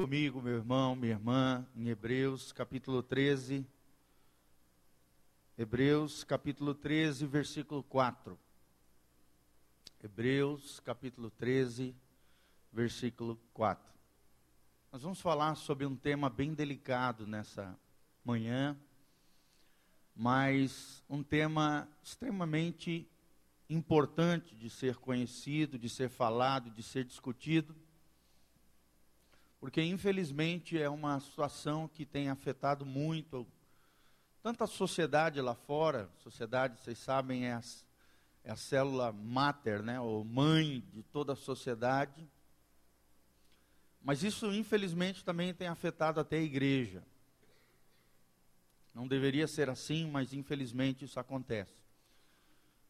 comigo, 0.00 0.40
meu 0.40 0.56
irmão, 0.56 0.96
minha 0.96 1.12
irmã, 1.12 1.62
em 1.76 1.90
Hebreus 1.90 2.52
capítulo 2.52 3.02
13. 3.02 3.66
Hebreus 5.58 6.24
capítulo 6.24 6.74
13, 6.74 7.26
versículo 7.26 7.82
4. 7.82 8.38
Hebreus 10.02 10.80
capítulo 10.80 11.28
13, 11.32 11.94
versículo 12.72 13.38
4. 13.52 13.84
Nós 14.90 15.02
vamos 15.02 15.20
falar 15.20 15.54
sobre 15.54 15.84
um 15.84 15.94
tema 15.94 16.30
bem 16.30 16.54
delicado 16.54 17.26
nessa 17.26 17.78
manhã, 18.24 18.74
mas 20.16 21.02
um 21.10 21.22
tema 21.22 21.86
extremamente 22.02 23.06
importante 23.68 24.54
de 24.56 24.70
ser 24.70 24.96
conhecido, 24.96 25.78
de 25.78 25.90
ser 25.90 26.08
falado, 26.08 26.70
de 26.70 26.82
ser 26.82 27.04
discutido 27.04 27.76
porque 29.60 29.82
infelizmente 29.82 30.80
é 30.80 30.88
uma 30.88 31.20
situação 31.20 31.86
que 31.86 32.04
tem 32.04 32.30
afetado 32.30 32.84
muito 32.84 33.46
tanto 34.42 34.64
a 34.64 34.66
sociedade 34.66 35.38
lá 35.42 35.54
fora, 35.54 36.08
sociedade, 36.22 36.80
vocês 36.80 36.98
sabem, 36.98 37.46
é 37.46 37.52
a, 37.52 37.62
é 38.42 38.50
a 38.50 38.56
célula 38.56 39.12
mater, 39.12 39.82
né, 39.82 40.00
ou 40.00 40.24
mãe 40.24 40.82
de 40.94 41.02
toda 41.02 41.34
a 41.34 41.36
sociedade. 41.36 42.26
Mas 44.00 44.22
isso, 44.22 44.50
infelizmente, 44.50 45.22
também 45.22 45.52
tem 45.52 45.68
afetado 45.68 46.20
até 46.20 46.38
a 46.38 46.42
igreja. 46.42 47.02
Não 48.94 49.06
deveria 49.06 49.46
ser 49.46 49.68
assim, 49.68 50.10
mas 50.10 50.32
infelizmente 50.32 51.04
isso 51.04 51.20
acontece. 51.20 51.84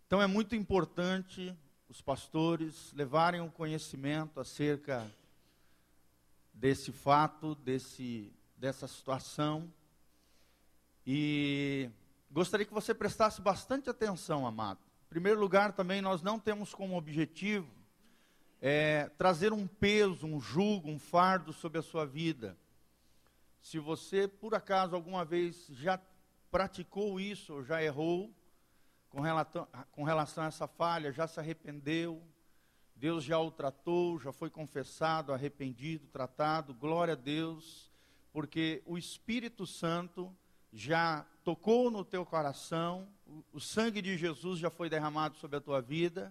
Então 0.07 0.23
é 0.23 0.29
muito 0.29 0.55
importante 0.55 1.53
os 1.89 2.01
pastores 2.01 2.93
levarem 2.93 3.41
o 3.41 3.51
conhecimento 3.51 4.39
acerca 4.39 5.11
desse 6.61 6.93
fato, 6.93 7.55
desse, 7.55 8.31
dessa 8.55 8.87
situação. 8.87 9.73
E 11.07 11.89
gostaria 12.31 12.67
que 12.67 12.75
você 12.75 12.93
prestasse 12.93 13.41
bastante 13.41 13.89
atenção, 13.89 14.47
amado. 14.47 14.79
Em 15.07 15.09
primeiro 15.09 15.41
lugar, 15.41 15.73
também 15.73 16.03
nós 16.03 16.21
não 16.21 16.39
temos 16.39 16.75
como 16.75 16.99
objetivo 16.99 17.67
é, 18.61 19.11
trazer 19.17 19.55
um 19.55 19.67
peso, 19.67 20.27
um 20.27 20.39
jugo, 20.39 20.91
um 20.91 20.99
fardo 20.99 21.51
sobre 21.51 21.79
a 21.79 21.83
sua 21.83 22.05
vida. 22.05 22.55
Se 23.63 23.79
você, 23.79 24.29
por 24.29 24.55
acaso, 24.55 24.95
alguma 24.95 25.25
vez 25.25 25.67
já 25.71 25.99
praticou 26.51 27.19
isso, 27.19 27.55
ou 27.55 27.65
já 27.65 27.83
errou 27.83 28.31
com 29.09 29.23
relação, 29.23 29.67
com 29.93 30.05
relação 30.05 30.45
a 30.45 30.49
essa 30.49 30.69
falha, 30.69 31.11
já 31.11 31.27
se 31.27 31.41
arrependeu, 31.41 32.23
Deus 33.01 33.25
já 33.25 33.39
o 33.39 33.51
tratou, 33.51 34.21
já 34.21 34.31
foi 34.31 34.51
confessado, 34.51 35.33
arrependido, 35.33 36.07
tratado, 36.09 36.75
glória 36.75 37.15
a 37.15 37.17
Deus, 37.17 37.89
porque 38.31 38.83
o 38.85 38.99
Espírito 38.99 39.67
Santo 39.67 40.31
já 40.71 41.25
tocou 41.43 41.91
no 41.91 42.05
teu 42.05 42.27
coração, 42.27 43.09
o 43.55 43.59
sangue 43.59 44.03
de 44.03 44.19
Jesus 44.19 44.59
já 44.59 44.69
foi 44.69 44.91
derramado 44.91 45.35
sobre 45.39 45.57
a 45.57 45.63
tua 45.63 45.81
vida, 45.81 46.31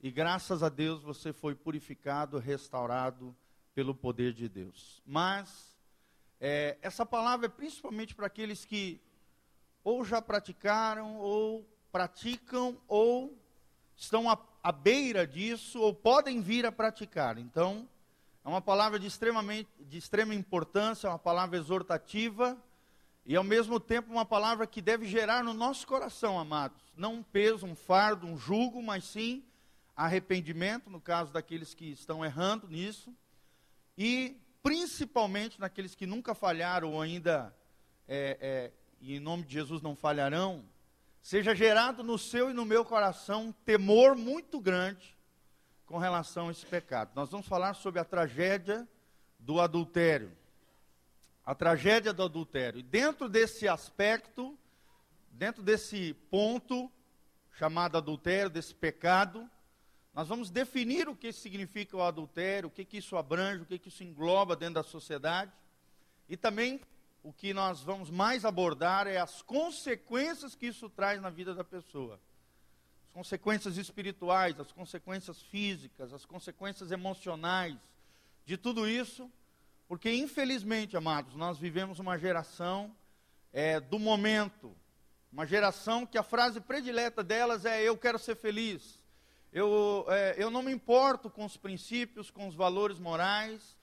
e 0.00 0.12
graças 0.12 0.62
a 0.62 0.68
Deus 0.68 1.02
você 1.02 1.32
foi 1.32 1.56
purificado, 1.56 2.38
restaurado 2.38 3.34
pelo 3.74 3.92
poder 3.92 4.32
de 4.32 4.48
Deus. 4.48 5.02
Mas, 5.04 5.74
é, 6.40 6.78
essa 6.82 7.04
palavra 7.04 7.46
é 7.46 7.50
principalmente 7.50 8.14
para 8.14 8.28
aqueles 8.28 8.64
que 8.64 9.00
ou 9.82 10.04
já 10.04 10.22
praticaram, 10.22 11.16
ou 11.16 11.68
praticam, 11.90 12.80
ou 12.86 13.36
estão 13.96 14.30
à, 14.62 14.72
beira 14.72 15.26
disso 15.26 15.80
ou 15.80 15.94
podem 15.94 16.40
vir 16.40 16.66
a 16.66 16.72
praticar. 16.72 17.38
Então, 17.38 17.88
é 18.44 18.48
uma 18.48 18.60
palavra 18.60 18.98
de, 18.98 19.06
extremamente, 19.06 19.68
de 19.80 19.98
extrema 19.98 20.34
importância, 20.34 21.06
é 21.06 21.10
uma 21.10 21.18
palavra 21.18 21.56
exortativa 21.56 22.56
e, 23.26 23.36
ao 23.36 23.44
mesmo 23.44 23.78
tempo, 23.78 24.10
uma 24.10 24.24
palavra 24.24 24.66
que 24.66 24.80
deve 24.80 25.06
gerar 25.06 25.44
no 25.44 25.52
nosso 25.52 25.86
coração, 25.86 26.38
amados, 26.38 26.80
não 26.96 27.14
um 27.14 27.22
peso, 27.22 27.66
um 27.66 27.74
fardo, 27.74 28.26
um 28.26 28.38
jugo, 28.38 28.82
mas 28.82 29.04
sim 29.04 29.42
arrependimento, 29.96 30.88
no 30.88 31.00
caso 31.00 31.30
daqueles 31.30 31.74
que 31.74 31.92
estão 31.92 32.24
errando 32.24 32.66
nisso, 32.66 33.14
e 33.98 34.34
principalmente 34.62 35.60
naqueles 35.60 35.94
que 35.94 36.06
nunca 36.06 36.34
falharam 36.34 36.92
ou 36.92 37.02
ainda, 37.02 37.54
é, 38.08 38.38
é, 38.40 38.70
e 39.00 39.16
em 39.16 39.20
nome 39.20 39.42
de 39.42 39.52
Jesus 39.52 39.82
não 39.82 39.94
falharão, 39.94 40.64
seja 41.22 41.54
gerado 41.54 42.02
no 42.02 42.18
seu 42.18 42.50
e 42.50 42.54
no 42.54 42.64
meu 42.64 42.84
coração 42.84 43.46
um 43.46 43.52
temor 43.52 44.16
muito 44.16 44.60
grande 44.60 45.16
com 45.86 45.98
relação 45.98 46.48
a 46.48 46.50
esse 46.52 46.64
pecado. 46.64 47.10
Nós 47.14 47.30
vamos 47.30 47.46
falar 47.46 47.74
sobre 47.74 48.00
a 48.00 48.04
tragédia 48.04 48.86
do 49.38 49.60
adultério. 49.60 50.30
A 51.44 51.54
tragédia 51.54 52.12
do 52.12 52.22
adultério. 52.22 52.78
E 52.78 52.82
dentro 52.82 53.28
desse 53.28 53.66
aspecto, 53.66 54.56
dentro 55.32 55.62
desse 55.62 56.14
ponto 56.30 56.90
chamado 57.58 57.96
adultério, 57.96 58.48
desse 58.48 58.74
pecado, 58.74 59.48
nós 60.14 60.28
vamos 60.28 60.50
definir 60.50 61.08
o 61.08 61.16
que 61.16 61.32
significa 61.32 61.96
o 61.96 62.02
adultério, 62.02 62.68
o 62.68 62.70
que, 62.70 62.84
que 62.84 62.98
isso 62.98 63.16
abrange, 63.16 63.62
o 63.62 63.66
que, 63.66 63.78
que 63.78 63.88
isso 63.88 64.02
engloba 64.02 64.56
dentro 64.56 64.74
da 64.74 64.82
sociedade. 64.82 65.52
E 66.28 66.36
também 66.36 66.80
o 67.22 67.32
que 67.32 67.52
nós 67.52 67.82
vamos 67.82 68.10
mais 68.10 68.44
abordar 68.44 69.06
é 69.06 69.18
as 69.18 69.42
consequências 69.42 70.54
que 70.54 70.66
isso 70.66 70.88
traz 70.88 71.20
na 71.20 71.30
vida 71.30 71.54
da 71.54 71.62
pessoa. 71.62 72.18
As 73.04 73.12
consequências 73.12 73.76
espirituais, 73.76 74.58
as 74.58 74.72
consequências 74.72 75.40
físicas, 75.42 76.12
as 76.12 76.24
consequências 76.24 76.90
emocionais 76.90 77.76
de 78.46 78.56
tudo 78.56 78.88
isso, 78.88 79.30
porque 79.86 80.12
infelizmente, 80.12 80.96
amados, 80.96 81.34
nós 81.34 81.58
vivemos 81.58 81.98
uma 81.98 82.16
geração 82.16 82.94
é, 83.52 83.80
do 83.80 83.98
momento, 83.98 84.74
uma 85.32 85.46
geração 85.46 86.06
que 86.06 86.16
a 86.16 86.22
frase 86.22 86.60
predileta 86.60 87.22
delas 87.22 87.64
é: 87.64 87.82
Eu 87.82 87.98
quero 87.98 88.18
ser 88.18 88.36
feliz, 88.36 88.98
eu, 89.52 90.06
é, 90.08 90.36
eu 90.38 90.50
não 90.50 90.62
me 90.62 90.72
importo 90.72 91.28
com 91.28 91.44
os 91.44 91.56
princípios, 91.56 92.30
com 92.30 92.46
os 92.46 92.54
valores 92.54 92.98
morais, 92.98 93.76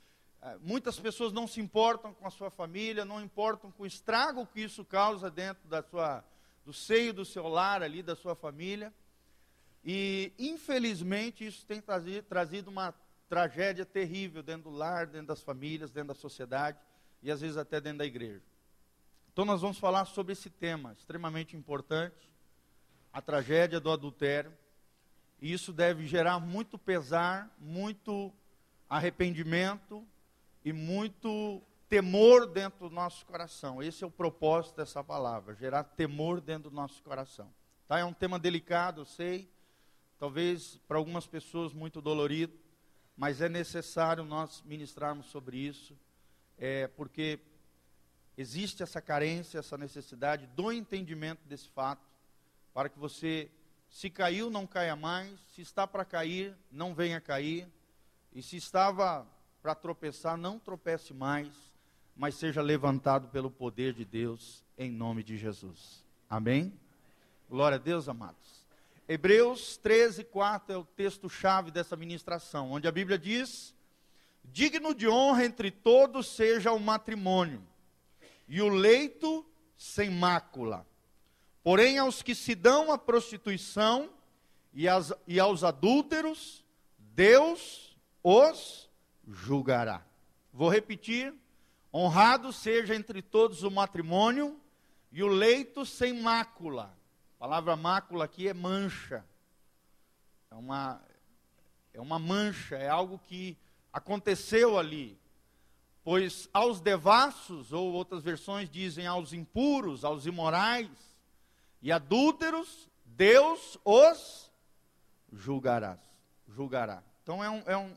muitas 0.62 1.00
pessoas 1.00 1.34
não 1.34 1.48
se 1.48 1.60
importam 1.60 2.14
com 2.14 2.28
a 2.28 2.32
sua 2.32 2.50
família, 2.50 3.04
não 3.04 3.22
importam 3.22 3.72
com 3.72 3.84
o 3.84 3.88
estrago 3.88 4.46
que 4.46 4.62
isso 4.62 4.86
causa 4.86 5.30
dentro 5.30 5.68
da 5.68 5.82
sua, 5.82 6.24
do 6.66 6.74
seio 6.74 7.14
do 7.14 7.26
seu 7.26 7.48
lar 7.48 7.82
ali, 7.82 8.02
da 8.04 8.16
sua 8.16 8.36
família. 8.36 8.94
E, 9.84 10.32
infelizmente, 10.38 11.46
isso 11.46 11.66
tem 11.66 11.82
trazido, 11.82 12.24
trazido 12.28 12.70
uma 12.70 12.94
tragédia 13.30 13.86
terrível 13.86 14.42
dentro 14.42 14.70
do 14.70 14.76
lar, 14.76 15.08
dentro 15.08 15.28
das 15.28 15.42
famílias, 15.42 15.92
dentro 15.92 16.10
da 16.10 16.20
sociedade 16.20 16.78
e 17.22 17.32
às 17.32 17.42
vezes 17.42 17.58
até 17.58 17.82
dentro 17.82 18.00
da 18.00 18.06
igreja. 18.06 18.44
Então, 19.32 19.46
nós 19.46 19.62
vamos 19.62 19.78
falar 19.78 20.06
sobre 20.06 20.34
esse 20.34 20.50
tema 20.50 20.94
extremamente 20.94 21.56
importante, 21.56 22.30
a 23.12 23.22
tragédia 23.22 23.80
do 23.80 23.92
adultério. 23.92 24.52
E 25.42 25.54
isso 25.54 25.72
deve 25.72 26.08
gerar 26.08 26.40
muito 26.40 26.78
pesar, 26.78 27.50
muito 27.60 28.34
arrependimento, 28.90 30.06
e 30.68 30.74
muito 30.74 31.62
temor 31.88 32.46
dentro 32.46 32.90
do 32.90 32.94
nosso 32.94 33.26
coração. 33.26 33.82
Esse 33.82 34.04
é 34.04 34.08
o 34.08 34.12
propósito 34.12 34.76
dessa 34.76 35.02
palavra, 35.02 35.56
gerar 35.56 35.86
temor 35.86 36.42
dentro 36.42 36.70
do 36.70 36.76
nosso 36.76 37.02
coração. 37.04 37.50
Tá? 37.88 38.00
É 38.00 38.04
um 38.04 38.12
tema 38.12 38.38
delicado, 38.38 39.00
eu 39.00 39.06
sei, 39.06 39.50
talvez 40.20 40.78
para 40.86 40.98
algumas 40.98 41.26
pessoas 41.26 41.72
muito 41.72 42.02
dolorido, 42.02 42.52
mas 43.16 43.40
é 43.40 43.48
necessário 43.48 44.26
nós 44.26 44.62
ministrarmos 44.66 45.28
sobre 45.28 45.58
isso, 45.58 45.98
é, 46.58 46.88
porque 46.88 47.40
existe 48.38 48.84
essa 48.84 49.00
carência, 49.00 49.60
essa 49.60 49.78
necessidade 49.78 50.48
do 50.48 50.70
entendimento 50.70 51.48
desse 51.48 51.70
fato, 51.70 52.06
para 52.74 52.90
que 52.90 53.00
você, 53.00 53.50
se 53.90 54.10
caiu, 54.10 54.50
não 54.50 54.68
caia 54.68 54.98
mais, 54.98 55.32
se 55.56 55.62
está 55.62 55.88
para 55.88 56.04
cair, 56.04 56.54
não 56.70 56.94
venha 56.94 57.22
cair, 57.22 57.66
e 58.34 58.44
se 58.44 58.58
estava 58.58 59.26
para 59.68 59.76
tropeçar, 59.76 60.38
não 60.38 60.58
tropece 60.58 61.14
mais, 61.14 61.50
mas 62.16 62.36
seja 62.36 62.62
levantado 62.62 63.28
pelo 63.28 63.52
poder 63.52 63.92
de 63.92 64.06
Deus, 64.06 64.64
em 64.78 64.90
nome 64.90 65.22
de 65.22 65.38
Jesus. 65.38 66.02
Amém? 66.30 66.72
Glória 67.50 67.76
a 67.76 67.78
Deus, 67.78 68.08
amados. 68.08 68.40
Hebreus 69.10 69.76
13, 69.76 70.24
4 70.24 70.74
é 70.74 70.78
o 70.78 70.86
texto-chave 70.86 71.70
dessa 71.70 71.98
ministração, 71.98 72.72
onde 72.72 72.88
a 72.88 72.92
Bíblia 72.94 73.20
diz: 73.20 73.74
Digno 74.46 74.96
de 74.96 75.06
honra 75.06 75.44
entre 75.44 75.70
todos 75.70 76.28
seja 76.28 76.72
o 76.72 76.80
matrimônio, 76.80 77.62
e 78.48 78.62
o 78.62 78.70
leito 78.70 79.46
sem 79.78 80.10
mácula. 80.10 80.88
Porém, 81.62 81.98
aos 81.98 82.22
que 82.22 82.34
se 82.34 82.56
dão 82.56 82.90
à 82.90 82.98
prostituição 82.98 84.10
e, 84.74 84.88
as, 84.88 85.12
e 85.28 85.42
aos 85.42 85.66
adúlteros, 85.66 86.64
Deus 86.98 87.94
os 88.24 88.87
julgará. 89.28 90.02
Vou 90.54 90.70
repetir: 90.70 91.34
honrado 91.94 92.54
seja 92.54 92.96
entre 92.96 93.22
todos 93.22 93.64
o 93.64 93.72
matrimônio 93.72 94.60
e 95.12 95.24
o 95.24 95.28
leito 95.28 95.86
sem 95.86 96.14
mácula. 96.22 96.94
A 97.36 97.40
palavra 97.40 97.76
mácula 97.76 98.26
aqui 98.26 98.48
é 98.48 98.54
mancha. 98.54 99.24
É 100.50 100.56
uma, 100.56 101.02
é 101.94 102.02
uma 102.02 102.18
mancha, 102.18 102.76
é 102.76 102.90
algo 102.90 103.20
que 103.28 103.58
aconteceu 103.92 104.78
ali. 104.78 105.18
Pois 106.04 106.48
aos 106.54 106.80
devassos, 106.80 107.74
ou 107.74 107.92
outras 107.92 108.24
versões 108.24 108.70
dizem 108.70 109.06
aos 109.06 109.34
impuros, 109.34 110.06
aos 110.06 110.26
imorais 110.26 110.90
e 111.82 111.92
adúlteros, 111.92 112.88
Deus 113.06 113.78
os 113.84 114.50
julgará. 115.34 115.98
julgará. 116.48 117.04
Então 117.24 117.44
é 117.44 117.50
um, 117.50 117.64
é 117.66 117.76
um 117.76 117.94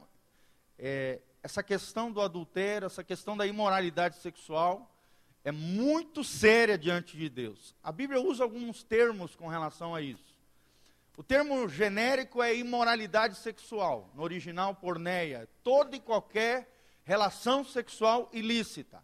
é, 0.82 1.21
essa 1.43 1.62
questão 1.62 2.11
do 2.11 2.21
adultério, 2.21 2.87
essa 2.87 3.05
questão 3.05 3.37
da 3.37 3.47
imoralidade 3.47 4.17
sexual 4.17 4.91
é 5.44 5.53
muito 5.53 6.25
séria 6.25 6.77
diante 6.77 7.17
de 7.17 7.29
Deus. 7.29 7.75
A 7.82 7.93
Bíblia 7.93 8.21
usa 8.21 8.43
alguns 8.43 8.82
termos 8.82 9.37
com 9.37 9.47
relação 9.47 9.94
a 9.94 10.00
isso. 10.00 10.31
O 11.17 11.23
termo 11.23 11.69
genérico 11.69 12.43
é 12.43 12.56
imoralidade 12.56 13.37
sexual, 13.37 14.11
no 14.15 14.23
original 14.23 14.75
porneia, 14.75 15.47
toda 15.62 15.94
e 15.94 16.00
qualquer 16.00 16.67
relação 17.05 17.62
sexual 17.62 18.31
ilícita. 18.33 19.03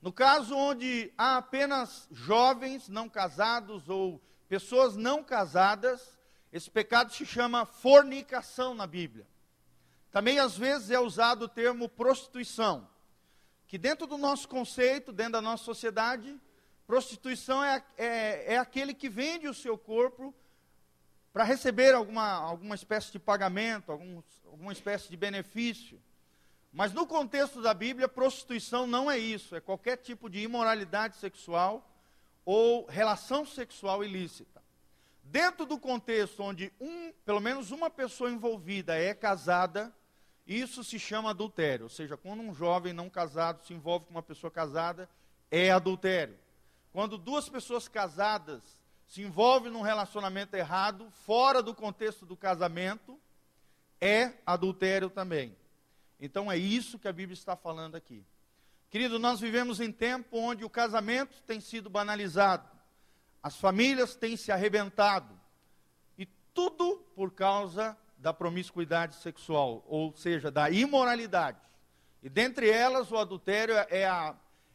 No 0.00 0.10
caso 0.10 0.56
onde 0.56 1.12
há 1.18 1.36
apenas 1.36 2.08
jovens 2.10 2.88
não 2.88 3.08
casados 3.08 3.88
ou 3.90 4.18
pessoas 4.48 4.96
não 4.96 5.22
casadas, 5.22 6.16
esse 6.50 6.70
pecado 6.70 7.12
se 7.12 7.26
chama 7.26 7.66
fornicação 7.66 8.74
na 8.74 8.86
Bíblia. 8.86 9.26
Também 10.12 10.38
às 10.38 10.56
vezes 10.56 10.90
é 10.90 10.98
usado 10.98 11.44
o 11.44 11.48
termo 11.48 11.88
prostituição, 11.88 12.88
que 13.68 13.78
dentro 13.78 14.06
do 14.06 14.18
nosso 14.18 14.48
conceito, 14.48 15.12
dentro 15.12 15.34
da 15.34 15.40
nossa 15.40 15.64
sociedade, 15.64 16.36
prostituição 16.86 17.62
é, 17.62 17.84
é, 17.96 18.54
é 18.54 18.58
aquele 18.58 18.92
que 18.92 19.08
vende 19.08 19.46
o 19.46 19.54
seu 19.54 19.78
corpo 19.78 20.34
para 21.32 21.44
receber 21.44 21.94
alguma, 21.94 22.32
alguma 22.32 22.74
espécie 22.74 23.12
de 23.12 23.18
pagamento, 23.20 23.92
algum, 23.92 24.20
alguma 24.44 24.72
espécie 24.72 25.08
de 25.08 25.16
benefício. 25.16 26.00
Mas 26.72 26.92
no 26.92 27.06
contexto 27.06 27.62
da 27.62 27.72
Bíblia, 27.72 28.08
prostituição 28.08 28.86
não 28.88 29.08
é 29.08 29.16
isso, 29.16 29.54
é 29.54 29.60
qualquer 29.60 29.98
tipo 29.98 30.28
de 30.28 30.40
imoralidade 30.40 31.16
sexual 31.18 31.88
ou 32.44 32.86
relação 32.86 33.46
sexual 33.46 34.02
ilícita. 34.02 34.60
Dentro 35.22 35.64
do 35.64 35.78
contexto 35.78 36.42
onde 36.42 36.72
um, 36.80 37.12
pelo 37.24 37.40
menos 37.40 37.70
uma 37.70 37.88
pessoa 37.88 38.30
envolvida 38.30 38.96
é 38.96 39.14
casada, 39.14 39.92
isso 40.50 40.82
se 40.82 40.98
chama 40.98 41.30
adultério, 41.30 41.84
ou 41.84 41.90
seja, 41.90 42.16
quando 42.16 42.40
um 42.40 42.52
jovem 42.52 42.92
não 42.92 43.08
casado 43.08 43.64
se 43.64 43.72
envolve 43.72 44.06
com 44.06 44.10
uma 44.10 44.22
pessoa 44.22 44.50
casada, 44.50 45.08
é 45.48 45.70
adultério. 45.70 46.36
Quando 46.92 47.16
duas 47.16 47.48
pessoas 47.48 47.86
casadas 47.86 48.60
se 49.08 49.22
envolvem 49.22 49.70
num 49.70 49.80
relacionamento 49.80 50.56
errado, 50.56 51.08
fora 51.24 51.62
do 51.62 51.72
contexto 51.72 52.26
do 52.26 52.36
casamento, 52.36 53.16
é 54.00 54.32
adultério 54.44 55.08
também. 55.08 55.54
Então 56.20 56.50
é 56.50 56.56
isso 56.56 56.98
que 56.98 57.06
a 57.06 57.12
Bíblia 57.12 57.34
está 57.34 57.54
falando 57.54 57.94
aqui. 57.94 58.24
Querido, 58.90 59.20
nós 59.20 59.38
vivemos 59.38 59.80
em 59.80 59.92
tempo 59.92 60.36
onde 60.36 60.64
o 60.64 60.70
casamento 60.70 61.40
tem 61.46 61.60
sido 61.60 61.88
banalizado, 61.88 62.68
as 63.40 63.56
famílias 63.56 64.16
têm 64.16 64.36
se 64.36 64.50
arrebentado, 64.50 65.32
e 66.18 66.26
tudo 66.52 66.96
por 67.14 67.30
causa 67.30 67.96
da 68.20 68.32
promiscuidade 68.34 69.16
sexual, 69.16 69.82
ou 69.88 70.14
seja, 70.16 70.50
da 70.50 70.70
imoralidade. 70.70 71.58
E 72.22 72.28
dentre 72.28 72.68
elas, 72.68 73.10
o 73.10 73.16
adultério 73.16 73.74
é 73.88 74.06
a, 74.06 74.34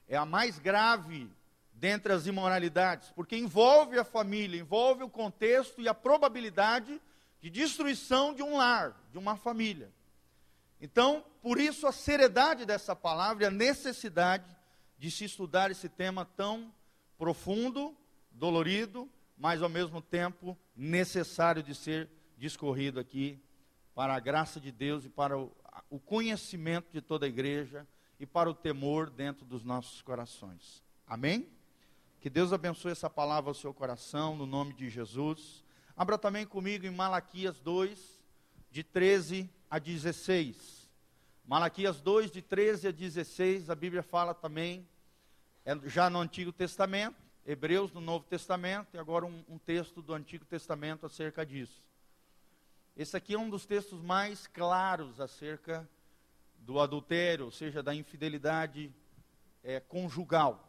é 0.09 0.17
a 0.17 0.25
mais 0.25 0.57
grave 0.57 1.29
dentre 1.71 2.11
as 2.11 2.25
imoralidades, 2.25 3.09
porque 3.15 3.37
envolve 3.37 3.99
a 3.99 4.03
família, 4.03 4.59
envolve 4.59 5.03
o 5.03 5.09
contexto 5.09 5.79
e 5.79 5.87
a 5.87 5.93
probabilidade 5.93 6.99
de 7.41 7.49
destruição 7.49 8.33
de 8.33 8.41
um 8.41 8.57
lar, 8.57 8.95
de 9.11 9.17
uma 9.17 9.35
família. 9.35 9.91
Então, 10.81 11.23
por 11.41 11.59
isso 11.59 11.85
a 11.85 11.91
seriedade 11.91 12.65
dessa 12.65 12.95
palavra 12.95 13.43
e 13.43 13.47
a 13.47 13.51
necessidade 13.51 14.45
de 14.97 15.11
se 15.11 15.25
estudar 15.25 15.69
esse 15.69 15.87
tema 15.87 16.25
tão 16.25 16.73
profundo, 17.17 17.95
dolorido, 18.31 19.07
mas 19.37 19.61
ao 19.61 19.69
mesmo 19.69 20.01
tempo 20.01 20.57
necessário 20.75 21.61
de 21.61 21.75
ser 21.75 22.09
discorrido 22.37 22.99
aqui 22.99 23.39
para 23.95 24.13
a 24.13 24.19
graça 24.19 24.59
de 24.59 24.71
Deus 24.71 25.05
e 25.05 25.09
para 25.09 25.37
o, 25.37 25.51
conhecimento 26.05 26.91
de 26.91 27.01
toda 27.01 27.25
a 27.25 27.29
igreja 27.29 27.87
e 28.19 28.25
para 28.25 28.49
o 28.49 28.53
temor 28.53 29.09
dentro 29.09 29.45
dos 29.45 29.63
nossos 29.63 30.01
corações. 30.01 30.81
Amém? 31.07 31.47
Que 32.21 32.29
Deus 32.29 32.51
abençoe 32.51 32.91
essa 32.91 33.09
palavra 33.09 33.49
ao 33.49 33.55
seu 33.55 33.73
coração, 33.73 34.35
no 34.35 34.45
nome 34.45 34.73
de 34.73 34.89
Jesus. 34.89 35.63
Abra 35.95 36.17
também 36.17 36.45
comigo 36.45 36.85
em 36.85 36.91
Malaquias 36.91 37.57
2, 37.59 37.97
de 38.69 38.83
13 38.83 39.49
a 39.69 39.79
16. 39.79 40.87
Malaquias 41.47 42.01
2, 42.01 42.31
de 42.31 42.41
13 42.41 42.89
a 42.89 42.91
16, 42.91 43.69
a 43.69 43.75
Bíblia 43.75 44.03
fala 44.03 44.33
também, 44.33 44.85
é 45.63 45.77
já 45.87 46.09
no 46.09 46.19
Antigo 46.19 46.51
Testamento, 46.51 47.15
Hebreus 47.45 47.93
no 47.93 48.01
Novo 48.01 48.25
Testamento, 48.25 48.87
e 48.95 48.97
agora 48.97 49.25
um, 49.25 49.43
um 49.47 49.57
texto 49.59 50.01
do 50.01 50.13
Antigo 50.13 50.43
Testamento 50.43 51.05
acerca 51.05 51.45
disso. 51.45 51.84
Esse 52.97 53.17
aqui 53.17 53.33
é 53.33 53.37
um 53.37 53.49
dos 53.49 53.65
textos 53.65 54.01
mais 54.01 54.47
claros 54.47 55.19
acerca 55.19 55.85
do 56.59 56.79
adultério, 56.79 57.43
ou 57.43 57.51
seja, 57.51 57.83
da 57.83 57.93
infidelidade 57.93 58.89
é, 59.61 59.81
conjugal. 59.81 60.65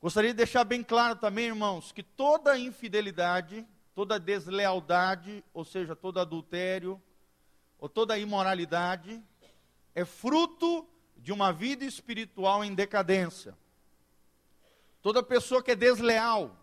Gostaria 0.00 0.30
de 0.30 0.38
deixar 0.38 0.64
bem 0.64 0.82
claro 0.82 1.14
também, 1.14 1.46
irmãos, 1.46 1.92
que 1.92 2.02
toda 2.02 2.58
infidelidade, 2.58 3.64
toda 3.94 4.18
deslealdade, 4.18 5.44
ou 5.54 5.64
seja, 5.64 5.94
todo 5.94 6.18
adultério, 6.18 7.00
ou 7.78 7.88
toda 7.88 8.18
imoralidade, 8.18 9.22
é 9.94 10.04
fruto 10.04 10.84
de 11.16 11.30
uma 11.30 11.52
vida 11.52 11.84
espiritual 11.84 12.64
em 12.64 12.74
decadência. 12.74 13.56
Toda 15.00 15.22
pessoa 15.22 15.62
que 15.62 15.70
é 15.70 15.76
desleal, 15.76 16.56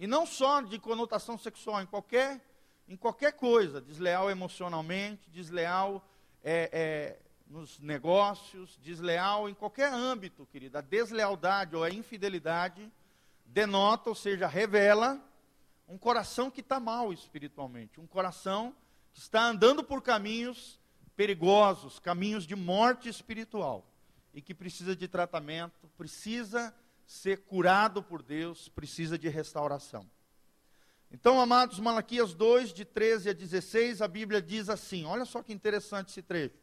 e 0.00 0.06
não 0.08 0.26
só 0.26 0.62
de 0.62 0.80
conotação 0.80 1.38
sexual, 1.38 1.80
em 1.80 1.86
qualquer 1.86 2.40
em 2.88 2.96
qualquer 2.96 3.32
coisa, 3.32 3.80
desleal 3.80 4.30
emocionalmente, 4.30 5.28
desleal 5.30 6.06
é, 6.42 6.70
é, 6.72 7.18
nos 7.48 7.78
negócios, 7.80 8.78
desleal 8.82 9.48
em 9.48 9.54
qualquer 9.54 9.92
âmbito, 9.92 10.46
querida. 10.46 10.78
A 10.78 10.82
deslealdade 10.82 11.74
ou 11.74 11.82
a 11.82 11.90
infidelidade 11.90 12.90
denota, 13.44 14.08
ou 14.08 14.14
seja, 14.14 14.46
revela 14.46 15.20
um 15.88 15.98
coração 15.98 16.50
que 16.50 16.60
está 16.60 16.80
mal 16.80 17.12
espiritualmente, 17.12 18.00
um 18.00 18.06
coração 18.06 18.74
que 19.12 19.20
está 19.20 19.44
andando 19.44 19.82
por 19.82 20.02
caminhos 20.02 20.78
perigosos, 21.16 21.98
caminhos 21.98 22.46
de 22.46 22.54
morte 22.54 23.08
espiritual 23.08 23.84
e 24.34 24.42
que 24.42 24.54
precisa 24.54 24.94
de 24.94 25.08
tratamento, 25.08 25.88
precisa 25.96 26.74
ser 27.06 27.44
curado 27.44 28.02
por 28.02 28.22
Deus, 28.22 28.68
precisa 28.68 29.18
de 29.18 29.28
restauração. 29.28 30.06
Então, 31.10 31.40
amados, 31.40 31.78
Malaquias 31.78 32.34
2, 32.34 32.72
de 32.72 32.84
13 32.84 33.30
a 33.30 33.32
16, 33.32 34.02
a 34.02 34.08
Bíblia 34.08 34.42
diz 34.42 34.68
assim: 34.68 35.04
olha 35.04 35.24
só 35.24 35.42
que 35.42 35.52
interessante 35.52 36.10
esse 36.10 36.22
trecho. 36.22 36.56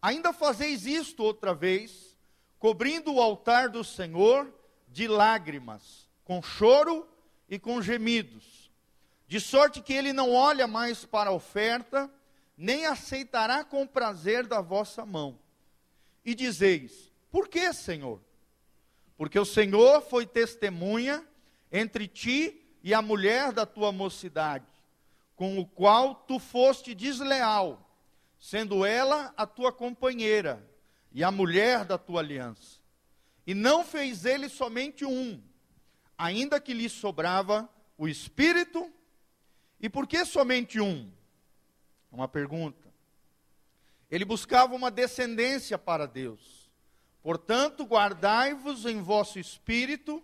Ainda 0.00 0.32
fazeis 0.32 0.86
isto 0.86 1.22
outra 1.22 1.54
vez, 1.54 2.16
cobrindo 2.58 3.12
o 3.12 3.20
altar 3.20 3.68
do 3.68 3.84
Senhor 3.84 4.52
de 4.88 5.06
lágrimas, 5.06 6.08
com 6.24 6.42
choro 6.42 7.06
e 7.48 7.58
com 7.58 7.80
gemidos, 7.80 8.70
de 9.28 9.38
sorte 9.38 9.80
que 9.80 9.92
ele 9.92 10.12
não 10.12 10.32
olha 10.32 10.66
mais 10.66 11.04
para 11.04 11.30
a 11.30 11.32
oferta, 11.32 12.10
nem 12.56 12.86
aceitará 12.86 13.64
com 13.64 13.86
prazer 13.86 14.46
da 14.46 14.60
vossa 14.60 15.06
mão. 15.06 15.38
E 16.24 16.34
dizeis: 16.34 17.10
Por 17.30 17.48
que, 17.48 17.72
Senhor? 17.72 18.20
Porque 19.16 19.38
o 19.38 19.44
Senhor 19.44 20.00
foi 20.02 20.26
testemunha 20.26 21.24
entre 21.70 22.08
ti 22.08 22.61
e 22.82 22.92
a 22.92 23.00
mulher 23.00 23.52
da 23.52 23.64
tua 23.64 23.92
mocidade, 23.92 24.66
com 25.36 25.58
o 25.58 25.66
qual 25.66 26.14
tu 26.14 26.38
foste 26.38 26.94
desleal, 26.94 27.80
sendo 28.40 28.84
ela 28.84 29.32
a 29.36 29.46
tua 29.46 29.72
companheira 29.72 30.62
e 31.12 31.22
a 31.22 31.30
mulher 31.30 31.84
da 31.84 31.96
tua 31.96 32.20
aliança. 32.20 32.78
E 33.46 33.54
não 33.54 33.84
fez 33.84 34.24
ele 34.24 34.48
somente 34.48 35.04
um, 35.04 35.40
ainda 36.16 36.60
que 36.60 36.74
lhe 36.74 36.88
sobrava 36.88 37.68
o 37.98 38.08
espírito. 38.08 38.90
E 39.80 39.88
por 39.88 40.06
que 40.06 40.24
somente 40.24 40.80
um? 40.80 41.10
Uma 42.10 42.28
pergunta. 42.28 42.92
Ele 44.10 44.24
buscava 44.24 44.74
uma 44.74 44.90
descendência 44.90 45.78
para 45.78 46.06
Deus. 46.06 46.68
Portanto, 47.22 47.84
guardai-vos 47.84 48.84
em 48.84 49.00
vosso 49.00 49.38
espírito, 49.38 50.22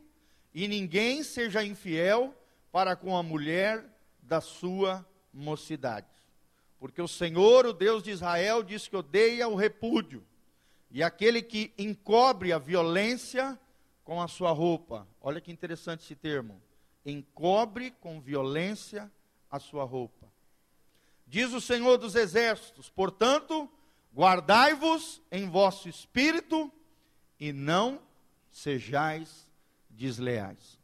e 0.52 0.66
ninguém 0.66 1.22
seja 1.22 1.64
infiel 1.64 2.34
para 2.78 2.94
com 2.94 3.16
a 3.16 3.24
mulher 3.24 3.84
da 4.22 4.40
sua 4.40 5.04
mocidade. 5.34 6.06
Porque 6.78 7.02
o 7.02 7.08
Senhor, 7.08 7.66
o 7.66 7.72
Deus 7.72 8.04
de 8.04 8.12
Israel, 8.12 8.62
diz 8.62 8.86
que 8.86 8.94
odeia 8.94 9.48
o 9.48 9.56
repúdio, 9.56 10.24
e 10.88 11.02
aquele 11.02 11.42
que 11.42 11.74
encobre 11.76 12.52
a 12.52 12.58
violência 12.58 13.58
com 14.04 14.22
a 14.22 14.28
sua 14.28 14.52
roupa. 14.52 15.08
Olha 15.20 15.40
que 15.40 15.50
interessante 15.50 16.04
esse 16.04 16.14
termo. 16.14 16.62
Encobre 17.04 17.90
com 18.00 18.20
violência 18.20 19.10
a 19.50 19.58
sua 19.58 19.82
roupa. 19.82 20.28
Diz 21.26 21.52
o 21.52 21.60
Senhor 21.60 21.98
dos 21.98 22.14
Exércitos: 22.14 22.88
portanto, 22.88 23.68
guardai-vos 24.14 25.20
em 25.32 25.50
vosso 25.50 25.88
espírito, 25.88 26.70
e 27.40 27.52
não 27.52 28.00
sejais 28.52 29.44
desleais. 29.90 30.77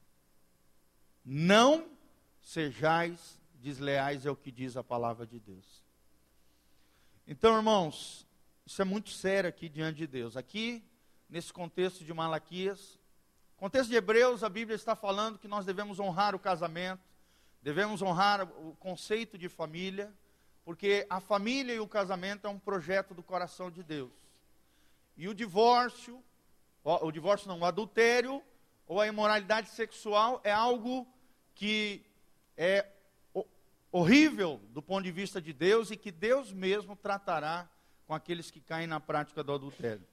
Não 1.25 1.89
sejais 2.45 3.39
desleais 3.55 4.27
é 4.27 4.31
o 4.31 4.37
que 4.37 4.53
diz 4.53 4.77
a 4.77 4.85
palavra 4.85 5.27
de 5.27 5.41
Deus. 5.41 5.83
Então, 7.27 7.57
irmãos, 7.57 8.27
isso 8.67 8.83
é 8.83 8.85
muito 8.85 9.11
sério 9.11 9.49
aqui 9.49 9.69
diante 9.69 9.97
de 9.97 10.07
Deus. 10.07 10.37
Aqui, 10.37 10.85
nesse 11.31 11.53
contexto 11.53 12.05
de 12.05 12.13
Malaquias, 12.13 12.99
contexto 13.57 13.89
de 13.89 13.97
Hebreus, 13.97 14.45
a 14.45 14.49
Bíblia 14.51 14.77
está 14.77 14.95
falando 14.95 15.39
que 15.39 15.49
nós 15.49 15.65
devemos 15.65 15.99
honrar 15.99 16.35
o 16.35 16.39
casamento, 16.39 17.03
devemos 17.63 18.03
honrar 18.03 18.43
o 18.43 18.77
conceito 18.77 19.39
de 19.39 19.49
família, 19.49 20.13
porque 20.67 21.07
a 21.09 21.19
família 21.19 21.75
e 21.75 21.81
o 21.81 21.89
casamento 21.89 22.47
é 22.47 22.51
um 22.51 22.59
projeto 22.59 23.15
do 23.15 23.23
coração 23.23 23.71
de 23.71 23.83
Deus. 23.83 24.13
E 25.17 25.29
o 25.29 25.35
divórcio, 25.35 26.23
o, 26.83 27.11
divórcio 27.11 27.49
não, 27.49 27.61
o 27.61 27.65
adultério 27.65 28.43
ou 28.87 29.01
a 29.01 29.07
imoralidade 29.07 29.71
sexual 29.71 30.41
é 30.45 30.53
algo 30.53 31.07
que 31.55 32.05
é 32.57 32.87
horrível 33.91 34.61
do 34.71 34.83
ponto 34.83 35.05
de 35.05 35.13
vista 35.13 35.41
de 35.41 35.53
Deus 35.53 35.91
e 35.91 35.97
que 35.97 36.11
Deus 36.11 36.53
mesmo 36.53 36.97
tratará 36.97 37.69
com 38.07 38.15
aqueles 38.15 38.51
que 38.51 38.61
caem 38.61 38.87
na 38.87 39.01
prática 39.01 39.43
do 39.43 39.53
adultério. 39.53 40.05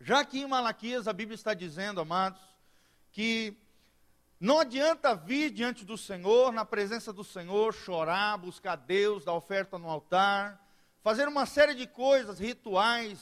Já 0.00 0.24
que 0.24 0.40
em 0.40 0.46
Malaquias 0.46 1.08
a 1.08 1.12
Bíblia 1.12 1.34
está 1.34 1.54
dizendo, 1.54 2.00
amados, 2.00 2.40
que 3.12 3.56
não 4.40 4.60
adianta 4.60 5.14
vir 5.14 5.50
diante 5.50 5.84
do 5.84 5.98
Senhor, 5.98 6.52
na 6.52 6.64
presença 6.64 7.12
do 7.12 7.24
Senhor, 7.24 7.74
chorar, 7.74 8.38
buscar 8.38 8.76
Deus, 8.76 9.24
dar 9.24 9.34
oferta 9.34 9.78
no 9.78 9.88
altar, 9.90 10.60
fazer 11.02 11.26
uma 11.26 11.46
série 11.46 11.74
de 11.74 11.86
coisas, 11.86 12.38
rituais, 12.38 13.18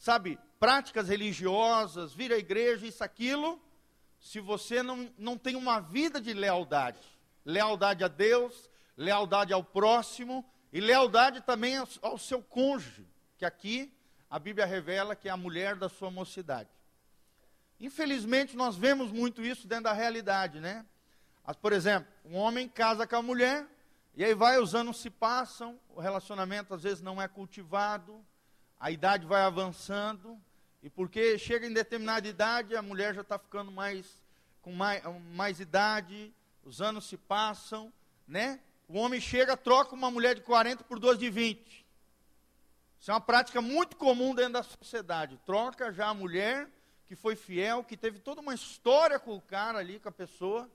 sabe, 0.00 0.38
práticas 0.58 1.08
religiosas, 1.08 2.14
vir 2.14 2.32
à 2.32 2.38
igreja, 2.38 2.86
isso, 2.86 3.04
aquilo, 3.04 3.60
se 4.24 4.40
você 4.40 4.82
não, 4.82 5.08
não 5.18 5.36
tem 5.36 5.54
uma 5.54 5.78
vida 5.78 6.18
de 6.18 6.32
lealdade. 6.32 6.98
Lealdade 7.44 8.02
a 8.02 8.08
Deus, 8.08 8.70
lealdade 8.96 9.52
ao 9.52 9.62
próximo 9.62 10.42
e 10.72 10.80
lealdade 10.80 11.42
também 11.42 11.76
ao, 11.76 12.18
seu 12.18 12.42
cônjuge, 12.42 13.06
que 13.38 13.44
aqui 13.44 13.92
a 14.30 14.38
Bíblia 14.38 14.64
revela 14.64 15.14
que 15.14 15.28
é 15.28 15.30
a 15.30 15.36
mulher 15.36 15.76
da 15.76 15.90
sua 15.90 16.10
mocidade. 16.10 16.70
Infelizmente, 17.78 18.56
nós 18.56 18.76
vemos 18.76 19.12
muito 19.12 19.44
isso 19.44 19.68
dentro 19.68 19.84
da 19.84 19.92
realidade, 19.92 20.58
né? 20.58 20.86
Por 21.60 21.74
exemplo, 21.74 22.10
um 22.24 22.36
homem 22.36 22.66
casa 22.66 23.06
com 23.06 23.16
a 23.16 23.22
mulher, 23.22 23.66
e 24.16 24.24
aí 24.24 24.34
vai, 24.34 24.58
os 24.58 24.74
anos 24.74 25.02
se 25.02 25.10
passam, 25.10 25.78
o 25.90 26.00
relacionamento 26.00 26.72
às 26.72 26.82
vezes 26.82 27.02
não 27.02 27.20
é 27.20 27.28
cultivado, 27.28 28.24
a 28.80 28.90
idade 28.90 29.26
vai 29.26 29.42
avançando, 29.42 30.40
e 30.84 30.90
porque 30.90 31.38
chega 31.38 31.66
em 31.66 31.72
determinada 31.72 32.28
idade, 32.28 32.76
a 32.76 32.82
mulher 32.82 33.14
já 33.14 33.22
está 33.22 33.38
ficando 33.38 33.72
mais, 33.72 34.04
com 34.60 34.70
mais, 34.70 35.02
mais 35.34 35.58
idade, 35.58 36.30
os 36.62 36.82
anos 36.82 37.06
se 37.06 37.16
passam, 37.16 37.90
né? 38.28 38.60
O 38.86 38.98
homem 38.98 39.18
chega, 39.18 39.56
troca 39.56 39.94
uma 39.94 40.10
mulher 40.10 40.34
de 40.34 40.42
40 40.42 40.84
por 40.84 40.98
duas 40.98 41.18
de 41.18 41.30
20. 41.30 41.86
Isso 43.00 43.10
é 43.10 43.14
uma 43.14 43.20
prática 43.20 43.62
muito 43.62 43.96
comum 43.96 44.34
dentro 44.34 44.52
da 44.52 44.62
sociedade. 44.62 45.40
Troca 45.46 45.90
já 45.90 46.08
a 46.08 46.14
mulher 46.14 46.68
que 47.06 47.16
foi 47.16 47.34
fiel, 47.34 47.82
que 47.82 47.96
teve 47.96 48.18
toda 48.18 48.42
uma 48.42 48.54
história 48.54 49.18
com 49.18 49.34
o 49.34 49.40
cara 49.40 49.78
ali, 49.78 49.98
com 49.98 50.10
a 50.10 50.12
pessoa, 50.12 50.70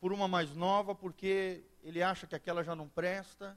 por 0.00 0.14
uma 0.14 0.26
mais 0.26 0.54
nova, 0.54 0.94
porque 0.94 1.62
ele 1.84 2.02
acha 2.02 2.26
que 2.26 2.34
aquela 2.34 2.64
já 2.64 2.74
não 2.74 2.88
presta 2.88 3.54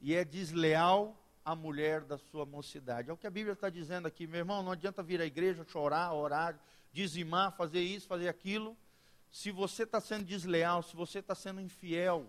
e 0.00 0.12
é 0.12 0.24
desleal 0.24 1.16
à 1.46 1.54
mulher 1.54 2.02
da 2.02 2.18
sua 2.18 2.44
mocidade. 2.44 3.08
É 3.08 3.12
o 3.14 3.16
que 3.16 3.26
a 3.26 3.30
Bíblia 3.30 3.54
está 3.54 3.70
dizendo 3.70 4.06
aqui, 4.06 4.26
meu 4.26 4.40
irmão. 4.40 4.62
Não 4.62 4.72
adianta 4.72 5.02
vir 5.02 5.22
à 5.22 5.24
igreja, 5.24 5.64
chorar, 5.64 6.12
orar, 6.12 6.58
dizimar, 6.92 7.56
fazer 7.56 7.80
isso, 7.80 8.06
fazer 8.06 8.28
aquilo 8.28 8.76
se 9.36 9.50
você 9.50 9.82
está 9.82 10.00
sendo 10.00 10.24
desleal, 10.24 10.82
se 10.82 10.96
você 10.96 11.18
está 11.18 11.34
sendo 11.34 11.60
infiel 11.60 12.26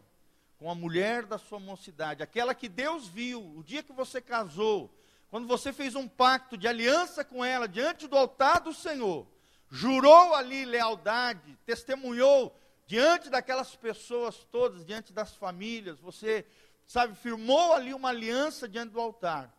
com 0.60 0.70
a 0.70 0.76
mulher 0.76 1.26
da 1.26 1.38
sua 1.38 1.58
mocidade, 1.58 2.22
aquela 2.22 2.54
que 2.54 2.68
Deus 2.68 3.08
viu, 3.08 3.40
o 3.56 3.64
dia 3.64 3.82
que 3.82 3.94
você 3.94 4.20
casou, 4.20 4.94
quando 5.30 5.48
você 5.48 5.72
fez 5.72 5.96
um 5.96 6.06
pacto 6.06 6.58
de 6.58 6.68
aliança 6.68 7.24
com 7.24 7.46
ela 7.46 7.66
diante 7.66 8.08
do 8.08 8.18
altar 8.18 8.60
do 8.60 8.74
Senhor, 8.74 9.26
jurou 9.72 10.36
ali 10.36 10.66
lealdade, 10.66 11.58
testemunhou 11.66 12.54
diante 12.88 13.30
daquelas 13.30 13.74
pessoas 13.74 14.46
todas, 14.52 14.86
diante 14.86 15.14
das 15.14 15.34
famílias, 15.34 15.98
você, 16.00 16.46
sabe, 16.88 17.16
firmou 17.16 17.74
ali 17.74 17.94
uma 17.94 18.10
aliança 18.10 18.68
diante 18.68 18.94
do 18.94 19.00
altar 19.00 19.54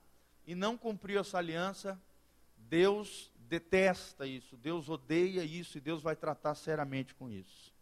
e 0.47 0.55
não 0.55 0.77
cumpriu 0.77 1.21
essa 1.21 1.39
aliança, 1.39 2.01
Deus 2.57 3.31
detesta 3.49 4.27
isso, 4.27 4.57
Deus 4.57 4.89
odeia 4.89 5.45
isso 5.45 5.79
e 5.79 5.81
Deus 5.81 6.03
vai 6.03 6.17
tratar 6.17 6.55
seriamente 6.55 7.15
com 7.15 7.29
isso. 7.29 7.73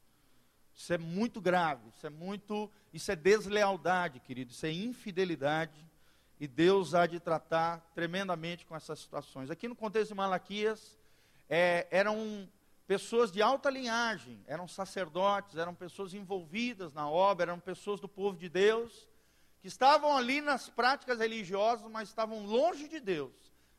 Isso 0.77 0.93
é 0.93 0.99
muito 0.99 1.41
grave, 1.41 1.89
isso 1.97 2.07
é 2.07 2.11
muito, 2.11 2.71
isso 2.93 3.11
é 3.11 3.17
deslealdade, 3.17 4.21
querido, 4.21 4.53
isso 4.53 4.67
é 4.67 4.73
infidelidade 4.73 5.73
e 6.39 6.47
Deus 6.47 6.95
há 6.95 7.07
de 7.07 7.19
tratar 7.19 7.81
tremendamente 7.95 8.67
com 8.67 8.77
essas 8.77 8.99
situações. 8.99 9.51
Aqui 9.51 9.69
no 9.69 9.75
contexto 9.75 10.09
de 10.09 10.15
Malaquias, 10.15 10.95
é, 11.49 11.87
eram 11.91 12.47
pessoas 12.87 13.33
de 13.33 13.41
alta 13.41 13.71
linhagem, 13.71 14.39
eram 14.47 14.69
sacerdotes, 14.69 15.57
eram 15.57 15.75
pessoas 15.75 16.15
envolvidas 16.15 16.93
na 16.93 17.09
obra, 17.09 17.51
eram 17.51 17.59
pessoas 17.59 18.01
do 18.01 18.09
povo 18.09 18.39
de 18.39 18.49
Deus, 18.49 19.07
que 19.67 19.69
estavam 19.69 20.17
ali 20.17 20.41
nas 20.41 20.69
práticas 20.69 21.19
religiosas, 21.19 21.91
mas 21.91 22.09
estavam 22.09 22.47
longe 22.47 22.87
de 22.87 23.01
Deus 23.01 23.33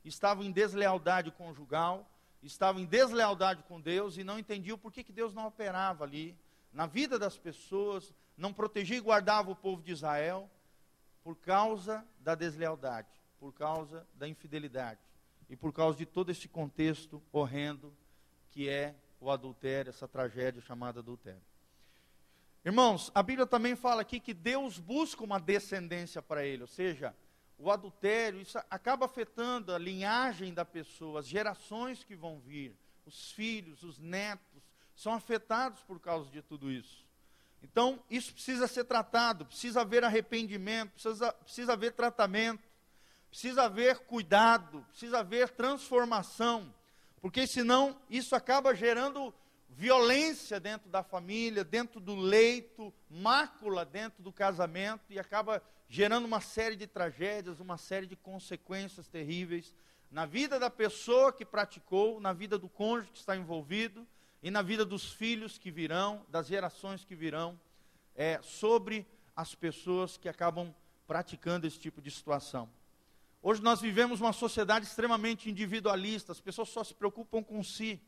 estavam 0.03 0.43
em 0.43 0.51
deslealdade 0.51 1.31
conjugal, 1.31 2.05
estavam 2.43 2.81
em 2.81 2.85
deslealdade 2.85 3.63
com 3.63 3.79
Deus 3.79 4.17
e 4.17 4.23
não 4.23 4.37
entendiam 4.37 4.77
por 4.77 4.91
que, 4.91 5.01
que 5.01 5.13
Deus 5.13 5.33
não 5.33 5.47
operava 5.47 6.03
ali 6.03 6.37
na 6.73 6.87
vida 6.87 7.17
das 7.17 7.37
pessoas, 7.37 8.13
não 8.35 8.51
protegia 8.51 8.97
e 8.97 9.01
guardava 9.01 9.49
o 9.49 9.55
povo 9.55 9.81
de 9.81 9.93
Israel 9.93 10.49
por 11.23 11.37
causa 11.37 12.05
da 12.19 12.35
deslealdade, 12.35 13.07
por 13.39 13.53
causa 13.53 14.05
da 14.15 14.27
infidelidade 14.27 14.99
e 15.49 15.55
por 15.55 15.71
causa 15.71 15.97
de 15.97 16.05
todo 16.05 16.31
esse 16.31 16.49
contexto 16.49 17.23
horrendo 17.31 17.95
que 18.51 18.67
é 18.67 18.93
o 19.21 19.31
adultério, 19.31 19.89
essa 19.89 20.07
tragédia 20.07 20.61
chamada 20.61 20.99
adultério. 20.99 21.41
Irmãos, 22.67 23.09
a 23.15 23.23
Bíblia 23.23 23.47
também 23.47 23.77
fala 23.77 24.01
aqui 24.01 24.19
que 24.19 24.33
Deus 24.33 24.77
busca 24.77 25.23
uma 25.23 25.39
descendência 25.39 26.21
para 26.21 26.45
ele, 26.45 26.63
ou 26.63 26.67
seja, 26.67 27.15
o 27.57 27.71
adultério, 27.71 28.41
isso 28.41 28.59
acaba 28.69 29.05
afetando 29.05 29.73
a 29.73 29.77
linhagem 29.77 30.53
da 30.53 30.65
pessoa, 30.65 31.21
as 31.21 31.27
gerações 31.29 32.03
que 32.03 32.13
vão 32.13 32.39
vir, 32.39 32.75
os 33.05 33.31
filhos, 33.31 33.83
os 33.83 33.97
netos, 33.99 34.61
são 34.97 35.13
afetados 35.13 35.79
por 35.83 35.97
causa 36.01 36.29
de 36.29 36.41
tudo 36.41 36.69
isso. 36.69 37.05
Então, 37.63 38.03
isso 38.09 38.33
precisa 38.33 38.67
ser 38.67 38.83
tratado, 38.83 39.45
precisa 39.45 39.79
haver 39.79 40.03
arrependimento, 40.03 40.91
precisa, 40.91 41.31
precisa 41.31 41.71
haver 41.71 41.93
tratamento, 41.93 42.61
precisa 43.29 43.63
haver 43.63 43.99
cuidado, 43.99 44.85
precisa 44.89 45.19
haver 45.19 45.47
transformação, 45.51 46.69
porque 47.21 47.47
senão 47.47 47.95
isso 48.09 48.35
acaba 48.35 48.75
gerando 48.75 49.33
violência 49.77 50.59
dentro 50.59 50.89
da 50.89 51.03
família, 51.03 51.63
dentro 51.63 51.99
do 51.99 52.15
leito, 52.15 52.91
mácula 53.11 53.85
dentro 53.85 54.23
do 54.23 54.33
casamento 54.33 55.03
e 55.07 55.19
acaba 55.19 55.61
gerando 55.87 56.25
uma 56.25 56.41
série 56.41 56.75
de 56.75 56.87
tragédias, 56.87 57.59
uma 57.59 57.77
série 57.77 58.07
de 58.07 58.15
consequências 58.15 59.07
terríveis 59.07 59.71
na 60.09 60.25
vida 60.25 60.59
da 60.59 60.71
pessoa 60.71 61.31
que 61.31 61.45
praticou, 61.45 62.19
na 62.19 62.33
vida 62.33 62.57
do 62.57 62.67
cônjuge 62.67 63.11
que 63.11 63.19
está 63.19 63.37
envolvido 63.37 64.03
e 64.41 64.49
na 64.49 64.63
vida 64.63 64.83
dos 64.83 65.13
filhos 65.13 65.59
que 65.59 65.69
virão, 65.69 66.25
das 66.27 66.47
gerações 66.47 67.05
que 67.05 67.13
virão, 67.13 67.55
é, 68.15 68.39
sobre 68.41 69.05
as 69.35 69.53
pessoas 69.53 70.17
que 70.17 70.27
acabam 70.27 70.73
praticando 71.05 71.67
esse 71.67 71.77
tipo 71.77 72.01
de 72.01 72.09
situação. 72.09 72.67
Hoje 73.43 73.61
nós 73.61 73.79
vivemos 73.79 74.21
uma 74.21 74.33
sociedade 74.33 74.87
extremamente 74.87 75.51
individualista, 75.51 76.31
as 76.31 76.41
pessoas 76.41 76.69
só 76.69 76.83
se 76.83 76.95
preocupam 76.95 77.43
com 77.43 77.63
si, 77.63 78.01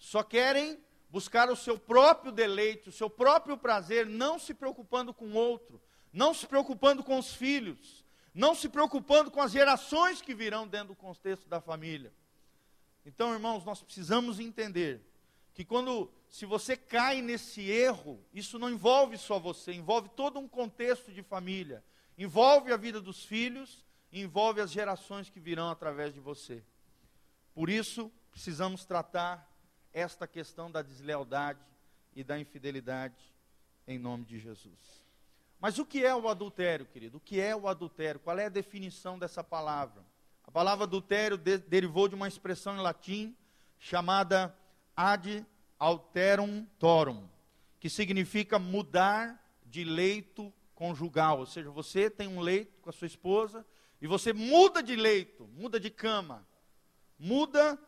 só 0.00 0.22
querem 0.22 0.78
buscar 1.10 1.50
o 1.50 1.56
seu 1.56 1.78
próprio 1.78 2.32
deleite, 2.32 2.88
o 2.88 2.92
seu 2.92 3.10
próprio 3.10 3.56
prazer, 3.56 4.06
não 4.06 4.38
se 4.38 4.54
preocupando 4.54 5.12
com 5.12 5.26
o 5.26 5.34
outro, 5.34 5.80
não 6.12 6.32
se 6.32 6.46
preocupando 6.46 7.04
com 7.04 7.18
os 7.18 7.34
filhos, 7.34 8.02
não 8.34 8.54
se 8.54 8.68
preocupando 8.68 9.30
com 9.30 9.42
as 9.42 9.52
gerações 9.52 10.22
que 10.22 10.34
virão 10.34 10.66
dentro 10.66 10.88
do 10.88 10.94
contexto 10.96 11.48
da 11.48 11.60
família. 11.60 12.12
Então, 13.04 13.32
irmãos, 13.32 13.64
nós 13.64 13.82
precisamos 13.82 14.40
entender 14.40 15.00
que 15.52 15.64
quando, 15.64 16.10
se 16.30 16.46
você 16.46 16.76
cai 16.76 17.20
nesse 17.20 17.60
erro, 17.60 18.24
isso 18.32 18.58
não 18.58 18.70
envolve 18.70 19.18
só 19.18 19.38
você, 19.38 19.72
envolve 19.72 20.08
todo 20.10 20.38
um 20.38 20.48
contexto 20.48 21.12
de 21.12 21.22
família, 21.22 21.84
envolve 22.16 22.72
a 22.72 22.76
vida 22.76 23.00
dos 23.00 23.24
filhos, 23.24 23.84
envolve 24.12 24.60
as 24.60 24.70
gerações 24.70 25.28
que 25.28 25.40
virão 25.40 25.68
através 25.68 26.14
de 26.14 26.20
você. 26.20 26.62
Por 27.54 27.68
isso, 27.68 28.10
precisamos 28.30 28.84
tratar 28.84 29.49
esta 29.92 30.26
questão 30.26 30.70
da 30.70 30.82
deslealdade 30.82 31.60
e 32.14 32.22
da 32.22 32.38
infidelidade 32.38 33.14
em 33.86 33.98
nome 33.98 34.24
de 34.24 34.38
Jesus. 34.38 34.78
Mas 35.60 35.78
o 35.78 35.84
que 35.84 36.04
é 36.04 36.14
o 36.14 36.28
adultério, 36.28 36.86
querido? 36.86 37.18
O 37.18 37.20
que 37.20 37.40
é 37.40 37.54
o 37.54 37.68
adultério? 37.68 38.20
Qual 38.20 38.38
é 38.38 38.46
a 38.46 38.50
definição 38.50 39.18
dessa 39.18 39.44
palavra? 39.44 40.02
A 40.44 40.50
palavra 40.50 40.84
adultério 40.84 41.36
de, 41.36 41.58
derivou 41.58 42.08
de 42.08 42.14
uma 42.14 42.28
expressão 42.28 42.76
em 42.76 42.80
latim 42.80 43.36
chamada 43.78 44.54
ad 44.96 45.44
alterum 45.78 46.66
torum, 46.78 47.26
que 47.78 47.88
significa 47.88 48.58
mudar 48.58 49.42
de 49.64 49.84
leito 49.84 50.52
conjugal. 50.74 51.38
Ou 51.38 51.46
seja, 51.46 51.70
você 51.70 52.10
tem 52.10 52.28
um 52.28 52.40
leito 52.40 52.80
com 52.82 52.90
a 52.90 52.92
sua 52.92 53.06
esposa 53.06 53.64
e 54.00 54.06
você 54.06 54.32
muda 54.32 54.82
de 54.82 54.96
leito, 54.96 55.46
muda 55.54 55.78
de 55.80 55.90
cama, 55.90 56.46
muda 57.18 57.78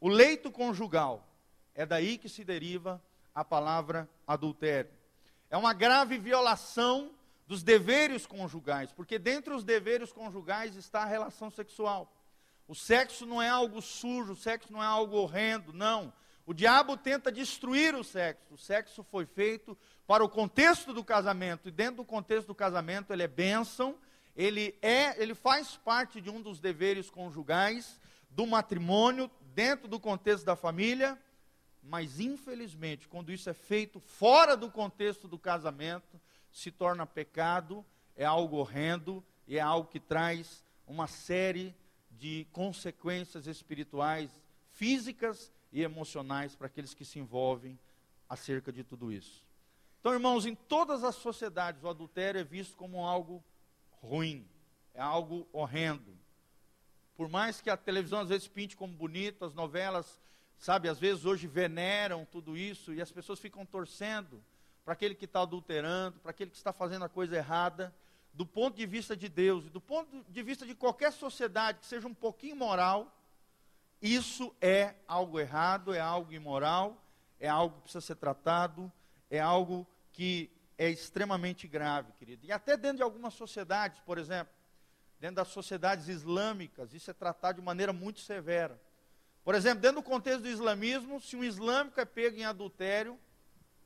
o 0.00 0.08
leito 0.08 0.50
conjugal. 0.50 1.27
É 1.78 1.86
daí 1.86 2.18
que 2.18 2.28
se 2.28 2.42
deriva 2.42 3.00
a 3.32 3.44
palavra 3.44 4.08
adultério. 4.26 4.90
É 5.48 5.56
uma 5.56 5.72
grave 5.72 6.18
violação 6.18 7.08
dos 7.46 7.62
deveres 7.62 8.26
conjugais, 8.26 8.90
porque 8.90 9.16
dentre 9.16 9.54
os 9.54 9.62
deveres 9.62 10.10
conjugais 10.10 10.74
está 10.74 11.02
a 11.04 11.06
relação 11.06 11.52
sexual. 11.52 12.12
O 12.66 12.74
sexo 12.74 13.24
não 13.24 13.40
é 13.40 13.48
algo 13.48 13.80
sujo, 13.80 14.32
o 14.32 14.36
sexo 14.36 14.72
não 14.72 14.82
é 14.82 14.86
algo 14.86 15.18
horrendo, 15.18 15.72
não. 15.72 16.12
O 16.44 16.52
diabo 16.52 16.96
tenta 16.96 17.30
destruir 17.30 17.94
o 17.94 18.02
sexo. 18.02 18.54
O 18.54 18.58
sexo 18.58 19.04
foi 19.04 19.24
feito 19.24 19.78
para 20.04 20.24
o 20.24 20.28
contexto 20.28 20.92
do 20.92 21.04
casamento, 21.04 21.68
e 21.68 21.70
dentro 21.70 21.98
do 21.98 22.04
contexto 22.04 22.48
do 22.48 22.56
casamento 22.56 23.12
ele 23.12 23.22
é 23.22 23.28
bênção, 23.28 23.94
ele 24.34 24.76
é, 24.82 25.14
ele 25.22 25.32
faz 25.32 25.76
parte 25.76 26.20
de 26.20 26.28
um 26.28 26.42
dos 26.42 26.58
deveres 26.58 27.08
conjugais 27.08 28.00
do 28.30 28.48
matrimônio, 28.48 29.30
dentro 29.54 29.86
do 29.86 30.00
contexto 30.00 30.44
da 30.44 30.56
família, 30.56 31.16
mas 31.88 32.20
infelizmente, 32.20 33.08
quando 33.08 33.32
isso 33.32 33.48
é 33.48 33.54
feito 33.54 33.98
fora 33.98 34.56
do 34.56 34.70
contexto 34.70 35.26
do 35.26 35.38
casamento, 35.38 36.20
se 36.52 36.70
torna 36.70 37.06
pecado, 37.06 37.84
é 38.14 38.24
algo 38.24 38.58
horrendo 38.58 39.24
e 39.46 39.56
é 39.56 39.60
algo 39.60 39.90
que 39.90 39.98
traz 39.98 40.62
uma 40.86 41.06
série 41.06 41.74
de 42.10 42.46
consequências 42.52 43.46
espirituais, 43.46 44.30
físicas 44.74 45.50
e 45.72 45.82
emocionais 45.82 46.54
para 46.54 46.66
aqueles 46.66 46.94
que 46.94 47.04
se 47.04 47.18
envolvem 47.18 47.78
acerca 48.28 48.70
de 48.70 48.84
tudo 48.84 49.10
isso. 49.10 49.42
Então, 50.00 50.12
irmãos, 50.12 50.46
em 50.46 50.54
todas 50.54 51.02
as 51.02 51.14
sociedades, 51.16 51.82
o 51.82 51.88
adultério 51.88 52.40
é 52.40 52.44
visto 52.44 52.76
como 52.76 53.04
algo 53.04 53.42
ruim, 54.02 54.46
é 54.94 55.00
algo 55.00 55.48
horrendo. 55.52 56.16
Por 57.16 57.28
mais 57.28 57.60
que 57.60 57.70
a 57.70 57.76
televisão 57.76 58.20
às 58.20 58.28
vezes 58.28 58.46
pinte 58.46 58.76
como 58.76 58.92
bonito, 58.92 59.44
as 59.44 59.54
novelas, 59.54 60.20
sabe, 60.58 60.88
às 60.88 60.98
vezes 60.98 61.24
hoje 61.24 61.46
veneram 61.46 62.24
tudo 62.24 62.56
isso 62.56 62.92
e 62.92 63.00
as 63.00 63.10
pessoas 63.10 63.38
ficam 63.38 63.64
torcendo 63.64 64.42
para 64.84 64.94
aquele 64.94 65.14
que 65.14 65.24
está 65.24 65.42
adulterando, 65.42 66.18
para 66.20 66.30
aquele 66.30 66.50
que 66.50 66.56
está 66.56 66.72
fazendo 66.72 67.04
a 67.04 67.08
coisa 67.08 67.36
errada, 67.36 67.94
do 68.32 68.46
ponto 68.46 68.76
de 68.76 68.86
vista 68.86 69.16
de 69.16 69.28
Deus 69.28 69.66
e 69.66 69.70
do 69.70 69.80
ponto 69.80 70.24
de 70.28 70.42
vista 70.42 70.64
de 70.64 70.74
qualquer 70.74 71.12
sociedade 71.12 71.80
que 71.80 71.86
seja 71.86 72.06
um 72.06 72.14
pouquinho 72.14 72.56
moral, 72.56 73.12
isso 74.00 74.54
é 74.60 74.94
algo 75.06 75.40
errado, 75.40 75.92
é 75.92 76.00
algo 76.00 76.32
imoral, 76.32 76.96
é 77.40 77.48
algo 77.48 77.76
que 77.76 77.82
precisa 77.82 78.00
ser 78.00 78.14
tratado, 78.14 78.90
é 79.30 79.40
algo 79.40 79.86
que 80.12 80.50
é 80.76 80.88
extremamente 80.88 81.66
grave, 81.66 82.12
querido. 82.12 82.46
E 82.46 82.52
até 82.52 82.76
dentro 82.76 82.98
de 82.98 83.02
algumas 83.02 83.34
sociedades, 83.34 84.00
por 84.00 84.16
exemplo, 84.18 84.52
dentro 85.20 85.36
das 85.36 85.48
sociedades 85.48 86.08
islâmicas, 86.08 86.94
isso 86.94 87.10
é 87.10 87.14
tratado 87.14 87.60
de 87.60 87.64
maneira 87.64 87.92
muito 87.92 88.20
severa. 88.20 88.80
Por 89.48 89.54
exemplo, 89.54 89.80
dentro 89.80 90.02
do 90.02 90.06
contexto 90.06 90.42
do 90.42 90.48
islamismo, 90.50 91.22
se 91.22 91.34
um 91.34 91.42
islâmico 91.42 91.98
é 91.98 92.04
pego 92.04 92.36
em 92.36 92.44
adultério, 92.44 93.18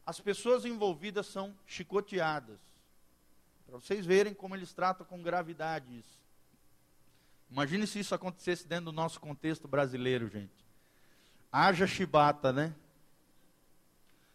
as 0.04 0.18
pessoas 0.18 0.64
envolvidas 0.64 1.28
são 1.28 1.54
chicoteadas. 1.68 2.58
Para 3.64 3.78
vocês 3.78 4.04
verem 4.04 4.34
como 4.34 4.56
eles 4.56 4.72
tratam 4.72 5.06
com 5.06 5.22
gravidade 5.22 5.86
isso. 5.96 6.18
Imagine 7.48 7.86
se 7.86 8.00
isso 8.00 8.12
acontecesse 8.12 8.66
dentro 8.66 8.86
do 8.86 8.92
nosso 8.92 9.20
contexto 9.20 9.68
brasileiro, 9.68 10.28
gente. 10.28 10.50
Haja 11.52 11.86
chibata, 11.86 12.52
né? 12.52 12.74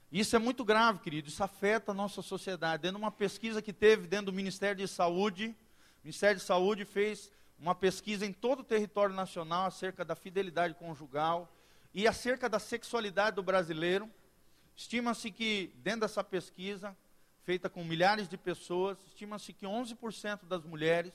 Isso 0.10 0.34
é 0.34 0.40
muito 0.40 0.64
grave, 0.64 1.00
querido. 1.00 1.28
Isso 1.28 1.44
afeta 1.44 1.92
a 1.92 1.94
nossa 1.94 2.22
sociedade. 2.22 2.84
Dentro 2.84 3.00
de 3.00 3.04
uma 3.04 3.12
pesquisa 3.12 3.62
que 3.62 3.74
teve 3.74 4.08
dentro 4.08 4.28
do 4.28 4.34
Ministério 4.34 4.78
de 4.78 4.88
Saúde, 4.88 5.48
o 5.48 6.06
Ministério 6.06 6.40
de 6.40 6.46
Saúde 6.46 6.86
fez 6.86 7.30
uma 7.60 7.74
pesquisa 7.74 8.26
em 8.26 8.34
todo 8.34 8.60
o 8.60 8.64
território 8.64 9.16
nacional 9.16 9.66
acerca 9.66 10.06
da 10.06 10.16
fidelidade 10.16 10.74
conjugal 10.76 11.52
e 11.94 12.08
acerca 12.08 12.48
da 12.48 12.60
sexualidade 12.60 13.36
do 13.36 13.44
brasileiro. 13.44 14.10
Estima-se 14.76 15.32
que, 15.32 15.72
dentro 15.78 16.02
dessa 16.02 16.24
pesquisa, 16.24 16.96
feita 17.44 17.70
com 17.70 17.84
milhares 17.84 18.28
de 18.28 18.38
pessoas, 18.38 18.98
estima-se 19.08 19.54
que 19.54 19.66
11% 19.66 20.46
das 20.46 20.64
mulheres 20.64 21.14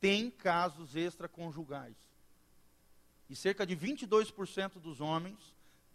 têm 0.00 0.30
casos 0.30 0.96
extraconjugais. 0.96 1.94
E 3.30 3.36
cerca 3.36 3.64
de 3.64 3.76
22% 3.76 4.80
dos 4.80 5.00
homens 5.00 5.38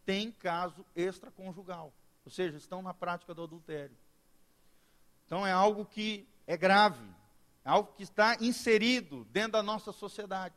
têm 0.05 0.31
caso 0.31 0.85
extraconjugal. 0.95 1.91
Ou 2.25 2.31
seja, 2.31 2.57
estão 2.57 2.81
na 2.81 2.93
prática 2.93 3.33
do 3.33 3.43
adultério. 3.43 3.95
Então 5.25 5.45
é 5.45 5.51
algo 5.51 5.85
que 5.85 6.25
é 6.47 6.55
grave, 6.55 7.03
algo 7.67 7.91
que 7.95 8.03
está 8.03 8.37
inserido 8.39 9.25
dentro 9.31 9.53
da 9.53 9.63
nossa 9.63 9.91
sociedade. 9.91 10.55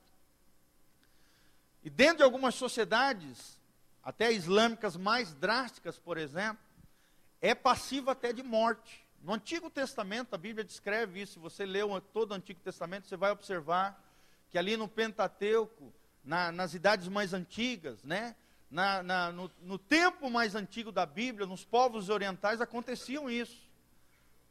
E 1.82 1.90
dentro 1.90 2.18
de 2.18 2.22
algumas 2.22 2.54
sociedades, 2.54 3.58
até 4.02 4.30
islâmicas 4.32 4.96
mais 4.96 5.34
drásticas, 5.34 5.98
por 5.98 6.16
exemplo, 6.18 6.62
é 7.40 7.54
passivo 7.54 8.10
até 8.10 8.32
de 8.32 8.42
morte. 8.42 9.04
No 9.22 9.34
Antigo 9.34 9.68
Testamento, 9.68 10.34
a 10.34 10.38
Bíblia 10.38 10.64
descreve 10.64 11.22
isso. 11.22 11.34
Se 11.34 11.38
você 11.38 11.66
leu 11.66 12.00
todo 12.12 12.30
o 12.30 12.34
Antigo 12.34 12.60
Testamento, 12.60 13.08
você 13.08 13.16
vai 13.16 13.30
observar 13.30 14.00
que 14.50 14.58
ali 14.58 14.76
no 14.76 14.88
Pentateuco, 14.88 15.92
na, 16.24 16.52
nas 16.52 16.74
idades 16.74 17.08
mais 17.08 17.32
antigas, 17.32 18.02
né, 18.04 18.36
na, 18.70 19.02
na, 19.02 19.32
no, 19.32 19.50
no 19.62 19.78
tempo 19.78 20.30
mais 20.30 20.54
antigo 20.54 20.92
da 20.92 21.06
Bíblia, 21.06 21.46
nos 21.46 21.64
povos 21.64 22.08
orientais, 22.08 22.60
aconteciam 22.60 23.28
isso. 23.28 23.69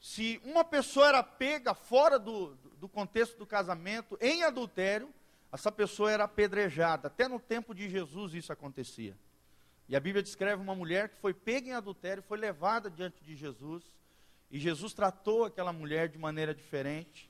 Se 0.01 0.41
uma 0.45 0.63
pessoa 0.63 1.07
era 1.07 1.23
pega 1.23 1.73
fora 1.73 2.17
do, 2.17 2.55
do 2.77 2.87
contexto 2.87 3.37
do 3.37 3.45
casamento, 3.45 4.17
em 4.21 4.43
adultério, 4.43 5.09
essa 5.51 5.71
pessoa 5.71 6.11
era 6.11 6.23
apedrejada. 6.23 7.07
Até 7.07 7.27
no 7.27 7.39
tempo 7.39 7.73
de 7.73 7.89
Jesus 7.89 8.33
isso 8.33 8.53
acontecia. 8.53 9.15
E 9.87 9.95
a 9.95 9.99
Bíblia 9.99 10.21
descreve 10.21 10.61
uma 10.61 10.75
mulher 10.75 11.09
que 11.09 11.15
foi 11.15 11.33
pega 11.33 11.69
em 11.69 11.73
adultério, 11.73 12.21
foi 12.23 12.37
levada 12.37 12.89
diante 12.89 13.23
de 13.23 13.35
Jesus, 13.35 13.83
e 14.51 14.59
Jesus 14.59 14.93
tratou 14.93 15.45
aquela 15.45 15.73
mulher 15.73 16.07
de 16.07 16.17
maneira 16.17 16.53
diferente. 16.53 17.29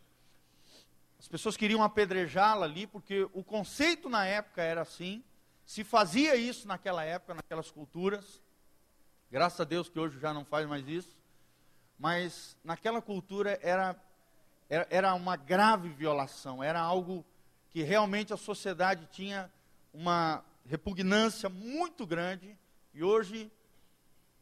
As 1.18 1.28
pessoas 1.28 1.58
queriam 1.58 1.84
apedrejá-la 1.84 2.66
ali, 2.66 2.86
porque 2.86 3.28
o 3.34 3.44
conceito 3.44 4.10
na 4.10 4.26
época 4.26 4.62
era 4.62 4.82
assim. 4.82 5.24
Se 5.66 5.84
fazia 5.84 6.36
isso 6.36 6.68
naquela 6.68 7.04
época, 7.04 7.34
naquelas 7.34 7.72
culturas. 7.72 8.40
Graças 9.32 9.60
a 9.60 9.64
Deus 9.64 9.90
que 9.90 10.00
hoje 10.00 10.20
já 10.20 10.34
não 10.34 10.46
faz 10.46 10.68
mais 10.68 10.88
isso. 10.88 11.19
Mas 12.00 12.56
naquela 12.64 13.02
cultura 13.02 13.60
era, 13.62 13.96
era, 14.70 15.14
uma 15.14 15.36
grave 15.36 15.90
violação, 15.90 16.64
era 16.64 16.80
algo 16.80 17.26
que 17.74 17.84
realmente 17.84 18.34
a 18.34 18.38
sociedade 18.38 19.08
tinha 19.12 19.52
uma, 19.94 20.44
repugnância 20.70 21.50
muito 21.50 22.06
grande 22.06 22.56
e 22.94 23.04
hoje 23.04 23.52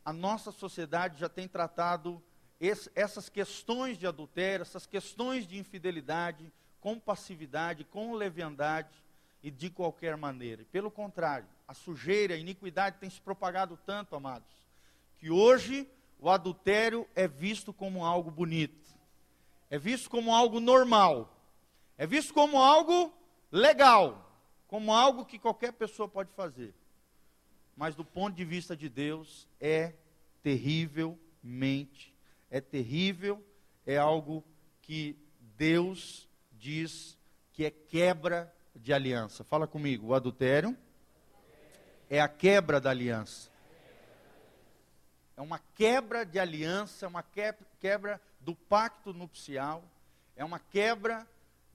a 0.03 0.11
nossa 0.11 0.51
sociedade 0.51 1.17
já 1.17 1.29
tem 1.29 1.47
tratado 1.47 2.21
esse, 2.59 2.91
essas 2.93 3.29
questões 3.29 3.97
de 3.97 4.05
adultério, 4.05 4.61
essas 4.61 4.85
questões 4.85 5.47
de 5.47 5.57
infidelidade 5.57 6.51
com 6.81 6.99
passividade, 6.99 7.85
com 7.85 8.13
leviandade 8.13 8.89
e 9.41 9.49
de 9.49 9.69
qualquer 9.69 10.17
maneira. 10.17 10.65
Pelo 10.69 10.91
contrário, 10.91 11.47
a 11.65 11.73
sujeira, 11.73 12.33
a 12.33 12.37
iniquidade 12.37 12.97
tem 12.99 13.09
se 13.09 13.21
propagado 13.21 13.79
tanto, 13.85 14.15
amados, 14.15 14.47
que 15.19 15.29
hoje 15.29 15.87
o 16.19 16.30
adultério 16.30 17.08
é 17.15 17.27
visto 17.27 17.73
como 17.73 18.06
algo 18.06 18.32
bonito, 18.32 18.91
é 19.69 19.77
visto 19.77 20.10
como 20.10 20.34
algo 20.34 20.60
normal, 20.60 21.34
é 21.97 22.08
visto 22.08 22.34
como 22.34 22.58
algo 22.58 23.13
legal 23.51 24.27
como 24.67 24.93
algo 24.93 25.25
que 25.25 25.39
qualquer 25.39 25.73
pessoa 25.73 26.08
pode 26.08 26.32
fazer. 26.34 26.73
Mas 27.75 27.95
do 27.95 28.03
ponto 28.03 28.36
de 28.36 28.43
vista 28.43 28.75
de 28.75 28.89
Deus, 28.89 29.47
é 29.60 29.93
terrivelmente, 30.43 32.13
é 32.51 32.60
terrível, 32.60 33.43
é 33.86 33.97
algo 33.97 34.43
que 34.82 35.15
Deus 35.58 36.27
diz 36.51 37.17
que 37.53 37.65
é 37.65 37.71
quebra 37.71 38.53
de 38.75 38.93
aliança. 38.93 39.43
Fala 39.43 39.67
comigo, 39.67 40.08
o 40.08 40.13
adultério 40.13 40.75
é 42.10 42.19
a 42.19 42.27
quebra 42.27 42.80
da 42.80 42.89
aliança. 42.89 43.49
É 45.38 45.41
uma 45.41 45.60
quebra 45.76 46.26
de 46.26 46.39
aliança, 46.39 47.06
é 47.06 47.08
uma 47.08 47.23
quebra 47.80 48.19
do 48.41 48.56
pacto 48.56 49.13
nupcial, 49.13 49.84
é 50.36 50.43
uma 50.43 50.60
quebra 50.60 51.26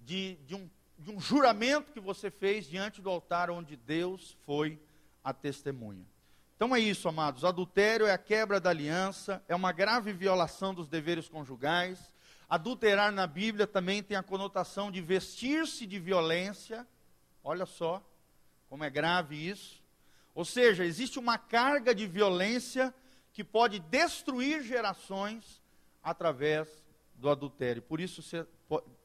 de, 0.01 0.35
de 0.46 0.55
um 0.57 0.68
de 1.03 1.11
um 1.11 1.20
juramento 1.20 1.92
que 1.92 1.98
você 1.98 2.31
fez 2.31 2.64
diante 2.66 3.01
do 3.01 3.11
altar 3.11 3.51
onde 3.51 3.75
Deus 3.77 4.37
foi 4.46 4.79
a 5.25 5.33
testemunha. 5.33 6.05
Então 6.55 6.75
é 6.75 6.79
isso, 6.79 7.09
amados. 7.09 7.44
Adultério 7.44 8.07
é 8.07 8.12
a 8.12 8.18
quebra 8.18 8.61
da 8.61 8.70
aliança, 8.70 9.42
é 9.48 9.55
uma 9.55 9.72
grave 9.72 10.12
violação 10.12 10.72
dos 10.72 10.87
deveres 10.87 11.29
conjugais. 11.29 11.98
Adulterar 12.48 13.11
na 13.11 13.27
Bíblia 13.27 13.66
também 13.66 14.01
tem 14.01 14.16
a 14.16 14.22
conotação 14.22 14.92
de 14.92 15.01
vestir-se 15.01 15.87
de 15.87 15.98
violência, 15.98 16.87
Olha 17.44 17.66
só 17.66 18.01
como 18.68 18.85
é 18.85 18.90
grave 18.90 19.35
isso. 19.35 19.83
Ou 20.33 20.44
seja, 20.44 20.85
existe 20.85 21.18
uma 21.18 21.37
carga 21.37 21.92
de 21.92 22.07
violência 22.07 22.94
que 23.32 23.42
pode 23.42 23.78
destruir 23.78 24.62
gerações 24.62 25.60
através 26.02 26.68
do 27.14 27.30
adultério. 27.30 27.80
Por 27.82 28.00
isso 28.00 28.22
ser, 28.22 28.46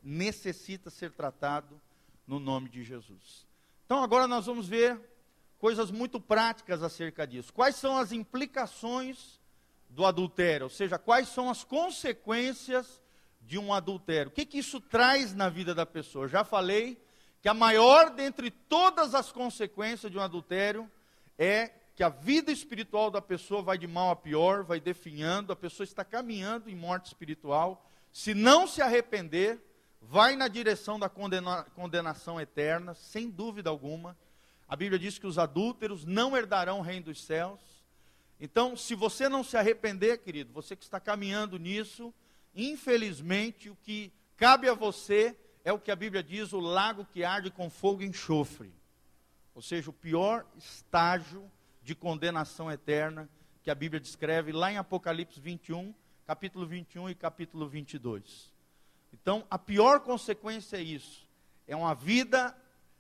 necessita 0.04 0.90
ser 0.90 1.12
tratado 1.12 1.80
no 2.26 2.40
nome 2.40 2.70
de 2.70 2.84
Jesus. 2.84 3.46
Então 3.86 4.04
agora 4.04 4.28
nós 4.28 4.46
vamos 4.46 4.68
ver 4.68 5.00
coisas 5.60 5.90
muito 5.92 6.20
práticas 6.20 6.84
acerca 6.84 7.26
disso. 7.26 7.54
Quais 7.54 7.76
são 7.76 7.98
as 7.98 8.12
implicações 8.12 9.40
do 9.90 10.06
adultério? 10.06 10.66
Ou 10.66 10.70
seja, 10.70 10.98
quais 10.98 11.30
são 11.30 11.50
as 11.50 11.64
consequências 11.64 13.00
de 13.42 13.58
um 13.58 13.74
adultério? 13.74 14.30
O 14.30 14.34
que, 14.34 14.46
que 14.46 14.60
isso 14.60 14.82
traz 14.82 15.34
na 15.34 15.48
vida 15.48 15.74
da 15.74 15.86
pessoa? 15.86 16.28
Já 16.28 16.44
falei 16.44 17.02
que 17.42 17.48
a 17.48 17.54
maior 17.54 18.10
dentre 18.10 18.52
todas 18.52 19.16
as 19.16 19.32
consequências 19.32 20.12
de 20.12 20.18
um 20.18 20.22
adultério 20.22 20.90
é 21.38 21.72
que 21.98 22.04
a 22.04 22.10
vida 22.10 22.52
espiritual 22.52 23.10
da 23.10 23.20
pessoa 23.20 23.64
vai 23.64 23.76
de 23.76 23.88
mal 23.88 24.12
a 24.12 24.16
pior, 24.16 24.64
vai 24.64 24.80
definhando, 24.80 25.52
a 25.52 25.56
pessoa 25.56 25.84
está 25.84 26.06
caminhando 26.06 26.70
em 26.70 26.76
morte 26.76 27.08
espiritual. 27.08 27.84
Se 28.14 28.36
não 28.36 28.68
se 28.68 28.84
arrepender, 28.84 29.60
vai 30.00 30.36
na 30.36 30.48
direção 30.48 31.00
da 31.00 31.10
condena 31.10 31.64
condenação 31.74 32.40
eterna, 32.40 32.94
sem 32.94 33.32
dúvida 33.32 33.72
alguma. 33.72 34.16
A 34.70 34.76
Bíblia 34.76 35.00
diz 35.00 35.18
que 35.18 35.26
os 35.26 35.40
adúlteros 35.40 36.06
não 36.06 36.38
herdarão 36.38 36.78
o 36.78 36.84
reino 36.84 37.08
dos 37.08 37.24
céus. 37.24 37.60
Então, 38.40 38.78
se 38.78 38.94
você 38.94 39.28
não 39.28 39.44
se 39.44 39.58
arrepender, 39.58 40.20
querido, 40.20 40.54
você 40.54 40.76
que 40.76 40.84
está 40.84 41.00
caminhando 41.00 41.58
nisso, 41.58 42.14
infelizmente, 42.56 43.72
o 43.72 43.76
que 43.76 44.14
cabe 44.38 44.70
a 44.70 44.76
você 44.76 45.36
é 45.66 45.74
o 45.74 45.80
que 45.80 45.90
a 45.90 45.96
Bíblia 45.96 46.22
diz: 46.22 46.54
o 46.54 46.60
lago 46.60 47.08
que 47.12 47.24
arde 47.24 47.50
com 47.50 47.72
fogo 47.72 48.04
e 48.04 48.06
enxofre. 48.06 48.72
Ou 49.56 49.64
seja, 49.64 49.90
o 49.90 49.94
pior 49.94 50.46
estágio 50.56 51.50
de 51.88 51.96
condenação 51.96 52.70
eterna 52.70 53.30
que 53.64 53.72
a 53.72 53.76
Bíblia 53.76 53.98
descreve 53.98 54.52
lá 54.52 54.70
em 54.70 54.78
Apocalipse 54.78 55.40
21, 55.40 55.96
capítulo 56.26 56.66
21 56.66 57.12
e 57.12 57.16
capítulo 57.16 57.66
22. 57.66 58.52
Então, 59.14 59.48
a 59.50 59.58
pior 59.58 60.02
consequência 60.02 60.76
é 60.76 60.82
isso: 60.82 61.26
é 61.66 61.74
uma 61.78 61.96
vida 61.96 62.54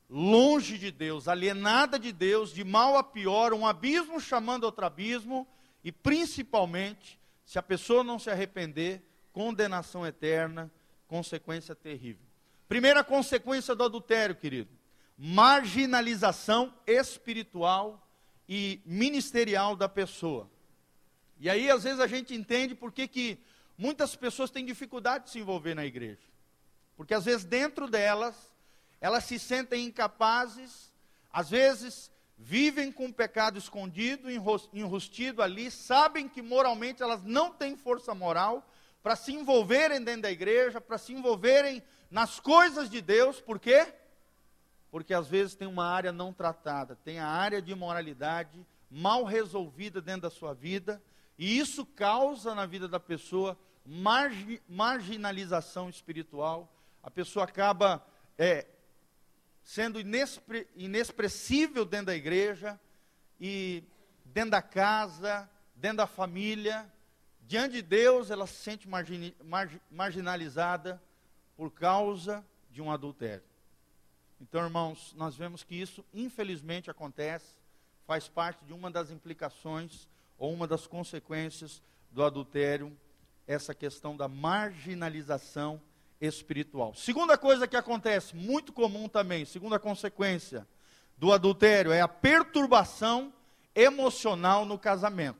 longe 0.10 0.78
de 0.78 0.89
Deus, 0.89 1.28
alienada 1.28 2.00
de 2.00 2.13
Deus, 2.13 2.54
de 2.54 2.63
mal 2.63 2.95
a 2.95 3.04
pior, 3.04 3.54
um 3.54 3.67
abismo 3.67 4.21
chamando 4.21 4.63
outro 4.63 4.86
abismo, 4.86 5.45
e 5.84 5.91
principalmente, 5.91 7.19
se 7.45 7.60
a 7.60 7.63
pessoa 7.63 8.06
não 8.06 8.17
se 8.17 8.30
arrepender, 8.30 9.02
condenação 9.34 10.08
eterna, 10.08 10.71
consequência 11.10 11.76
terrível. 11.76 12.26
Primeira 12.69 13.04
consequência 13.04 13.76
do 13.76 13.84
adultério, 13.84 14.34
querido: 14.34 14.71
marginalização 15.17 16.73
espiritual 16.88 18.07
e 18.47 18.81
ministerial 18.86 19.75
da 19.75 19.89
pessoa. 19.89 20.49
E 21.39 21.49
aí, 21.49 21.69
às 21.69 21.83
vezes, 21.83 21.99
a 21.99 22.07
gente 22.07 22.33
entende 22.33 22.73
por 22.73 22.91
que, 22.91 23.07
que 23.07 23.38
muitas 23.77 24.15
pessoas 24.15 24.49
têm 24.49 24.65
dificuldade 24.65 25.25
de 25.25 25.31
se 25.31 25.39
envolver 25.39 25.75
na 25.75 25.86
igreja. 25.86 26.21
Porque, 26.95 27.13
às 27.13 27.25
vezes, 27.25 27.43
dentro 27.43 27.88
delas, 27.88 28.36
elas 28.99 29.23
se 29.25 29.38
sentem 29.38 29.86
incapazes, 29.86 30.91
às 31.31 31.49
vezes 31.49 32.10
vivem 32.38 32.91
com 32.91 33.07
o 33.07 33.13
pecado 33.13 33.57
escondido, 33.57 34.29
enrustido 34.71 35.41
ali, 35.41 35.71
sabem 35.71 36.29
que 36.29 36.41
moralmente 36.41 37.01
elas 37.01 37.23
não 37.23 37.51
têm 37.51 37.75
força 37.75 38.13
moral 38.13 38.63
para 39.01 39.15
se 39.15 39.33
envolverem 39.33 40.03
dentro 40.03 40.23
da 40.23 40.31
igreja, 40.31 40.79
para 40.79 40.97
se 40.97 41.13
envolverem 41.13 41.81
nas 42.12 42.39
coisas 42.39 42.89
de 42.89 43.01
Deus, 43.01 43.41
por 43.41 43.60
quê? 43.60 43.86
Porque 43.86 43.97
às 45.13 45.28
vezes 45.28 45.56
tem 45.56 45.67
uma 45.67 45.86
área 45.86 46.12
não 46.12 46.34
tratada, 46.34 46.95
tem 46.95 47.19
a 47.19 47.28
área 47.28 47.62
de 47.62 47.73
moralidade 47.76 48.65
mal 48.89 49.23
resolvida 49.23 50.02
dentro 50.02 50.21
da 50.21 50.30
sua 50.30 50.54
vida, 50.54 51.02
e 51.38 51.60
isso 51.60 51.86
causa 51.86 52.56
na 52.56 52.65
vida 52.65 52.88
da 52.88 53.00
pessoa 53.00 53.58
margi 53.86 54.62
marginalização 54.67 55.89
espiritual, 55.89 56.71
a 57.04 57.12
pessoa 57.12 57.45
acaba 57.45 58.06
é, 58.38 58.65
sendo 59.63 60.00
inexpre, 60.00 60.67
inexpressível 60.76 61.86
dentro 61.86 62.08
da 62.08 62.15
igreja 62.15 62.80
e 63.39 63.84
dentro 64.26 64.52
da 64.52 64.62
casa, 64.62 65.50
dentro 65.76 65.97
da 65.97 66.08
família. 66.08 66.86
Diante 67.41 67.76
de 67.76 67.82
Deus, 67.82 68.30
ela 68.30 68.47
se 68.47 68.56
sente 68.56 68.88
margin, 68.88 69.34
marginalizada 69.89 71.02
por 71.56 71.71
causa 71.71 72.45
de 72.69 72.82
um 72.82 72.91
adultério. 72.91 73.43
Então, 74.39 74.63
irmãos, 74.63 75.13
nós 75.15 75.36
vemos 75.36 75.63
que 75.63 75.76
isso, 75.76 76.06
infelizmente, 76.13 76.91
acontece, 76.91 77.45
faz 78.06 78.28
parte 78.28 78.63
de 78.65 78.73
uma 78.73 78.91
das 78.91 79.10
implicações 79.10 80.08
ou 80.38 80.54
uma 80.54 80.67
das 80.67 80.86
consequências 80.86 81.82
do 82.12 82.23
adultério, 82.23 82.95
essa 83.47 83.73
questão 83.73 84.15
da 84.15 84.28
marginalização 84.28 85.82
espiritual. 86.21 86.93
Segunda 86.95 87.38
coisa 87.38 87.67
que 87.67 87.76
acontece, 87.76 88.36
muito 88.36 88.71
comum 88.71 89.10
também, 89.10 89.45
segunda 89.45 89.80
consequência 89.80 90.67
do 91.17 91.32
adultério, 91.34 91.91
é 91.91 92.02
a 92.02 92.08
perturbação 92.08 93.34
emocional 93.76 94.65
no 94.65 94.78
casamento. 94.78 95.39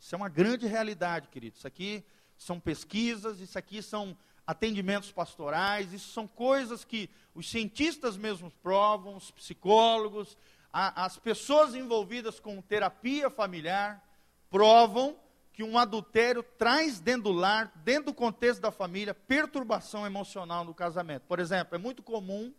Isso 0.00 0.14
é 0.14 0.18
uma 0.18 0.28
grande 0.28 0.66
realidade, 0.66 1.28
queridos. 1.28 1.58
Isso 1.58 1.66
aqui 1.66 2.02
são 2.36 2.58
pesquisas, 2.58 3.40
isso 3.40 3.58
aqui 3.58 3.82
são 3.82 4.16
atendimentos 4.46 5.10
pastorais, 5.10 5.92
isso 5.92 6.12
são 6.12 6.26
coisas 6.26 6.84
que 6.84 7.08
os 7.34 7.48
cientistas 7.50 8.16
mesmos 8.16 8.52
provam, 8.62 9.16
os 9.16 9.30
psicólogos, 9.30 10.36
a, 10.72 11.04
as 11.04 11.16
pessoas 11.16 11.74
envolvidas 11.74 12.40
com 12.40 12.60
terapia 12.60 13.30
familiar 13.30 14.02
provam 14.50 15.16
que 15.52 15.62
um 15.62 15.78
adultério 15.78 16.42
traz 16.42 16.98
dentro 16.98 17.24
do 17.24 17.32
lar, 17.32 17.70
dentro 17.84 18.06
do 18.06 18.14
contexto 18.14 18.60
da 18.60 18.70
família, 18.70 19.14
perturbação 19.14 20.06
emocional 20.06 20.64
no 20.64 20.74
casamento. 20.74 21.24
Por 21.28 21.38
exemplo, 21.38 21.74
é 21.74 21.78
muito 21.78 22.02
comum 22.02 22.52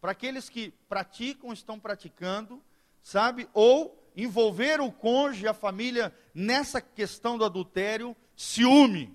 para 0.00 0.12
aqueles 0.12 0.48
que 0.48 0.72
praticam, 0.88 1.52
estão 1.52 1.78
praticando, 1.78 2.60
sabe, 3.02 3.48
ou 3.52 3.98
envolver 4.16 4.80
o 4.80 4.90
cônjuge, 4.90 5.46
a 5.46 5.54
família, 5.54 6.12
nessa 6.34 6.80
questão 6.80 7.36
do 7.36 7.44
adultério, 7.44 8.16
ciúme. 8.36 9.14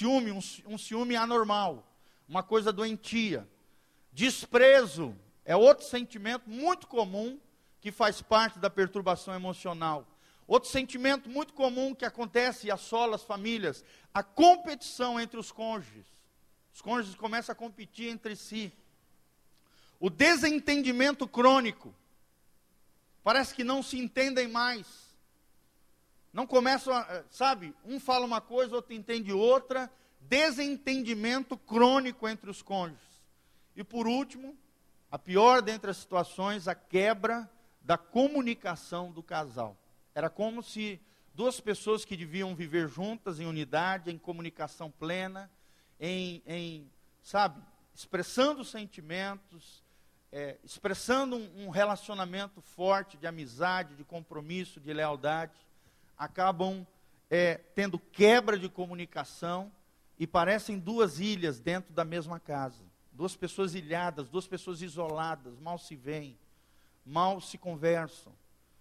Ciúme, 0.00 0.32
um, 0.32 0.40
um 0.64 0.78
ciúme 0.78 1.14
anormal, 1.14 1.86
uma 2.26 2.42
coisa 2.42 2.72
doentia. 2.72 3.46
Desprezo 4.10 5.14
é 5.44 5.54
outro 5.54 5.86
sentimento 5.86 6.48
muito 6.48 6.86
comum 6.86 7.38
que 7.82 7.92
faz 7.92 8.22
parte 8.22 8.58
da 8.58 8.70
perturbação 8.70 9.34
emocional. 9.34 10.06
Outro 10.46 10.70
sentimento 10.70 11.28
muito 11.28 11.52
comum 11.52 11.94
que 11.94 12.06
acontece 12.06 12.66
e 12.66 12.70
assola 12.70 13.16
as 13.16 13.24
famílias, 13.24 13.84
a 14.14 14.22
competição 14.22 15.20
entre 15.20 15.38
os 15.38 15.52
cônjuges. 15.52 16.06
Os 16.74 16.80
cônjuges 16.80 17.14
começam 17.14 17.52
a 17.52 17.56
competir 17.56 18.08
entre 18.08 18.34
si. 18.36 18.72
O 20.00 20.08
desentendimento 20.08 21.28
crônico. 21.28 21.94
Parece 23.22 23.54
que 23.54 23.62
não 23.62 23.82
se 23.82 23.98
entendem 23.98 24.48
mais. 24.48 24.86
Não 26.32 26.46
começam 26.46 26.94
a, 26.94 27.24
sabe, 27.30 27.74
um 27.84 27.98
fala 27.98 28.24
uma 28.24 28.40
coisa, 28.40 28.76
outro 28.76 28.94
entende 28.94 29.32
outra. 29.32 29.90
Desentendimento 30.20 31.56
crônico 31.56 32.28
entre 32.28 32.50
os 32.50 32.62
cônjuges. 32.62 33.00
E 33.74 33.82
por 33.82 34.06
último, 34.06 34.56
a 35.10 35.18
pior 35.18 35.60
dentre 35.62 35.90
as 35.90 35.96
situações, 35.96 36.68
a 36.68 36.74
quebra 36.74 37.48
da 37.82 37.98
comunicação 37.98 39.10
do 39.10 39.22
casal. 39.22 39.76
Era 40.14 40.30
como 40.30 40.62
se 40.62 41.00
duas 41.34 41.60
pessoas 41.60 42.04
que 42.04 42.16
deviam 42.16 42.54
viver 42.54 42.88
juntas 42.88 43.40
em 43.40 43.46
unidade, 43.46 44.10
em 44.10 44.18
comunicação 44.18 44.90
plena, 44.90 45.50
em, 45.98 46.42
em 46.46 46.90
sabe, 47.24 47.60
expressando 47.94 48.64
sentimentos, 48.64 49.82
é, 50.32 50.58
expressando 50.62 51.36
um, 51.36 51.66
um 51.66 51.70
relacionamento 51.70 52.60
forte 52.60 53.16
de 53.16 53.26
amizade, 53.26 53.94
de 53.94 54.04
compromisso, 54.04 54.80
de 54.80 54.92
lealdade, 54.92 55.52
acabam 56.20 56.86
é, 57.28 57.54
tendo 57.74 57.98
quebra 57.98 58.56
de 58.56 58.68
comunicação 58.68 59.72
e 60.18 60.26
parecem 60.26 60.78
duas 60.78 61.18
ilhas 61.18 61.58
dentro 61.58 61.92
da 61.92 62.04
mesma 62.04 62.38
casa. 62.38 62.84
Duas 63.10 63.34
pessoas 63.34 63.74
ilhadas, 63.74 64.28
duas 64.28 64.46
pessoas 64.46 64.80
isoladas, 64.82 65.58
mal 65.58 65.78
se 65.78 65.96
veem, 65.96 66.38
mal 67.04 67.40
se 67.40 67.58
conversam 67.58 68.32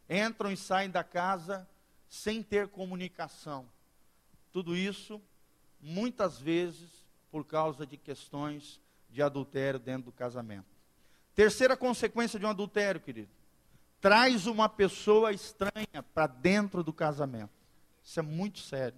entram 0.09 0.51
e 0.51 0.57
saem 0.57 0.89
da 0.89 1.03
casa 1.03 1.67
sem 2.09 2.41
ter 2.41 2.67
comunicação. 2.67 3.65
Tudo 4.51 4.75
isso, 4.75 5.21
muitas 5.79 6.39
vezes, 6.39 6.89
por 7.29 7.45
causa 7.45 7.85
de 7.85 7.95
questões 7.95 8.79
de 9.11 9.21
adultério 9.21 9.79
dentro 9.79 10.05
do 10.05 10.11
casamento. 10.11 10.65
Terceira 11.35 11.77
consequência 11.77 12.39
de 12.39 12.45
um 12.45 12.49
adultério, 12.49 12.99
querido: 12.99 13.29
traz 14.01 14.47
uma 14.47 14.69
pessoa 14.69 15.31
estranha 15.31 16.03
para 16.13 16.27
dentro 16.27 16.83
do 16.83 16.93
casamento. 16.93 17.51
Isso 18.05 18.19
é 18.19 18.23
muito 18.23 18.59
sério. 18.59 18.97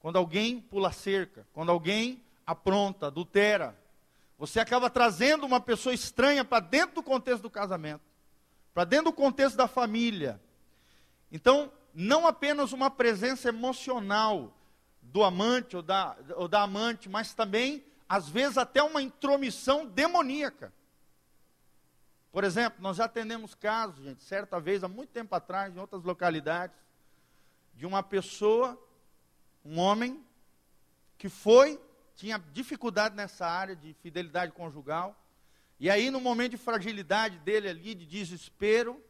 Quando 0.00 0.16
alguém 0.16 0.60
pula 0.60 0.92
cerca, 0.92 1.46
quando 1.52 1.70
alguém 1.70 2.20
apronta, 2.46 3.08
adultera, 3.08 3.76
Você 4.38 4.60
acaba 4.60 4.90
trazendo 4.90 5.46
uma 5.46 5.60
pessoa 5.60 5.94
estranha 5.94 6.44
para 6.44 6.60
dentro 6.60 6.96
do 6.96 7.02
contexto 7.02 7.42
do 7.42 7.50
casamento, 7.50 8.02
para 8.74 8.84
dentro 8.84 9.06
do 9.06 9.12
contexto 9.12 9.56
da 9.56 9.66
família. 9.66 10.38
Então, 11.32 11.70
não 11.94 12.26
apenas 12.26 12.72
uma 12.72 12.90
presença 12.90 13.48
emocional 13.48 14.52
do 15.00 15.24
amante 15.24 15.76
ou 15.76 15.82
da, 15.82 16.14
ou 16.36 16.46
da 16.46 16.62
amante, 16.62 17.08
mas 17.08 17.32
também, 17.32 17.82
às 18.06 18.28
vezes, 18.28 18.58
até 18.58 18.82
uma 18.82 19.00
intromissão 19.00 19.86
demoníaca. 19.86 20.70
Por 22.36 22.44
exemplo, 22.44 22.82
nós 22.82 22.98
já 22.98 23.06
atendemos 23.06 23.54
casos, 23.54 24.04
gente, 24.04 24.22
certa 24.22 24.60
vez, 24.60 24.84
há 24.84 24.88
muito 24.88 25.08
tempo 25.08 25.34
atrás, 25.34 25.74
em 25.74 25.78
outras 25.78 26.02
localidades, 26.02 26.76
de 27.72 27.86
uma 27.86 28.02
pessoa, 28.02 28.78
um 29.64 29.78
homem, 29.78 30.22
que 31.16 31.30
foi, 31.30 31.80
tinha 32.14 32.36
dificuldade 32.52 33.16
nessa 33.16 33.46
área 33.46 33.74
de 33.74 33.94
fidelidade 34.02 34.52
conjugal, 34.52 35.18
e 35.80 35.88
aí, 35.88 36.10
no 36.10 36.20
momento 36.20 36.50
de 36.50 36.56
fragilidade 36.58 37.38
dele 37.38 37.70
ali, 37.70 37.94
de 37.94 38.04
desespero, 38.04 39.02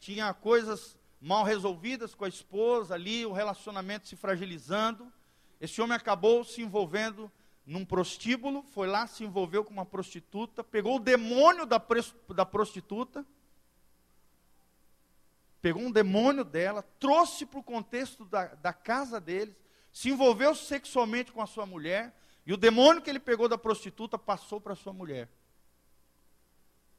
tinha 0.00 0.32
coisas 0.32 0.96
mal 1.20 1.44
resolvidas 1.44 2.14
com 2.14 2.24
a 2.24 2.28
esposa 2.30 2.94
ali, 2.94 3.26
o 3.26 3.32
relacionamento 3.34 4.08
se 4.08 4.16
fragilizando. 4.16 5.12
Esse 5.60 5.82
homem 5.82 5.98
acabou 5.98 6.42
se 6.42 6.62
envolvendo 6.62 7.30
num 7.66 7.84
prostíbulo, 7.84 8.62
foi 8.74 8.86
lá, 8.86 9.06
se 9.06 9.24
envolveu 9.24 9.64
com 9.64 9.72
uma 9.72 9.86
prostituta, 9.86 10.62
pegou 10.62 10.96
o 10.96 11.00
demônio 11.00 11.64
da, 11.64 11.82
da 12.34 12.44
prostituta, 12.44 13.24
pegou 15.62 15.82
um 15.82 15.90
demônio 15.90 16.44
dela, 16.44 16.82
trouxe 17.00 17.46
para 17.46 17.58
o 17.58 17.62
contexto 17.62 18.24
da, 18.26 18.46
da 18.46 18.72
casa 18.72 19.18
deles, 19.18 19.56
se 19.92 20.10
envolveu 20.10 20.54
sexualmente 20.54 21.32
com 21.32 21.40
a 21.40 21.46
sua 21.46 21.64
mulher, 21.64 22.14
e 22.44 22.52
o 22.52 22.56
demônio 22.56 23.00
que 23.00 23.08
ele 23.08 23.20
pegou 23.20 23.48
da 23.48 23.56
prostituta 23.56 24.18
passou 24.18 24.60
para 24.60 24.74
a 24.74 24.76
sua 24.76 24.92
mulher. 24.92 25.28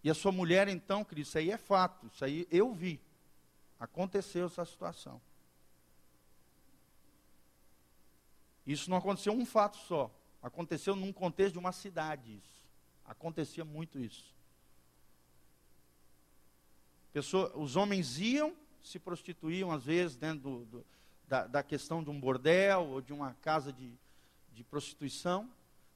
E 0.03 0.09
a 0.09 0.15
sua 0.15 0.31
mulher, 0.31 0.67
então, 0.67 1.03
querido, 1.03 1.27
isso 1.27 1.37
aí 1.37 1.51
é 1.51 1.57
fato, 1.57 2.07
isso 2.07 2.25
aí 2.25 2.47
eu 2.49 2.73
vi. 2.73 2.99
Aconteceu 3.79 4.47
essa 4.47 4.65
situação. 4.65 5.21
Isso 8.65 8.89
não 8.89 8.97
aconteceu 8.97 9.33
um 9.33 9.45
fato 9.45 9.77
só. 9.77 10.09
Aconteceu 10.45 10.95
num 10.95 11.11
contexto 11.11 11.53
de 11.53 11.57
uma 11.57 11.71
cidade 11.71 12.35
isso. 12.35 12.61
Acontecia 13.03 13.65
muito 13.65 13.97
isso. 13.97 14.23
Pessoa, 17.11 17.51
os 17.57 17.75
homens 17.75 18.19
iam, 18.19 18.55
se 18.83 18.99
prostituíam 18.99 19.71
às 19.71 19.85
vezes 19.85 20.15
dentro 20.15 20.41
do, 20.41 20.65
do, 20.65 20.85
da, 21.27 21.47
da, 21.47 21.63
questão 21.63 22.03
de 22.03 22.11
um 22.11 22.19
bordel 22.19 22.83
ou 22.83 23.01
de 23.01 23.11
uma 23.11 23.33
casa 23.41 23.73
de, 23.73 23.91
de 24.53 24.63
prostituição, 24.63 25.49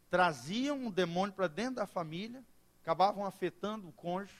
traziam 0.10 0.80
um 0.80 0.90
demônio 0.90 1.36
para 1.36 1.46
dentro 1.46 1.76
da 1.76 1.86
família, 1.86 2.44
acabavam 2.82 3.26
afetando 3.26 3.88
o 3.88 3.92
cônjuge. 3.92 4.34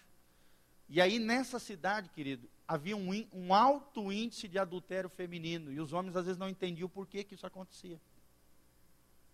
E 0.90 1.00
aí 1.00 1.20
nessa 1.20 1.60
cidade, 1.60 2.10
querido, 2.10 2.50
havia 2.68 2.98
um, 2.98 3.12
um 3.32 3.54
alto 3.54 4.12
índice 4.12 4.48
de 4.48 4.58
adultério 4.58 5.08
feminino. 5.08 5.72
E 5.72 5.80
os 5.80 5.94
homens 5.94 6.16
às 6.16 6.26
vezes 6.26 6.40
não 6.40 6.50
entendiam 6.50 6.90
por 6.90 7.06
que, 7.06 7.24
que 7.24 7.36
isso 7.36 7.46
acontecia. 7.46 8.00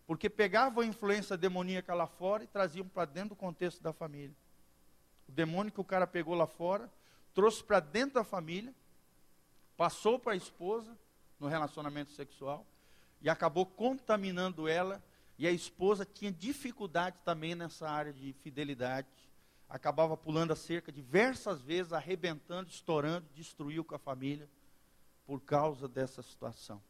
Porque 0.07 0.29
pegavam 0.29 0.83
a 0.83 0.85
influência 0.85 1.35
demoníaca 1.35 1.93
lá 1.93 2.05
fora 2.05 2.43
e 2.43 2.47
traziam 2.47 2.87
para 2.87 3.05
dentro 3.05 3.29
do 3.29 3.35
contexto 3.35 3.81
da 3.81 3.91
família. 3.91 4.35
O 5.27 5.31
demônio 5.31 5.71
que 5.71 5.81
o 5.81 5.85
cara 5.85 6.05
pegou 6.05 6.35
lá 6.35 6.45
fora, 6.45 6.89
trouxe 7.33 7.63
para 7.63 7.79
dentro 7.79 8.15
da 8.15 8.23
família, 8.23 8.73
passou 9.75 10.19
para 10.19 10.33
a 10.33 10.35
esposa 10.35 10.95
no 11.39 11.47
relacionamento 11.47 12.11
sexual 12.11 12.65
e 13.21 13.29
acabou 13.29 13.65
contaminando 13.65 14.67
ela. 14.67 15.03
E 15.37 15.45
a 15.47 15.51
esposa 15.51 16.05
tinha 16.05 16.31
dificuldade 16.31 17.17
também 17.25 17.55
nessa 17.55 17.89
área 17.89 18.13
de 18.13 18.31
fidelidade. 18.33 19.07
Acabava 19.67 20.15
pulando 20.15 20.53
a 20.53 20.55
cerca 20.55 20.91
diversas 20.91 21.59
vezes, 21.61 21.91
arrebentando, 21.91 22.69
estourando, 22.69 23.25
destruiu 23.33 23.83
com 23.83 23.95
a 23.95 23.99
família 23.99 24.47
por 25.25 25.41
causa 25.41 25.87
dessa 25.87 26.21
situação. 26.21 26.81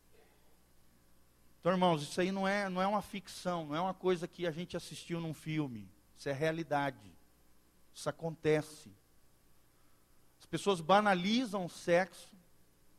Então, 1.66 1.74
irmãos, 1.74 2.04
isso 2.04 2.22
aí 2.22 2.32
não 2.32 2.48
é, 2.48 2.70
não 2.70 2.80
é 2.80 2.86
uma 2.86 3.02
ficção, 3.02 3.66
não 3.66 3.76
é 3.76 3.82
uma 3.82 3.94
coisa 3.96 4.28
que 4.28 4.46
a 4.46 4.52
gente 4.52 4.78
assistiu 4.78 5.20
num 5.20 5.34
filme. 5.34 5.90
Isso 6.16 6.30
é 6.30 6.32
realidade. 6.32 7.12
Isso 7.92 8.08
acontece. 8.08 8.92
As 10.40 10.46
pessoas 10.46 10.80
banalizam 10.80 11.66
o 11.66 11.70
sexo, 11.70 12.36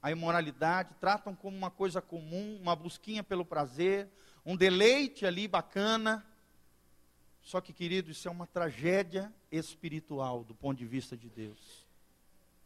a 0.03 0.11
imoralidade, 0.11 0.97
tratam 1.01 1.33
como 1.33 1.57
uma 1.57 1.71
coisa 1.71 2.03
comum, 2.03 2.59
uma 2.61 2.75
busquinha 2.75 3.23
pelo 3.23 3.45
prazer, 3.45 4.09
um 4.45 4.57
deleite 4.57 5.25
ali 5.25 5.47
bacana. 5.47 6.27
Só 7.45 7.61
que, 7.61 7.73
querido, 7.73 8.11
isso 8.11 8.27
é 8.27 8.33
uma 8.33 8.49
tragédia 8.49 9.33
espiritual 9.49 10.43
do 10.43 10.57
ponto 10.57 10.77
de 10.77 10.87
vista 10.87 11.17
de 11.17 11.29
Deus. 11.29 11.85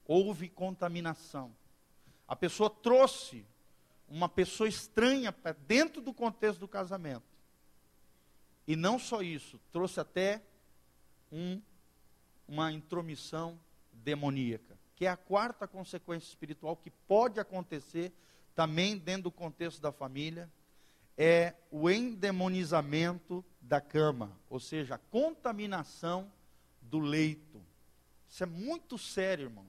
Houve 0.07 0.49
contaminação. 0.49 1.55
A 2.27 2.35
pessoa 2.35 2.71
trouxe 2.71 3.45
uma 4.11 4.29
pessoa 4.29 4.69
estranha 4.69 5.33
para 5.33 5.53
dentro 5.53 6.03
do 6.03 6.13
contexto 6.13 6.59
do 6.59 6.69
casamento. 6.69 7.23
E 8.67 8.75
não 8.75 8.99
só 8.99 9.23
isso, 9.23 9.61
trouxe 9.73 10.01
até 10.01 10.43
um, 11.31 11.63
uma 12.49 12.73
intromissão 12.73 13.59
demoníaca, 13.93 14.77
que 14.97 15.07
é 15.07 15.09
a 15.09 15.17
quarta 15.17 15.67
consequência 15.67 16.29
espiritual 16.29 16.77
que 16.77 16.91
pode 16.91 17.39
acontecer 17.39 18.13
também 18.55 18.99
dentro 18.99 19.25
do 19.25 19.31
contexto 19.31 19.81
da 19.81 19.93
família, 19.93 20.51
é 21.17 21.55
o 21.71 21.89
endemonizamento 21.89 23.45
da 23.61 23.81
cama, 23.81 24.37
ou 24.49 24.59
seja, 24.59 24.97
a 24.97 24.99
contaminação 24.99 26.31
do 26.83 26.99
leito. 26.99 27.63
Isso 28.29 28.43
é 28.43 28.47
muito 28.47 28.99
sério, 28.99 29.45
irmãos. 29.45 29.67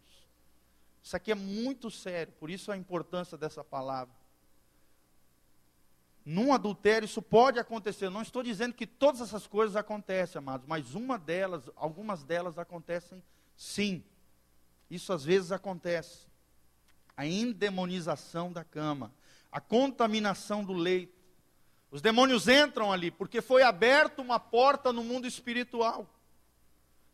Isso 1.04 1.16
aqui 1.16 1.32
é 1.32 1.36
muito 1.36 1.92
sério, 1.92 2.34
por 2.34 2.50
isso 2.50 2.72
a 2.72 2.78
importância 2.78 3.38
dessa 3.38 3.64
palavra 3.64 4.21
num 6.26 6.54
adultério 6.54 7.06
isso 7.06 7.22
pode 7.22 7.60
acontecer. 7.60 8.10
não 8.10 8.22
estou 8.22 8.44
dizendo 8.44 8.74
que 8.74 8.86
todas 8.86 9.22
essas 9.22 9.48
coisas 9.48 9.76
acontecem, 9.76 10.40
amados, 10.40 10.68
mas 10.68 10.94
uma 10.94 11.18
delas, 11.18 11.64
algumas 11.76 12.24
delas 12.24 12.58
acontecem 12.58 13.22
sim. 13.58 14.04
Isso 14.90 15.12
às 15.14 15.24
vezes 15.24 15.52
acontece. 15.52 16.20
A 17.16 17.26
endemonização 17.26 18.52
da 18.52 18.64
cama, 18.64 19.12
a 19.52 19.60
contaminação 19.60 20.64
do 20.64 20.74
leito. 20.74 21.20
Os 21.90 22.02
demônios 22.02 22.48
entram 22.48 22.92
ali 22.92 23.12
porque 23.12 23.42
foi 23.42 23.64
aberta 23.64 24.22
uma 24.22 24.40
porta 24.40 24.94
no 24.94 25.04
mundo 25.04 25.28
espiritual. 25.28 26.08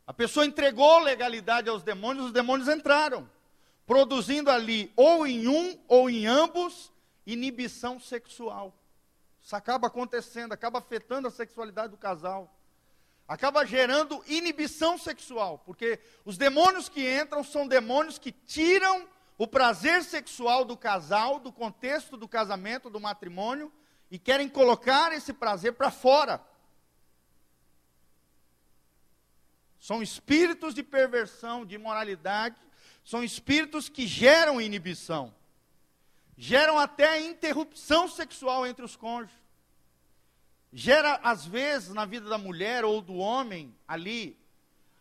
A 0.05 0.13
pessoa 0.13 0.45
entregou 0.45 0.99
legalidade 0.99 1.69
aos 1.69 1.83
demônios, 1.83 2.27
os 2.27 2.31
demônios 2.31 2.69
entraram, 2.69 3.29
produzindo 3.85 4.49
ali, 4.49 4.91
ou 4.95 5.27
em 5.27 5.47
um 5.47 5.77
ou 5.87 6.09
em 6.09 6.25
ambos, 6.25 6.91
inibição 7.25 7.99
sexual. 7.99 8.73
Isso 9.47 9.55
acaba 9.55 9.87
acontecendo, 9.87 10.51
acaba 10.51 10.79
afetando 10.79 11.25
a 11.25 11.31
sexualidade 11.31 11.91
do 11.91 11.97
casal. 11.97 12.53
Acaba 13.25 13.65
gerando 13.65 14.21
inibição 14.27 14.97
sexual, 14.97 15.59
porque 15.59 16.01
os 16.25 16.37
demônios 16.37 16.89
que 16.89 17.09
entram 17.17 17.41
são 17.45 17.65
demônios 17.65 18.19
que 18.19 18.33
tiram 18.33 19.07
o 19.37 19.47
prazer 19.47 20.03
sexual 20.03 20.65
do 20.65 20.75
casal, 20.75 21.39
do 21.39 21.49
contexto 21.49 22.17
do 22.17 22.27
casamento, 22.27 22.89
do 22.89 22.99
matrimônio, 22.99 23.71
e 24.11 24.19
querem 24.19 24.49
colocar 24.49 25.13
esse 25.13 25.31
prazer 25.31 25.71
para 25.75 25.91
fora. 25.91 26.41
São 29.79 30.03
espíritos 30.03 30.73
de 30.73 30.83
perversão, 30.83 31.65
de 31.65 31.75
imoralidade, 31.75 32.57
são 33.05 33.23
espíritos 33.23 33.87
que 33.87 34.05
geram 34.05 34.59
inibição 34.59 35.33
geram 36.37 36.77
até 36.77 37.19
interrupção 37.19 38.07
sexual 38.07 38.65
entre 38.65 38.85
os 38.85 38.95
cônjuges. 38.95 39.35
Gera, 40.71 41.15
às 41.23 41.45
vezes, 41.45 41.89
na 41.89 42.05
vida 42.05 42.29
da 42.29 42.37
mulher 42.37 42.85
ou 42.85 43.01
do 43.01 43.15
homem 43.15 43.75
ali, 43.87 44.37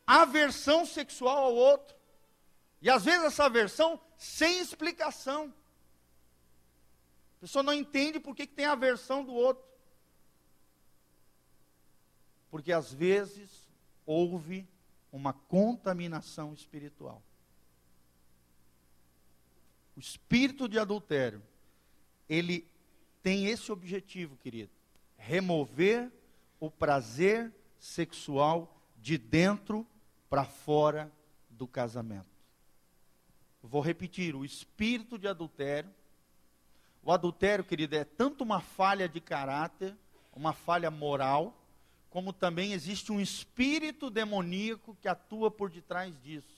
aversão 0.06 0.86
sexual 0.86 1.44
ao 1.44 1.54
outro. 1.54 1.94
E 2.80 2.88
às 2.88 3.04
vezes 3.04 3.24
essa 3.24 3.44
aversão 3.44 4.00
sem 4.16 4.60
explicação. 4.60 5.52
A 7.36 7.40
pessoa 7.40 7.62
não 7.62 7.72
entende 7.72 8.18
por 8.18 8.34
que, 8.34 8.46
que 8.46 8.54
tem 8.54 8.64
aversão 8.64 9.24
do 9.24 9.34
outro. 9.34 9.64
Porque 12.50 12.72
às 12.72 12.92
vezes 12.92 13.50
houve 14.06 14.66
uma 15.12 15.32
contaminação 15.32 16.54
espiritual. 16.54 17.22
O 19.96 20.00
espírito 20.00 20.68
de 20.68 20.78
adultério, 20.78 21.42
ele 22.28 22.68
tem 23.22 23.46
esse 23.46 23.72
objetivo, 23.72 24.36
querido: 24.36 24.70
remover 25.16 26.12
o 26.60 26.70
prazer 26.70 27.50
sexual 27.80 28.76
de 28.98 29.16
dentro 29.16 29.86
para 30.28 30.44
fora 30.44 31.10
do 31.48 31.66
casamento. 31.66 32.26
Vou 33.62 33.80
repetir: 33.80 34.34
o 34.34 34.44
espírito 34.44 35.18
de 35.18 35.26
adultério. 35.26 35.90
O 37.02 37.12
adultério, 37.12 37.64
querido, 37.64 37.94
é 37.94 38.04
tanto 38.04 38.42
uma 38.42 38.60
falha 38.60 39.08
de 39.08 39.20
caráter, 39.20 39.94
uma 40.32 40.52
falha 40.52 40.90
moral, 40.90 41.56
como 42.10 42.32
também 42.32 42.72
existe 42.72 43.12
um 43.12 43.20
espírito 43.20 44.10
demoníaco 44.10 44.96
que 45.00 45.06
atua 45.06 45.50
por 45.50 45.70
detrás 45.70 46.12
disso, 46.22 46.55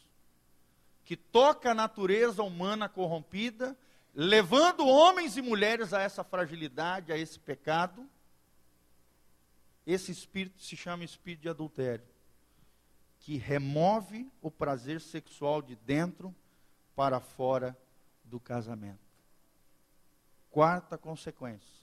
que 1.09 1.17
toca 1.17 1.71
a 1.71 1.75
natureza 1.75 2.43
humana 2.43 2.87
corrompida, 2.87 3.75
levando 4.15 4.87
homens 4.87 5.39
e 5.39 5.41
mulheres 5.41 5.95
a 5.95 6.03
essa 6.03 6.23
fragilidade, 6.23 7.11
a 7.11 7.17
esse 7.17 7.39
pecado. 7.39 8.07
Esse 9.87 10.13
espírito 10.13 10.63
se 10.63 10.77
chama 10.77 11.05
espírito 11.05 11.41
de 11.41 11.49
adultério, 11.49 12.05
que 13.21 13.39
remove 13.39 14.31
o 14.43 14.51
prazer 14.51 15.01
sexual 15.01 15.63
de 15.63 15.77
dentro 15.77 16.35
para 16.95 17.21
fora 17.21 17.75
do 18.23 18.39
casamento. 18.39 19.01
Quarta 20.51 20.99
consequência 20.99 21.83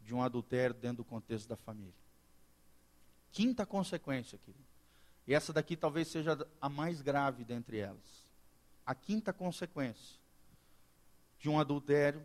de 0.00 0.14
um 0.14 0.22
adultério 0.22 0.74
dentro 0.74 1.02
do 1.02 1.04
contexto 1.04 1.46
da 1.46 1.56
família. 1.56 1.92
Quinta 3.32 3.66
consequência, 3.66 4.38
querido. 4.38 4.64
E 5.26 5.34
essa 5.34 5.52
daqui 5.52 5.76
talvez 5.76 6.08
seja 6.08 6.38
a 6.58 6.70
mais 6.70 7.02
grave 7.02 7.44
dentre 7.44 7.76
elas. 7.76 8.19
A 8.90 8.94
quinta 8.96 9.32
consequência 9.32 10.18
de 11.38 11.48
um 11.48 11.60
adultério 11.60 12.20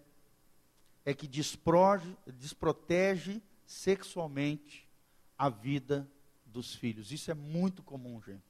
é 1.05 1.13
que 1.13 1.27
desproge, 1.27 2.17
desprotege 2.25 3.39
sexualmente 3.67 4.83
a 5.37 5.47
vida 5.47 6.09
dos 6.47 6.73
filhos. 6.73 7.11
Isso 7.11 7.29
é 7.29 7.35
muito 7.35 7.83
comum, 7.83 8.19
gente. 8.19 8.41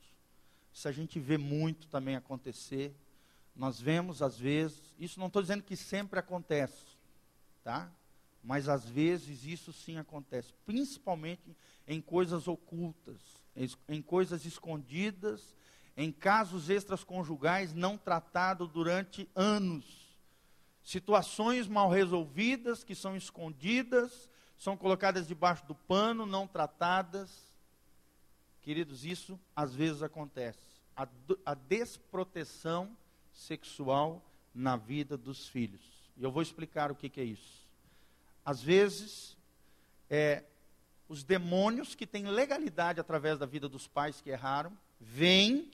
Isso 0.73 0.87
a 0.87 0.93
gente 0.93 1.19
vê 1.19 1.37
muito 1.37 1.87
também 1.87 2.15
acontecer. 2.15 2.95
Nós 3.53 3.81
vemos 3.81 4.21
às 4.21 4.37
vezes, 4.37 4.79
isso 4.97 5.19
não 5.19 5.27
estou 5.27 5.41
dizendo 5.41 5.63
que 5.63 5.75
sempre 5.75 6.17
acontece, 6.17 6.95
tá? 7.65 7.91
Mas 8.41 8.69
às 8.69 8.85
vezes 8.85 9.43
isso 9.43 9.73
sim 9.73 9.97
acontece, 9.97 10.53
principalmente 10.65 11.53
em 11.85 11.99
coisas 11.99 12.47
ocultas, 12.47 13.17
em 13.89 14.01
coisas 14.01 14.45
escondidas, 14.45 15.54
em 15.97 16.11
casos 16.11 16.69
extraconjugais 16.69 17.73
não 17.73 17.97
tratados 17.97 18.69
durante 18.69 19.29
anos. 19.35 19.85
Situações 20.83 21.67
mal 21.67 21.89
resolvidas 21.89 22.83
que 22.83 22.93
são 22.93 23.15
escondidas, 23.15 24.29
são 24.59 24.75
colocadas 24.77 25.27
debaixo 25.27 25.65
do 25.65 25.75
pano, 25.75 26.25
não 26.25 26.47
tratadas. 26.47 27.29
Queridos, 28.61 29.05
isso 29.05 29.39
às 29.55 29.73
vezes 29.73 30.03
acontece. 30.03 30.59
A, 30.95 31.07
a 31.45 31.53
desproteção 31.53 32.95
sexual 33.33 34.21
na 34.53 34.75
vida 34.75 35.17
dos 35.17 35.47
filhos. 35.47 35.81
E 36.17 36.23
eu 36.23 36.31
vou 36.31 36.41
explicar 36.41 36.91
o 36.91 36.95
que, 36.95 37.09
que 37.09 37.19
é 37.19 37.25
isso. 37.25 37.63
Às 38.43 38.61
vezes, 38.61 39.35
é, 40.09 40.43
os 41.09 41.23
demônios 41.23 41.95
que 41.95 42.07
têm 42.07 42.27
legalidade 42.27 42.99
através 42.99 43.37
da 43.37 43.45
vida 43.45 43.67
dos 43.67 43.87
pais 43.87 44.21
que 44.21 44.29
erraram, 44.29 44.71
vêm 44.99 45.71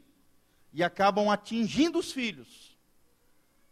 e 0.74 0.84
acabam 0.84 1.30
atingindo 1.30 2.00
os 2.00 2.12
filhos. 2.12 2.76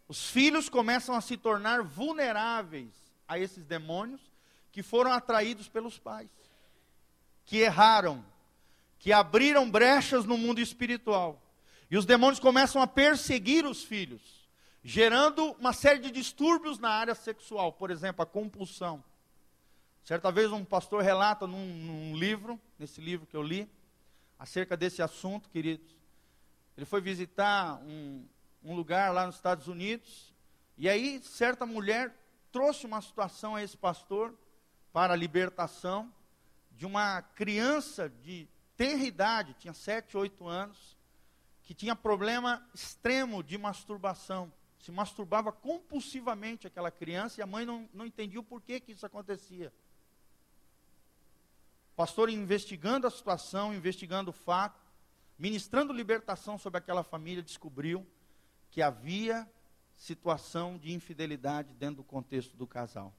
Os 0.08 0.30
filhos 0.30 0.70
começam 0.70 1.16
a 1.16 1.22
se 1.22 1.38
tornar 1.38 1.84
vulneráveis 1.84 2.90
a 3.28 3.38
esses 3.38 3.66
demônios 3.66 4.22
que 4.72 4.82
foram 4.82 5.12
atraídos 5.12 5.68
pelos 5.68 5.98
pais, 5.98 6.30
que 7.46 7.58
erraram, 7.58 8.24
que 8.98 9.14
abriram 9.14 9.70
brechas 9.70 10.26
no 10.26 10.38
mundo 10.38 10.60
espiritual. 10.60 11.42
E 11.92 11.98
os 11.98 12.06
demônios 12.06 12.40
começam 12.40 12.82
a 12.82 12.88
perseguir 12.88 13.66
os 13.66 13.84
filhos 13.84 14.40
gerando 14.84 15.52
uma 15.60 15.74
série 15.74 16.00
de 16.00 16.12
distúrbios 16.12 16.80
na 16.80 16.90
área 16.90 17.16
sexual, 17.16 17.74
por 17.74 17.92
exemplo, 17.92 18.24
a 18.24 18.26
compulsão. 18.26 19.04
Certa 20.06 20.32
vez 20.32 20.52
um 20.52 20.66
pastor 20.66 21.04
relata 21.04 21.46
num, 21.46 21.66
num, 21.66 22.18
livro, 22.18 22.60
nesse 22.78 23.02
livro 23.02 23.28
que 23.28 23.36
eu 23.36 23.44
li, 23.44 23.70
acerca 24.38 24.76
desse 24.76 25.02
assunto, 25.02 25.50
queridos. 25.50 25.99
Ele 26.80 26.86
foi 26.86 27.02
visitar 27.02 27.76
um, 27.84 28.26
um 28.64 28.74
lugar 28.74 29.14
lá 29.14 29.26
nos 29.26 29.36
Estados 29.36 29.68
Unidos, 29.68 30.34
e 30.78 30.88
aí 30.88 31.22
certa 31.22 31.66
mulher 31.66 32.16
trouxe 32.54 32.86
uma 32.86 33.02
situação 33.02 33.54
a 33.54 33.62
esse 33.62 33.76
pastor 33.76 34.34
para 34.94 35.12
a 35.12 35.18
libertação 35.18 36.10
de 36.72 36.86
uma 36.86 37.22
criança 37.22 38.08
de 38.08 38.48
tenra 38.78 39.04
idade, 39.04 39.58
tinha 39.60 39.74
7, 39.74 40.16
8 40.16 40.48
anos, 40.48 40.96
que 41.66 41.74
tinha 41.74 41.98
problema 41.98 42.66
extremo 42.74 43.44
de 43.44 43.58
masturbação 43.58 44.50
se 44.80 44.90
masturbava 44.90 45.52
compulsivamente 45.52 46.66
aquela 46.66 46.90
criança 46.90 47.42
e 47.42 47.44
a 47.44 47.46
mãe 47.46 47.66
não, 47.66 47.90
não 47.94 48.06
entendia 48.06 48.40
o 48.40 48.44
porquê 48.44 48.80
que 48.80 48.94
isso 48.94 49.06
acontecia. 49.06 49.74
O 51.92 51.96
pastor 51.98 52.30
investigando 52.30 53.06
a 53.06 53.12
situação, 53.12 53.74
investigando 53.74 54.30
o 54.30 54.34
fato, 54.34 54.79
ministrando 55.40 55.94
libertação 55.94 56.58
sobre 56.58 56.80
aquela 56.80 57.02
família, 57.02 57.42
descobriu 57.42 58.06
que 58.70 58.82
havia 58.82 59.48
situação 59.98 60.78
de 60.78 60.92
infidelidade 60.92 61.74
dentro 61.74 61.98
do 61.98 62.04
contexto 62.04 62.56
do 62.58 62.68
casal. 62.68 63.14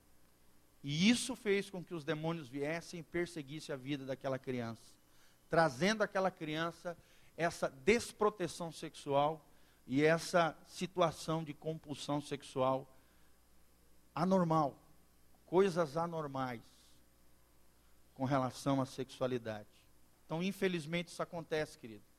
E 0.85 1.09
isso 1.09 1.35
fez 1.35 1.71
com 1.71 1.83
que 1.83 1.95
os 1.95 2.05
demônios 2.05 2.49
viessem 2.49 3.01
e 3.01 3.03
perseguissem 3.03 3.75
a 3.75 3.79
vida 3.79 4.05
daquela 4.05 4.39
criança, 4.39 4.83
trazendo 5.49 6.03
àquela 6.03 6.31
criança 6.31 6.97
essa 7.37 7.69
desproteção 7.69 8.71
sexual 8.71 9.45
e 9.87 10.05
essa 10.05 10.57
situação 10.69 11.43
de 11.43 11.55
compulsão 11.55 12.21
sexual 12.21 12.87
anormal, 14.15 14.77
coisas 15.47 15.97
anormais 15.97 16.61
com 18.15 18.25
relação 18.25 18.81
à 18.81 18.87
sexualidade. 18.87 19.69
Então, 20.27 20.43
infelizmente, 20.43 21.09
isso 21.09 21.23
acontece, 21.23 21.79
querido. 21.79 22.10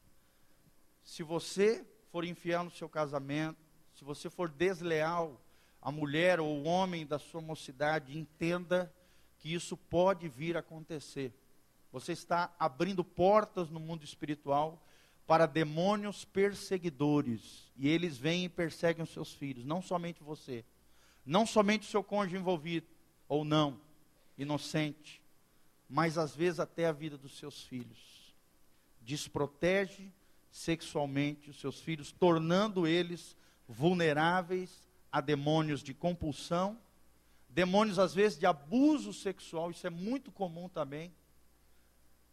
Se 1.04 1.24
você 1.24 1.86
for 2.12 2.26
infiel 2.26 2.64
no 2.64 2.72
seu 2.72 2.90
casamento, 2.90 3.60
se 3.98 4.04
você 4.04 4.30
for 4.30 4.50
desleal 4.50 5.40
à 5.82 5.92
mulher 5.92 6.40
ou 6.40 6.48
ao 6.48 6.64
homem 6.64 7.06
da 7.06 7.20
sua 7.20 7.42
mocidade, 7.42 8.18
entenda 8.18 8.94
que 9.40 9.54
isso 9.54 9.76
pode 9.76 10.28
vir 10.28 10.56
a 10.56 10.60
acontecer. 10.60 11.34
Você 11.92 12.14
está 12.14 12.54
abrindo 12.58 13.04
portas 13.04 13.70
no 13.70 13.80
mundo 13.80 14.04
espiritual 14.04 14.82
para 15.28 15.46
demônios 15.46 16.26
perseguidores. 16.26 17.70
E 17.78 17.88
eles 17.88 18.18
vêm 18.18 18.46
e 18.46 18.50
perseguem 18.50 19.04
os 19.04 19.12
seus 19.12 19.34
filhos, 19.34 19.66
não 19.66 19.82
somente 19.82 20.24
você, 20.24 20.64
não 21.26 21.46
somente 21.46 21.88
o 21.88 21.92
seu 21.92 22.04
cônjuge 22.04 22.38
envolvido, 22.38 22.88
ou 23.28 23.46
não, 23.46 23.80
inocente, 24.38 25.22
mas 25.90 26.18
às 26.18 26.36
vezes 26.36 26.60
até 26.60 26.86
a 26.86 26.92
vida 26.92 27.18
dos 27.18 27.38
seus 27.38 27.64
filhos. 27.64 28.34
Desprotege 29.02 30.12
sexualmente 30.52 31.50
os 31.50 31.60
seus 31.60 31.80
filhos, 31.80 32.12
tornando 32.12 32.86
eles 32.86 33.36
vulneráveis 33.68 34.70
a 35.12 35.22
demônios 35.22 35.82
de 35.82 35.94
compulsão, 35.94 36.78
demônios 37.50 37.98
às 37.98 38.14
vezes 38.14 38.38
de 38.38 38.46
abuso 38.46 39.14
sexual, 39.14 39.72
isso 39.72 39.88
é 39.88 39.90
muito 39.90 40.32
comum 40.32 40.68
também 40.70 41.12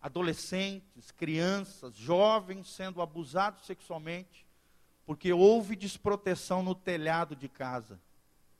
adolescentes, 0.01 1.11
crianças, 1.11 1.95
jovens 1.97 2.69
sendo 2.69 3.03
abusados 3.03 3.67
sexualmente, 3.67 4.47
porque 5.05 5.33
houve 5.33 5.75
desproteção 5.75 6.63
no 6.63 6.75
telhado 6.75 7.35
de 7.35 7.49
casa. 7.49 7.99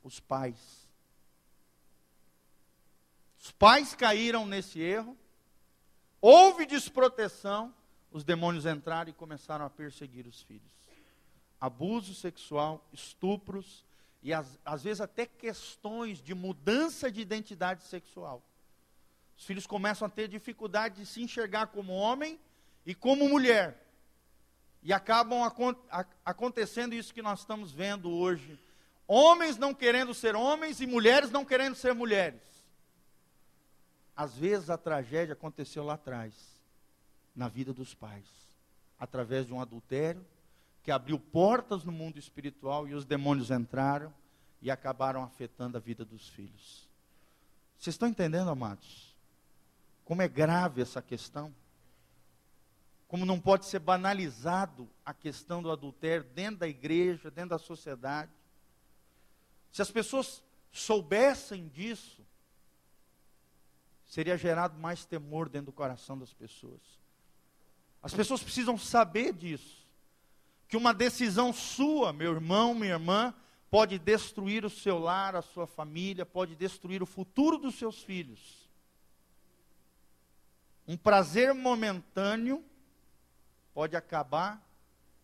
Os 0.03 0.19
pais. 0.19 0.87
Os 3.41 3.51
pais 3.51 3.95
caíram 3.95 4.45
nesse 4.45 4.79
erro, 4.79 5.17
houve 6.21 6.65
desproteção, 6.65 7.73
os 8.11 8.23
demônios 8.23 8.65
entraram 8.65 9.09
e 9.09 9.13
começaram 9.13 9.65
a 9.65 9.69
perseguir 9.69 10.25
os 10.25 10.41
filhos. 10.41 10.71
Abuso 11.59 12.13
sexual, 12.13 12.83
estupros 12.91 13.83
e 14.23 14.33
às, 14.33 14.47
às 14.65 14.83
vezes 14.83 15.01
até 15.01 15.25
questões 15.25 16.23
de 16.23 16.33
mudança 16.33 17.11
de 17.11 17.21
identidade 17.21 17.83
sexual. 17.83 18.41
Os 19.37 19.45
filhos 19.45 19.65
começam 19.65 20.05
a 20.05 20.09
ter 20.09 20.27
dificuldade 20.27 20.95
de 20.95 21.05
se 21.05 21.21
enxergar 21.21 21.67
como 21.67 21.93
homem 21.93 22.39
e 22.85 22.93
como 22.93 23.29
mulher. 23.29 23.85
E 24.81 24.91
acabam 24.91 25.43
acontecendo 26.25 26.93
isso 26.93 27.13
que 27.13 27.21
nós 27.21 27.39
estamos 27.39 27.71
vendo 27.71 28.09
hoje. 28.09 28.57
Homens 29.07 29.57
não 29.57 29.73
querendo 29.73 30.13
ser 30.13 30.35
homens 30.35 30.79
e 30.81 30.87
mulheres 30.87 31.31
não 31.31 31.43
querendo 31.43 31.75
ser 31.75 31.93
mulheres. 31.93 32.41
Às 34.15 34.35
vezes 34.35 34.69
a 34.69 34.77
tragédia 34.77 35.33
aconteceu 35.33 35.83
lá 35.83 35.93
atrás, 35.93 36.33
na 37.39 37.47
vida 37.47 37.71
dos 37.71 37.93
pais, 37.93 38.25
através 38.99 39.47
de 39.47 39.53
um 39.53 39.61
adultério 39.61 40.21
que 40.83 40.91
abriu 40.91 41.17
portas 41.17 41.85
no 41.85 41.91
mundo 41.91 42.19
espiritual 42.19 42.85
e 42.85 42.93
os 42.93 43.05
demônios 43.05 43.49
entraram 43.49 44.13
e 44.61 44.69
acabaram 44.69 45.23
afetando 45.23 45.77
a 45.77 45.79
vida 45.79 46.03
dos 46.03 46.27
filhos. 46.27 46.85
Vocês 47.79 47.93
estão 47.93 48.09
entendendo, 48.09 48.49
amados? 48.49 49.15
Como 50.03 50.21
é 50.21 50.27
grave 50.27 50.81
essa 50.81 51.01
questão. 51.01 51.53
Como 53.07 53.25
não 53.25 53.39
pode 53.39 53.67
ser 53.67 53.79
banalizado 53.79 54.85
a 55.05 55.13
questão 55.13 55.63
do 55.63 55.71
adultério 55.71 56.25
dentro 56.35 56.59
da 56.59 56.67
igreja, 56.67 57.31
dentro 57.31 57.51
da 57.51 57.57
sociedade. 57.57 58.31
Se 59.71 59.81
as 59.81 59.89
pessoas 59.89 60.43
soubessem 60.73 61.69
disso, 61.69 62.21
seria 64.09 64.37
gerado 64.37 64.77
mais 64.77 65.05
temor 65.05 65.47
dentro 65.47 65.67
do 65.67 65.71
coração 65.71 66.19
das 66.19 66.33
pessoas. 66.33 66.98
As 68.01 68.13
pessoas 68.13 68.41
precisam 68.41 68.77
saber 68.77 69.33
disso. 69.33 69.77
Que 70.67 70.77
uma 70.77 70.93
decisão 70.93 71.51
sua, 71.51 72.13
meu 72.13 72.33
irmão, 72.33 72.73
minha 72.73 72.93
irmã, 72.93 73.33
pode 73.69 73.97
destruir 73.97 74.63
o 74.63 74.69
seu 74.69 74.99
lar, 74.99 75.35
a 75.35 75.41
sua 75.41 75.65
família, 75.65 76.25
pode 76.25 76.55
destruir 76.55 77.01
o 77.01 77.07
futuro 77.07 77.57
dos 77.57 77.75
seus 77.75 78.01
filhos. 78.03 78.67
Um 80.87 80.97
prazer 80.97 81.53
momentâneo 81.53 82.63
pode 83.73 83.95
acabar 83.95 84.61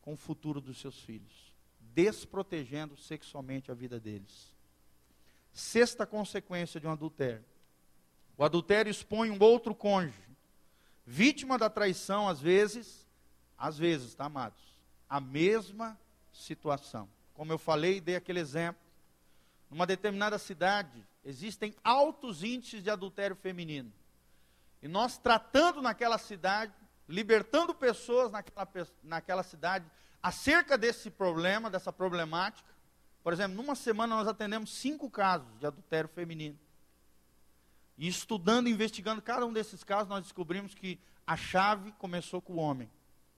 com 0.01 0.13
o 0.13 0.17
futuro 0.17 0.61
dos 0.61 0.79
seus 0.79 0.99
filhos, 0.99 1.51
desprotegendo 1.79 2.95
sexualmente 2.97 3.71
a 3.71 3.73
vida 3.73 3.99
deles. 3.99 4.51
Sexta 5.53 6.05
consequência 6.05 6.79
de 6.79 6.85
um 6.85 6.91
adultério 6.91 7.43
o 8.37 8.43
adultério 8.43 8.89
expõe 8.89 9.29
um 9.31 9.41
outro 9.41 9.73
cônjuge, 9.73 10.24
vítima 11.05 11.57
da 11.57 11.69
traição, 11.69 12.27
às 12.27 12.39
vezes, 12.39 13.05
às 13.57 13.77
vezes, 13.77 14.15
tá, 14.15 14.25
amados? 14.25 14.59
A 15.07 15.19
mesma 15.19 15.97
situação. 16.33 17.07
Como 17.33 17.51
eu 17.51 17.57
falei, 17.57 18.01
dei 18.01 18.15
aquele 18.15 18.39
exemplo. 18.39 18.81
Numa 19.69 19.85
determinada 19.85 20.37
cidade, 20.37 21.05
existem 21.23 21.75
altos 21.83 22.43
índices 22.43 22.83
de 22.83 22.89
adultério 22.89 23.35
feminino. 23.35 23.91
E 24.81 24.87
nós 24.87 25.17
tratando 25.17 25.81
naquela 25.81 26.17
cidade, 26.17 26.73
libertando 27.07 27.73
pessoas 27.73 28.31
naquela, 28.31 28.67
naquela 29.03 29.43
cidade 29.43 29.85
acerca 30.21 30.77
desse 30.77 31.09
problema, 31.09 31.69
dessa 31.69 31.91
problemática. 31.91 32.67
Por 33.23 33.33
exemplo, 33.33 33.55
numa 33.55 33.75
semana 33.75 34.15
nós 34.15 34.27
atendemos 34.27 34.73
cinco 34.75 35.09
casos 35.09 35.47
de 35.59 35.65
adultério 35.65 36.09
feminino. 36.09 36.57
E 37.97 38.07
estudando, 38.07 38.67
investigando 38.67 39.21
cada 39.21 39.45
um 39.45 39.53
desses 39.53 39.83
casos, 39.83 40.09
nós 40.09 40.23
descobrimos 40.23 40.73
que 40.73 40.99
a 41.25 41.37
chave 41.37 41.91
começou 41.93 42.41
com 42.41 42.53
o 42.53 42.57
homem. 42.57 42.89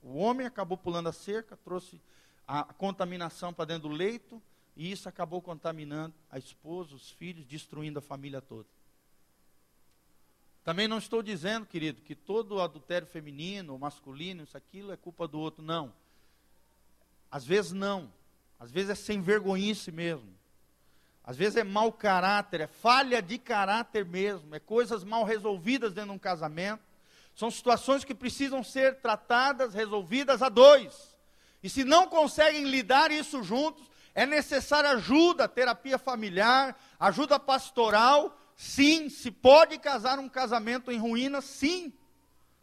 O 0.02 0.18
homem 0.18 0.48
acabou 0.48 0.78
pulando 0.78 1.10
a 1.10 1.14
cerca, 1.14 1.56
trouxe 1.58 2.02
a 2.48 2.64
contaminação 2.64 3.54
para 3.54 3.66
dentro 3.66 3.90
do 3.90 3.96
leito, 3.96 4.42
e 4.76 4.92
isso 4.92 5.10
acabou 5.10 5.42
contaminando 5.42 6.14
a 6.32 6.38
esposa, 6.38 6.96
os 6.96 7.10
filhos, 7.12 7.46
destruindo 7.46 8.00
a 8.00 8.02
família 8.02 8.42
toda. 8.42 8.68
Também 10.64 10.88
não 10.88 10.98
estou 10.98 11.24
dizendo, 11.24 11.66
querido, 11.66 12.02
que 12.02 12.14
todo 12.14 12.62
adultério 12.62 13.08
feminino, 13.08 13.78
masculino, 13.80 14.44
isso 14.44 14.58
aquilo 14.58 14.92
é 14.92 14.98
culpa 14.98 15.28
do 15.28 15.40
outro, 15.40 15.64
não. 15.64 15.94
Às 17.32 17.46
vezes 17.46 17.72
não. 17.72 18.12
Às 18.60 18.72
vezes 18.72 18.90
é 18.90 18.96
sem 18.96 19.22
vergonhice 19.22 19.92
mesmo. 19.92 20.37
Às 21.28 21.36
vezes 21.36 21.58
é 21.58 21.64
mau 21.66 21.92
caráter, 21.92 22.62
é 22.62 22.68
falha 22.68 23.22
de 23.22 23.38
caráter 23.38 24.06
mesmo, 24.06 24.56
é 24.56 24.62
coisas 24.62 25.04
mal 25.04 25.26
resolvidas 25.26 25.94
dentro 25.94 26.12
de 26.12 26.16
um 26.16 26.20
casamento. 26.20 26.82
São 27.36 27.52
situações 27.52 28.06
que 28.06 28.16
precisam 28.16 28.64
ser 28.64 29.02
tratadas, 29.02 29.74
resolvidas 29.74 30.42
a 30.42 30.48
dois. 30.48 30.94
E 31.62 31.70
se 31.70 31.84
não 31.84 32.08
conseguem 32.08 32.64
lidar 32.64 33.12
isso 33.12 33.44
juntos, 33.44 33.86
é 34.16 34.26
necessária 34.26 34.92
ajuda, 34.92 35.50
terapia 35.50 35.98
familiar, 35.98 36.74
ajuda 36.98 37.38
pastoral. 37.38 38.34
Sim, 38.56 39.10
se 39.10 39.30
pode 39.30 39.78
casar 39.80 40.20
um 40.20 40.30
casamento 40.30 40.90
em 40.94 40.98
ruínas, 40.98 41.44
sim. 41.44 41.92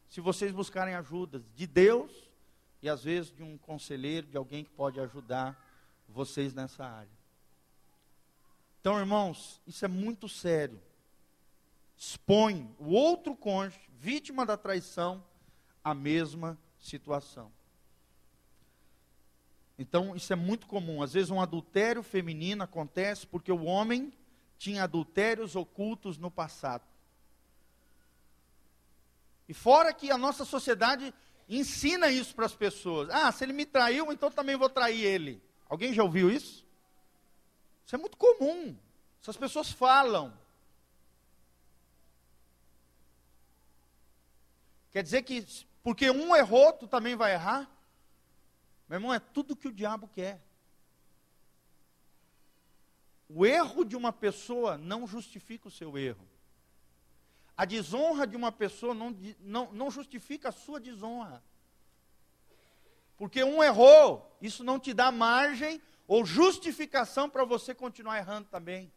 Se 0.08 0.22
vocês 0.22 0.50
buscarem 0.52 0.94
ajuda 0.94 1.42
de 1.54 1.66
Deus 1.66 2.10
e 2.82 2.88
às 2.88 3.04
vezes 3.04 3.30
de 3.30 3.42
um 3.42 3.58
conselheiro, 3.58 4.26
de 4.26 4.38
alguém 4.38 4.64
que 4.64 4.70
pode 4.70 4.98
ajudar 5.00 5.54
vocês 6.08 6.54
nessa 6.54 6.82
área. 6.86 7.23
Então, 8.84 8.98
irmãos, 8.98 9.62
isso 9.66 9.82
é 9.82 9.88
muito 9.88 10.28
sério. 10.28 10.78
Expõe 11.96 12.70
o 12.78 12.90
outro 12.90 13.34
cônjuge, 13.34 13.80
vítima 13.98 14.44
da 14.44 14.58
traição, 14.58 15.24
à 15.82 15.94
mesma 15.94 16.58
situação. 16.82 17.50
Então, 19.78 20.14
isso 20.14 20.30
é 20.34 20.36
muito 20.36 20.66
comum. 20.66 21.02
Às 21.02 21.14
vezes, 21.14 21.30
um 21.30 21.40
adultério 21.40 22.02
feminino 22.02 22.62
acontece 22.62 23.26
porque 23.26 23.50
o 23.50 23.64
homem 23.64 24.12
tinha 24.58 24.84
adultérios 24.84 25.56
ocultos 25.56 26.18
no 26.18 26.30
passado. 26.30 26.84
E 29.48 29.54
fora 29.54 29.94
que 29.94 30.10
a 30.10 30.18
nossa 30.18 30.44
sociedade 30.44 31.14
ensina 31.48 32.10
isso 32.10 32.34
para 32.34 32.44
as 32.44 32.54
pessoas. 32.54 33.08
Ah, 33.08 33.32
se 33.32 33.44
ele 33.44 33.54
me 33.54 33.64
traiu, 33.64 34.12
então 34.12 34.30
também 34.30 34.56
vou 34.56 34.68
trair 34.68 35.02
ele. 35.02 35.42
Alguém 35.70 35.94
já 35.94 36.04
ouviu 36.04 36.30
isso? 36.30 36.63
Isso 37.86 37.94
é 37.94 37.98
muito 37.98 38.16
comum. 38.16 38.76
Essas 39.22 39.36
pessoas 39.36 39.70
falam. 39.70 40.32
Quer 44.90 45.02
dizer 45.02 45.22
que 45.22 45.46
porque 45.82 46.10
um 46.10 46.34
errou, 46.34 46.72
tu 46.72 46.88
também 46.88 47.14
vai 47.14 47.34
errar? 47.34 47.68
Meu 48.88 48.96
irmão, 48.96 49.12
é 49.12 49.18
tudo 49.18 49.54
que 49.54 49.68
o 49.68 49.72
diabo 49.72 50.08
quer. 50.08 50.40
O 53.28 53.44
erro 53.44 53.84
de 53.84 53.96
uma 53.96 54.12
pessoa 54.12 54.78
não 54.78 55.06
justifica 55.06 55.68
o 55.68 55.70
seu 55.70 55.98
erro. 55.98 56.26
A 57.56 57.64
desonra 57.64 58.26
de 58.26 58.36
uma 58.36 58.50
pessoa 58.50 58.94
não, 58.94 59.10
não, 59.40 59.72
não 59.72 59.90
justifica 59.90 60.48
a 60.48 60.52
sua 60.52 60.80
desonra. 60.80 61.42
Porque 63.16 63.44
um 63.44 63.62
errou, 63.62 64.36
isso 64.40 64.64
não 64.64 64.78
te 64.78 64.94
dá 64.94 65.10
margem 65.10 65.80
ou 66.06 66.24
justificação 66.24 67.28
para 67.28 67.44
você 67.44 67.74
continuar 67.74 68.18
errando 68.18 68.48
também. 68.48 68.92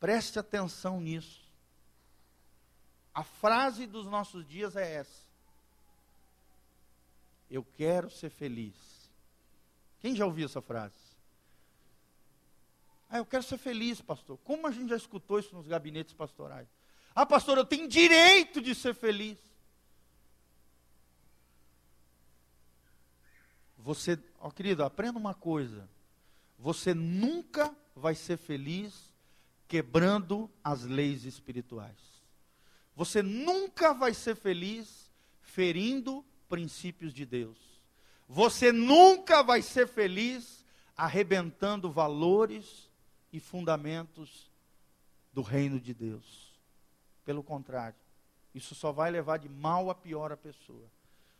Preste 0.00 0.38
atenção 0.38 1.00
nisso. 1.00 1.42
A 3.14 3.22
frase 3.22 3.86
dos 3.86 4.06
nossos 4.06 4.48
dias 4.48 4.74
é 4.74 4.94
essa: 4.94 5.22
Eu 7.50 7.64
quero 7.76 8.10
ser 8.10 8.30
feliz. 8.30 8.74
Quem 10.00 10.16
já 10.16 10.26
ouviu 10.26 10.46
essa 10.46 10.60
frase? 10.60 10.94
Ah, 13.08 13.18
eu 13.18 13.26
quero 13.26 13.42
ser 13.42 13.58
feliz, 13.58 14.00
pastor. 14.00 14.38
Como 14.38 14.66
a 14.66 14.72
gente 14.72 14.88
já 14.88 14.96
escutou 14.96 15.38
isso 15.38 15.54
nos 15.54 15.68
gabinetes 15.68 16.14
pastorais? 16.14 16.66
Ah, 17.14 17.26
pastor, 17.26 17.58
eu 17.58 17.64
tenho 17.64 17.86
direito 17.86 18.60
de 18.60 18.74
ser 18.74 18.94
feliz. 18.94 19.38
Você, 23.82 24.18
ó 24.40 24.50
querido, 24.50 24.84
aprenda 24.84 25.18
uma 25.18 25.34
coisa. 25.34 25.88
Você 26.58 26.94
nunca 26.94 27.74
vai 27.96 28.14
ser 28.14 28.36
feliz 28.36 29.10
quebrando 29.66 30.48
as 30.62 30.84
leis 30.84 31.24
espirituais. 31.24 31.96
Você 32.94 33.22
nunca 33.22 33.92
vai 33.92 34.14
ser 34.14 34.36
feliz 34.36 35.10
ferindo 35.40 36.24
princípios 36.48 37.12
de 37.12 37.26
Deus. 37.26 37.56
Você 38.28 38.70
nunca 38.70 39.42
vai 39.42 39.60
ser 39.62 39.88
feliz 39.88 40.64
arrebentando 40.96 41.90
valores 41.90 42.88
e 43.32 43.40
fundamentos 43.40 44.50
do 45.32 45.42
reino 45.42 45.80
de 45.80 45.92
Deus. 45.92 46.52
Pelo 47.24 47.42
contrário, 47.42 47.98
isso 48.54 48.74
só 48.74 48.92
vai 48.92 49.10
levar 49.10 49.38
de 49.38 49.48
mal 49.48 49.90
a 49.90 49.94
pior 49.94 50.30
a 50.30 50.36
pessoa. 50.36 50.86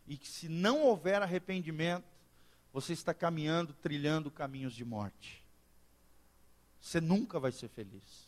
E 0.06 0.16
que 0.16 0.26
se 0.26 0.48
não 0.48 0.82
houver 0.82 1.22
arrependimento, 1.22 2.11
você 2.72 2.92
está 2.92 3.12
caminhando, 3.12 3.72
trilhando 3.74 4.30
caminhos 4.30 4.74
de 4.74 4.84
morte. 4.84 5.42
Você 6.80 7.00
nunca 7.00 7.38
vai 7.38 7.52
ser 7.52 7.68
feliz. 7.68 8.26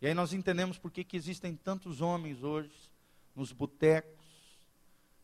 E 0.00 0.06
aí 0.06 0.14
nós 0.14 0.32
entendemos 0.32 0.78
por 0.78 0.90
que, 0.90 1.04
que 1.04 1.16
existem 1.16 1.54
tantos 1.54 2.00
homens 2.00 2.42
hoje 2.42 2.72
nos 3.34 3.52
botecos, 3.52 4.24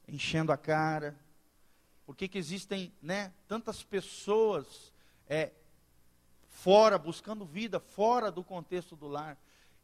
enchendo 0.07 0.53
a 0.53 0.57
cara. 0.57 1.17
Por 2.07 2.17
que, 2.17 2.29
que 2.29 2.39
existem 2.39 2.93
né, 3.03 3.33
tantas 3.49 3.83
pessoas 3.83 4.93
é, 5.29 5.51
fora, 6.63 6.99
buscando 6.99 7.45
vida, 7.45 7.81
fora 7.81 8.31
do 8.31 8.45
contexto 8.45 8.95
do 8.95 9.09
lar. 9.09 9.37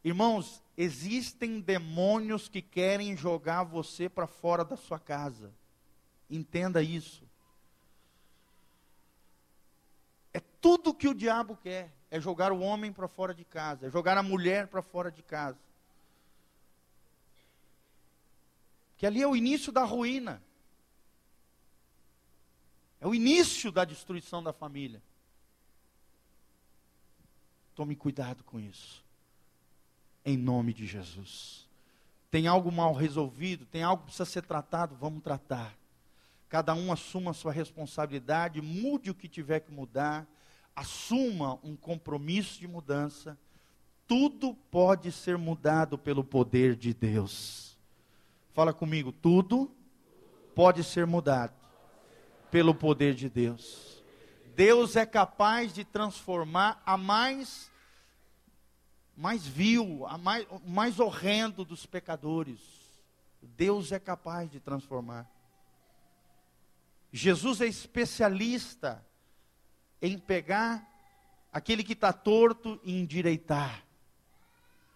Irmãos, 0.03 0.61
existem 0.77 1.59
demônios 1.59 2.47
que 2.47 2.61
querem 2.61 3.17
jogar 3.17 3.63
você 3.63 4.07
para 4.07 4.27
fora 4.27 4.63
da 4.63 4.77
sua 4.77 4.97
casa. 4.97 5.51
Entenda 6.29 6.81
isso. 6.81 7.27
É 10.33 10.39
tudo 10.61 10.93
que 10.93 11.07
o 11.07 11.13
diabo 11.13 11.57
quer. 11.57 11.91
É 12.11 12.19
jogar 12.19 12.51
o 12.51 12.59
homem 12.59 12.91
para 12.91 13.07
fora 13.07 13.33
de 13.33 13.45
casa. 13.45 13.87
É 13.87 13.89
jogar 13.89 14.17
a 14.17 14.23
mulher 14.23 14.67
para 14.67 14.81
fora 14.81 15.11
de 15.11 15.21
casa. 15.21 15.59
Que 18.97 19.05
ali 19.05 19.21
é 19.21 19.27
o 19.27 19.35
início 19.35 19.71
da 19.71 19.83
ruína. 19.83 20.41
É 22.99 23.07
o 23.07 23.15
início 23.15 23.71
da 23.71 23.85
destruição 23.85 24.43
da 24.43 24.51
família. 24.51 25.01
Tome 27.75 27.95
cuidado 27.95 28.43
com 28.43 28.59
isso. 28.59 29.01
Em 30.25 30.35
nome 30.35 30.73
de 30.73 30.85
Jesus. 30.85 31.65
Tem 32.29 32.45
algo 32.45 32.71
mal 32.71 32.93
resolvido, 32.93 33.65
tem 33.65 33.83
algo 33.83 34.01
que 34.01 34.07
precisa 34.07 34.25
ser 34.25 34.41
tratado, 34.43 34.95
vamos 34.95 35.23
tratar. 35.23 35.73
Cada 36.49 36.73
um 36.73 36.91
assuma 36.91 37.31
a 37.31 37.33
sua 37.33 37.51
responsabilidade, 37.51 38.61
mude 38.61 39.09
o 39.09 39.15
que 39.15 39.27
tiver 39.27 39.61
que 39.61 39.71
mudar, 39.71 40.27
assuma 40.79 41.59
um 41.61 41.75
compromisso 41.75 42.57
de 42.57 42.65
mudança, 42.65 43.37
tudo 44.07 44.53
pode 44.71 45.11
ser 45.11 45.37
mudado 45.37 45.97
pelo 45.97 46.23
poder 46.23 46.73
de 46.73 46.93
Deus. 46.93 47.77
Fala 48.53 48.71
comigo, 48.73 49.11
tudo 49.11 49.69
pode 50.55 50.81
ser 50.85 51.05
mudado 51.05 51.53
pelo 52.49 52.73
poder 52.73 53.13
de 53.13 53.27
Deus. 53.27 54.01
Deus 54.55 54.95
é 54.95 55.05
capaz 55.05 55.73
de 55.73 55.83
transformar 55.83 56.81
a 56.85 56.97
mais 56.97 57.69
mais 59.17 59.45
vil, 59.45 60.05
a 60.07 60.17
mais, 60.17 60.47
mais 60.65 60.97
horrendo 60.97 61.65
dos 61.65 61.85
pecadores. 61.85 62.61
Deus 63.41 63.91
é 63.91 63.99
capaz 63.99 64.49
de 64.49 64.61
transformar. 64.61 65.29
Jesus 67.11 67.59
é 67.59 67.65
especialista 67.65 69.05
em 70.01 70.17
pegar 70.17 70.87
aquele 71.51 71.83
que 71.83 71.93
está 71.93 72.13
torto 72.13 72.79
e 72.83 72.99
endireitar. 72.99 73.83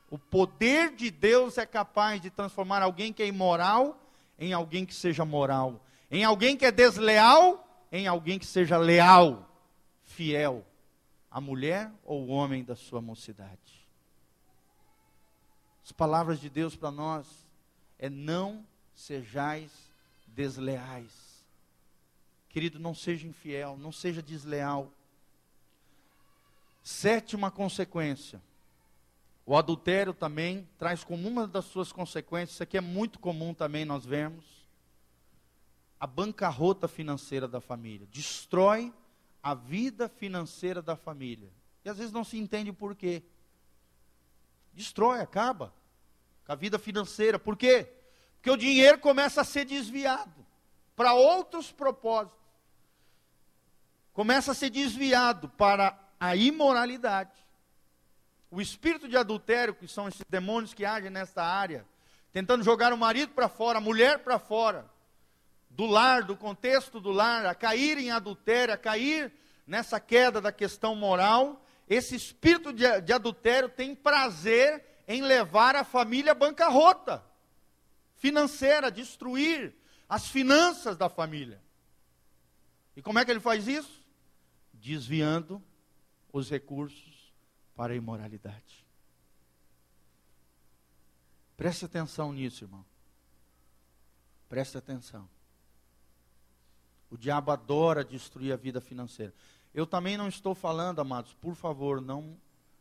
O 0.10 0.18
poder 0.18 0.96
de 0.96 1.10
Deus 1.10 1.58
é 1.58 1.66
capaz 1.66 2.22
de 2.22 2.30
transformar 2.30 2.82
alguém 2.82 3.12
que 3.12 3.24
é 3.24 3.28
imoral 3.28 4.00
em 4.38 4.54
alguém 4.54 4.86
que 4.86 4.94
seja 4.94 5.26
moral, 5.26 5.80
em 6.12 6.24
alguém 6.24 6.56
que 6.56 6.66
é 6.66 6.72
desleal 6.72 7.64
em 7.94 8.08
alguém 8.08 8.40
que 8.40 8.46
seja 8.48 8.76
leal, 8.76 9.48
fiel, 10.04 10.66
a 11.30 11.40
mulher 11.40 11.92
ou 12.04 12.24
o 12.24 12.30
homem 12.30 12.64
da 12.64 12.76
sua 12.76 13.00
mocidade. 13.00 13.86
As 15.86 15.92
palavras 15.92 16.42
de 16.42 16.50
Deus 16.50 16.76
para 16.76 16.90
nós 16.90 17.28
é 18.00 18.10
não 18.10 18.66
sejais 18.96 19.70
desleais. 20.26 21.12
Querido, 22.54 22.78
não 22.78 22.94
seja 22.94 23.28
infiel, 23.28 23.76
não 23.78 23.92
seja 23.92 24.22
desleal. 24.22 24.94
Sétima 26.84 27.50
consequência. 27.50 28.40
O 29.44 29.58
adultério 29.58 30.14
também 30.14 30.70
traz 30.78 31.04
como 31.04 31.28
uma 31.28 31.48
das 31.48 31.66
suas 31.66 31.92
consequências, 31.92 32.52
isso 32.52 32.64
aqui 32.64 32.78
é 32.78 32.82
muito 32.82 33.18
comum 33.18 33.56
também 33.56 33.84
nós 33.84 34.06
vemos, 34.06 34.46
a 36.00 36.06
bancarrota 36.06 36.88
financeira 36.88 37.48
da 37.48 37.60
família. 37.60 38.08
Destrói 38.12 38.94
a 39.42 39.56
vida 39.56 40.08
financeira 40.08 40.80
da 40.82 40.96
família. 40.96 41.50
E 41.84 41.90
às 41.90 41.98
vezes 41.98 42.14
não 42.14 42.24
se 42.24 42.38
entende 42.38 42.70
o 42.70 42.74
porquê. 42.74 43.24
Destrói, 44.74 45.22
acaba 45.22 45.74
com 46.46 46.52
a 46.52 46.56
vida 46.56 46.78
financeira. 46.78 47.40
Por 47.40 47.58
quê? 47.58 47.92
Porque 48.36 48.52
o 48.52 48.58
dinheiro 48.58 49.00
começa 49.00 49.42
a 49.42 49.46
ser 49.46 49.66
desviado 49.66 50.46
para 50.96 51.14
outros 51.14 51.72
propósitos. 51.72 52.43
Começa 54.14 54.52
a 54.52 54.56
ser 54.56 54.70
desviado 54.70 55.50
para 55.50 55.98
a 56.20 56.36
imoralidade. 56.36 57.32
O 58.52 58.62
espírito 58.62 59.08
de 59.08 59.18
adultério, 59.18 59.74
que 59.74 59.88
são 59.88 60.08
esses 60.08 60.22
demônios 60.30 60.74
que 60.74 60.86
agem 60.86 61.10
nesta 61.10 61.44
área, 61.44 61.84
tentando 62.32 62.64
jogar 62.64 62.94
o 62.94 62.98
marido 62.98 63.34
para 63.34 63.50
fora, 63.50 63.80
a 63.80 63.82
mulher 63.82 64.20
para 64.20 64.38
fora, 64.38 64.86
do 65.72 65.86
lar, 65.88 66.24
do 66.24 66.38
contexto 66.38 67.00
do 67.00 67.12
lar, 67.12 67.48
a 67.48 67.56
cair 67.56 67.98
em 67.98 68.12
adultério, 68.12 68.74
a 68.74 68.78
cair 68.78 69.32
nessa 69.66 70.00
queda 70.00 70.40
da 70.40 70.52
questão 70.52 70.96
moral, 70.96 71.60
esse 71.90 72.16
espírito 72.16 72.72
de, 72.72 73.02
de 73.02 73.12
adultério 73.12 73.70
tem 73.70 73.96
prazer 73.96 74.84
em 75.08 75.22
levar 75.22 75.76
a 75.76 75.84
família 75.84 76.32
à 76.32 76.36
bancarrota 76.36 77.24
financeira, 78.20 78.92
destruir 78.92 79.74
as 80.08 80.28
finanças 80.28 80.96
da 80.96 81.10
família. 81.10 81.60
E 82.96 83.02
como 83.02 83.20
é 83.20 83.26
que 83.26 83.32
ele 83.32 83.40
faz 83.40 83.68
isso? 83.68 84.03
Desviando 84.84 85.64
os 86.34 86.50
recursos 86.50 87.32
para 87.74 87.94
a 87.94 87.96
imoralidade. 87.96 88.84
Preste 91.56 91.86
atenção 91.86 92.34
nisso, 92.34 92.66
irmão. 92.66 92.84
Preste 94.50 94.78
atenção. 94.78 95.26
O 97.10 97.18
diabo 97.18 97.52
adora 97.52 98.04
destruir 98.04 98.52
a 98.52 98.58
vida 98.58 98.82
financeira. 98.82 99.34
Eu 99.74 99.88
também 99.88 100.18
não 100.18 100.28
estou 100.28 100.54
falando, 100.54 101.00
amados, 101.00 101.32
por 101.32 101.56
favor, 101.56 102.02
não, 102.02 102.38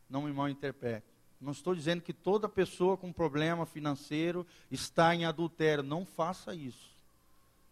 não 0.09 0.23
me 0.23 0.33
mal 0.33 0.49
interprete. 0.49 1.07
Não 1.39 1.53
estou 1.53 1.73
dizendo 1.73 2.01
que 2.01 2.11
toda 2.11 2.49
pessoa 2.49 2.97
com 2.97 3.13
problema 3.13 3.65
financeiro 3.65 4.45
está 4.69 5.15
em 5.15 5.23
adultério. 5.23 5.81
Não 5.81 6.05
faça 6.05 6.53
isso. 6.53 6.91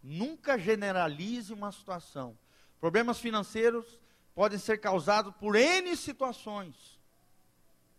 Nunca 0.01 0.57
generalize 0.57 1.51
uma 1.51 1.69
situação. 1.73 2.34
Problemas 2.79 3.19
financeiros 3.19 3.86
podem 4.42 4.58
ser 4.58 4.80
causados 4.80 5.36
por 5.36 5.56
N 5.56 5.96
situações. 5.96 6.74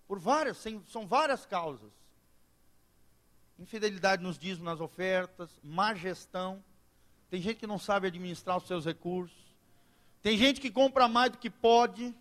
Por 0.08 0.18
várias, 0.18 0.58
são 0.90 1.06
várias 1.06 1.46
causas. 1.46 1.92
Infidelidade 3.60 4.24
nos 4.24 4.36
dízimos, 4.36 4.64
nas 4.64 4.80
ofertas, 4.80 5.50
má 5.62 5.94
gestão. 5.94 6.60
Tem 7.30 7.40
gente 7.40 7.60
que 7.60 7.66
não 7.68 7.78
sabe 7.78 8.08
administrar 8.08 8.56
os 8.56 8.66
seus 8.66 8.84
recursos. 8.84 9.38
Tem 10.20 10.36
gente 10.36 10.60
que 10.60 10.68
compra 10.68 11.06
mais 11.06 11.30
do 11.30 11.38
que 11.38 11.48
pode. 11.48 12.12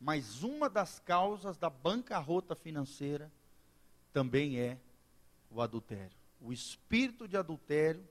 Mas 0.00 0.42
uma 0.42 0.68
das 0.68 0.98
causas 0.98 1.56
da 1.56 1.70
bancarrota 1.70 2.56
financeira 2.56 3.30
também 4.12 4.58
é 4.58 4.76
o 5.52 5.62
adultério. 5.62 6.10
O 6.40 6.52
espírito 6.52 7.28
de 7.28 7.36
adultério 7.36 8.04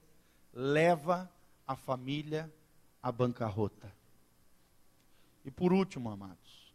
leva 0.54 1.30
a 1.68 1.76
família 1.76 2.50
à 3.04 3.12
bancarrota. 3.12 4.00
E 5.44 5.52
por 5.52 5.74
último, 5.74 6.10
amados, 6.10 6.74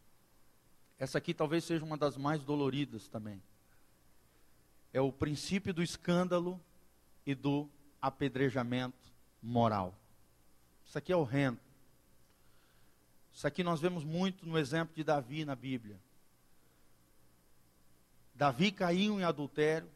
essa 0.99 1.17
aqui 1.17 1.33
talvez 1.33 1.63
seja 1.63 1.85
uma 1.85 1.97
das 1.97 2.17
mais 2.17 2.43
doloridas 2.43 3.07
também. 3.07 3.41
É 4.93 4.99
o 4.99 5.11
princípio 5.11 5.73
do 5.73 5.83
escândalo 5.83 6.59
e 7.25 7.35
do 7.35 7.69
apedrejamento 8.01 8.97
moral. 9.41 9.93
Isso 10.87 10.97
aqui 10.97 11.11
é 11.11 11.15
horrendo. 11.15 11.59
Isso 13.33 13.45
aqui 13.45 13.63
nós 13.63 13.79
vemos 13.79 14.03
muito 14.03 14.45
no 14.47 14.57
exemplo 14.57 14.95
de 14.95 15.03
Davi 15.03 15.45
na 15.45 15.55
Bíblia. 15.55 15.99
Davi 18.33 18.71
caiu 18.71 19.19
em 19.19 19.23
adultério, 19.23 19.89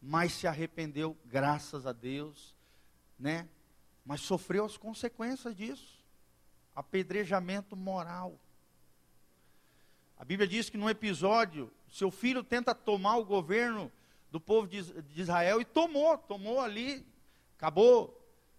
mas 0.00 0.32
se 0.32 0.46
arrependeu, 0.46 1.16
graças 1.26 1.86
a 1.86 1.92
Deus, 1.92 2.54
né? 3.18 3.48
Mas 4.04 4.20
sofreu 4.20 4.64
as 4.64 4.76
consequências 4.76 5.56
disso. 5.56 5.95
Apedrejamento 6.76 7.74
moral. 7.74 8.38
A 10.16 10.24
Bíblia 10.24 10.46
diz 10.46 10.70
que 10.70 10.78
num 10.78 10.88
episódio, 10.88 11.72
seu 11.90 12.10
filho 12.10 12.44
tenta 12.44 12.74
tomar 12.74 13.16
o 13.16 13.24
governo 13.24 13.90
do 14.30 14.38
povo 14.38 14.68
de 14.68 14.84
Israel 15.20 15.60
e 15.60 15.64
tomou, 15.64 16.16
tomou 16.18 16.60
ali, 16.60 17.04
acabou 17.56 18.16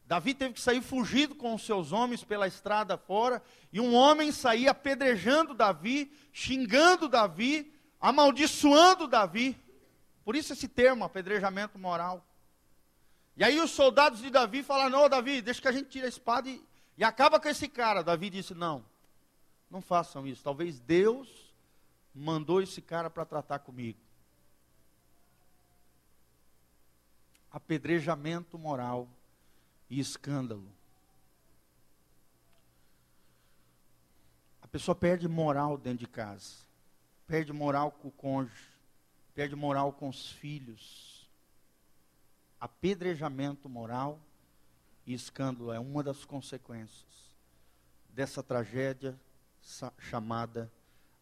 Davi 0.08 0.34
teve 0.34 0.54
que 0.54 0.62
sair 0.62 0.82
fugido 0.82 1.36
com 1.36 1.54
os 1.54 1.66
seus 1.66 1.92
homens 1.92 2.24
pela 2.24 2.48
estrada 2.48 2.98
fora, 2.98 3.44
e 3.74 3.82
um 3.82 3.94
homem 3.94 4.32
saía 4.32 4.72
apedrejando 4.72 5.54
Davi, 5.54 6.10
xingando 6.32 7.10
Davi, 7.10 7.74
amaldiçoando 8.00 9.06
Davi. 9.06 9.58
Por 10.24 10.34
isso 10.34 10.54
esse 10.54 10.70
termo, 10.70 11.04
apedrejamento 11.04 11.78
moral. 11.78 12.26
E 13.36 13.44
aí 13.44 13.60
os 13.60 13.72
soldados 13.72 14.22
de 14.22 14.30
Davi 14.30 14.64
falaram: 14.64 14.92
Não, 14.92 15.10
Davi, 15.10 15.42
deixa 15.42 15.62
que 15.62 15.68
a 15.68 15.74
gente 15.74 15.90
tire 15.90 16.06
a 16.06 16.10
espada 16.10 16.50
e, 16.50 16.64
e 16.98 17.04
acaba 17.04 17.40
com 17.40 17.48
esse 17.48 17.68
cara. 17.68 18.04
Davi 18.04 18.30
disse: 18.30 18.54
Não, 18.54 18.84
não 19.70 19.82
façam 19.82 20.26
isso. 20.26 20.44
Talvez 20.44 20.80
Deus 20.80 21.30
mandou 22.14 22.62
esse 22.62 22.82
cara 22.82 23.10
para 23.10 23.26
tratar 23.26 23.60
comigo. 23.60 24.00
Apedrejamento 27.52 28.58
moral 28.58 29.08
e 29.90 30.00
escândalo. 30.00 30.68
A 34.62 34.68
pessoa 34.68 34.94
perde 34.94 35.28
moral 35.28 35.78
dentro 35.78 36.00
de 36.00 36.08
casa, 36.08 36.56
perde 37.26 37.54
moral 37.54 37.92
com 37.92 38.10
o 38.10 38.12
cônjuge, 38.12 38.68
perde 39.34 39.56
moral 39.56 39.94
com 39.94 40.10
os 40.10 40.32
filhos. 40.32 41.26
Apedrejamento 42.60 43.70
moral 43.70 44.20
e 45.08 45.14
escândalo 45.14 45.72
é 45.72 45.80
uma 45.80 46.04
das 46.04 46.26
consequências 46.26 47.08
dessa 48.10 48.44
tragédia 48.44 49.18
chamada 50.00 50.70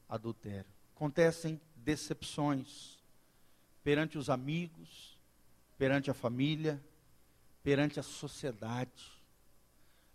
adultério. 0.10 0.66
Acontecem 0.96 1.62
decepções 1.76 2.98
perante 3.84 4.18
os 4.18 4.30
amigos, 4.30 5.16
perante 5.78 6.10
a 6.10 6.16
família, 6.16 6.82
perante 7.64 8.00
a 8.00 8.04
sociedade. 8.04 9.12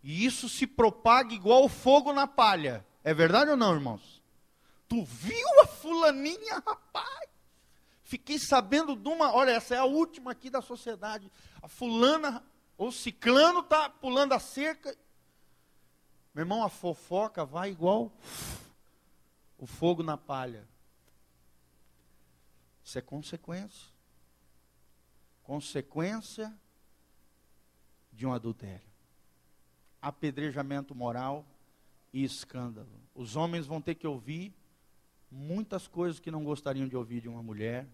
E 0.03 0.25
isso 0.25 0.49
se 0.49 0.67
propaga 0.67 1.33
igual 1.33 1.69
fogo 1.69 2.13
na 2.13 2.27
palha. 2.27 2.85
É 3.05 3.15
verdade 3.15 3.51
ou 3.51 3.57
não, 3.57 3.75
irmãos? 3.75 4.21
Tu 4.89 5.05
viu 5.05 5.61
a 5.63 5.67
fulaninha, 5.67 6.63
rapaz? 6.67 7.29
Fiquei 8.03 8.41
sabendo 8.41 8.97
de 8.97 9.09
uma, 9.09 9.33
olha, 9.33 9.53
essa 9.53 9.77
é 9.77 9.79
a 9.79 9.85
última 9.85 10.33
aqui 10.33 10.51
da 10.51 10.61
sociedade. 10.61 11.31
A 11.63 11.69
fulana, 11.69 12.43
ou 12.81 12.91
ciclano 12.91 13.63
tá 13.63 13.91
pulando 13.91 14.33
a 14.33 14.41
cerca. 14.41 14.97
Meu 16.35 16.45
irmão, 16.45 16.65
a 16.65 16.71
fofoca 16.71 17.45
vai 17.45 17.71
igual 17.71 18.11
o 19.59 19.67
fogo 19.67 20.03
na 20.03 20.17
palha. 20.17 20.67
Isso 22.83 22.99
é 22.99 23.03
consequência. 23.03 23.87
Consequência 25.43 26.51
de 28.15 28.25
um 28.25 28.33
adultério. 28.33 28.89
Apedrejamento 30.01 30.95
moral 30.95 31.45
e 32.15 32.25
escândalo. 32.25 32.89
Os 33.15 33.37
homens 33.37 33.67
vão 33.67 33.83
ter 33.83 33.95
que 33.95 34.07
ouvir 34.07 34.55
muitas 35.31 35.87
coisas 35.87 36.19
que 36.19 36.31
não 36.31 36.43
gostariam 36.43 36.89
de 36.89 36.97
ouvir 36.97 37.21
de 37.21 37.29
uma 37.29 37.43
mulher. 37.43 37.87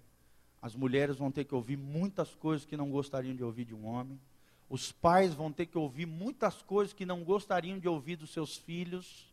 As 0.62 0.76
mulheres 0.76 1.16
vão 1.16 1.32
ter 1.32 1.45
que 1.45 1.57
ouvir 1.57 1.76
muitas 1.76 2.37
coisas 2.37 2.64
que 2.64 2.76
não 2.76 2.89
gostariam 2.89 3.34
de 3.34 3.43
ouvir 3.43 3.64
de 3.64 3.74
um 3.74 3.84
homem. 3.84 4.20
Os 4.69 4.91
pais 4.91 5.33
vão 5.33 5.53
ter 5.53 5.67
que 5.67 5.79
ouvir 5.79 6.07
muitas 6.07 6.61
coisas 6.62 6.93
que 6.93 7.07
não 7.07 7.23
gostariam 7.23 7.79
de 7.79 7.89
ouvir 7.89 8.17
dos 8.17 8.31
seus 8.31 8.57
filhos. 8.57 9.33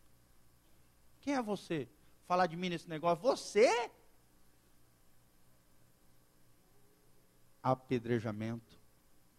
Quem 1.20 1.34
é 1.34 1.42
você? 1.42 1.88
Falar 2.26 2.46
de 2.46 2.56
mim 2.56 2.68
nesse 2.68 2.88
negócio? 2.88 3.22
Você? 3.22 3.90
Apedrejamento 7.62 8.78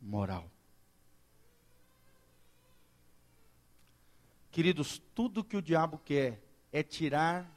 moral. 0.01 0.49
Queridos, 4.51 5.01
tudo 5.13 5.43
que 5.43 5.57
o 5.57 5.61
diabo 5.61 5.97
quer 5.97 6.41
é 6.71 6.83
tirar 6.83 7.49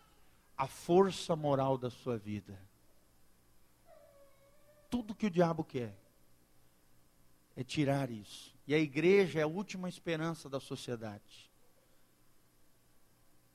a 0.56 0.66
força 0.66 1.34
moral 1.34 1.78
da 1.78 1.90
sua 1.90 2.16
vida. 2.16 2.58
Tudo 4.90 5.14
que 5.14 5.26
o 5.26 5.30
diabo 5.30 5.64
quer 5.64 5.96
é 7.58 7.64
tirar 7.64 8.08
isso. 8.08 8.54
E 8.68 8.74
a 8.74 8.78
igreja 8.78 9.40
é 9.40 9.42
a 9.42 9.48
última 9.48 9.88
esperança 9.88 10.48
da 10.48 10.60
sociedade. 10.60 11.50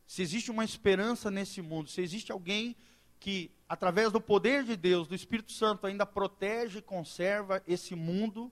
Se 0.05 0.21
existe 0.21 0.51
uma 0.51 0.65
esperança 0.65 1.31
nesse 1.31 1.61
mundo, 1.61 1.89
se 1.89 2.01
existe 2.01 2.29
alguém 2.29 2.75
que, 3.17 3.49
através 3.67 4.11
do 4.11 4.19
poder 4.19 4.65
de 4.65 4.75
Deus, 4.75 5.07
do 5.07 5.15
Espírito 5.15 5.53
Santo, 5.53 5.87
ainda 5.87 6.05
protege 6.05 6.79
e 6.79 6.81
conserva 6.81 7.63
esse 7.65 7.95
mundo, 7.95 8.51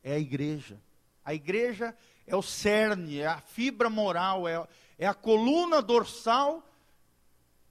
é 0.00 0.14
a 0.14 0.18
igreja. 0.20 0.80
A 1.24 1.34
igreja 1.34 1.92
é 2.24 2.36
o 2.36 2.42
cerne, 2.42 3.18
é 3.18 3.26
a 3.26 3.40
fibra 3.40 3.90
moral, 3.90 4.46
é, 4.46 4.64
é 4.96 5.08
a 5.08 5.14
coluna 5.14 5.82
dorsal 5.82 6.64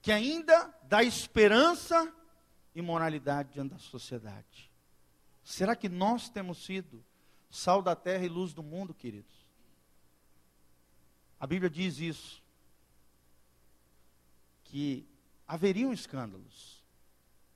que 0.02 0.12
ainda 0.12 0.70
dá 0.82 1.02
esperança 1.02 2.12
e 2.74 2.82
moralidade 2.82 3.54
diante 3.54 3.72
da 3.72 3.78
sociedade. 3.78 4.67
Será 5.48 5.74
que 5.74 5.88
nós 5.88 6.28
temos 6.28 6.62
sido 6.62 7.02
sal 7.50 7.80
da 7.80 7.96
terra 7.96 8.22
e 8.22 8.28
luz 8.28 8.52
do 8.52 8.62
mundo, 8.62 8.92
queridos? 8.92 9.32
A 11.40 11.46
Bíblia 11.46 11.70
diz 11.70 11.98
isso, 11.98 12.42
que 14.64 15.08
haveriam 15.46 15.90
escândalos, 15.90 16.82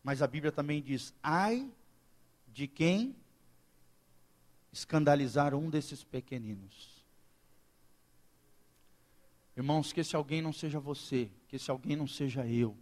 mas 0.02 0.22
a 0.22 0.26
Bíblia 0.26 0.50
também 0.50 0.80
diz: 0.80 1.12
ai 1.22 1.70
de 2.48 2.66
quem 2.66 3.14
escandalizar 4.72 5.54
um 5.54 5.68
desses 5.68 6.02
pequeninos. 6.02 7.04
Irmãos, 9.54 9.92
que 9.92 10.00
esse 10.00 10.16
alguém 10.16 10.40
não 10.40 10.54
seja 10.54 10.80
você, 10.80 11.30
que 11.46 11.56
esse 11.56 11.70
alguém 11.70 11.94
não 11.94 12.08
seja 12.08 12.46
eu, 12.46 12.74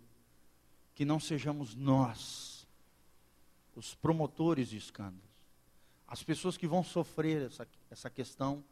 que 0.94 1.04
não 1.04 1.18
sejamos 1.18 1.74
nós, 1.74 2.49
os 3.74 3.94
promotores 3.94 4.68
de 4.68 4.76
escândalos, 4.76 5.30
as 6.06 6.22
pessoas 6.22 6.56
que 6.56 6.66
vão 6.66 6.82
sofrer 6.82 7.42
essa, 7.42 7.66
essa 7.90 8.10
questão 8.10 8.64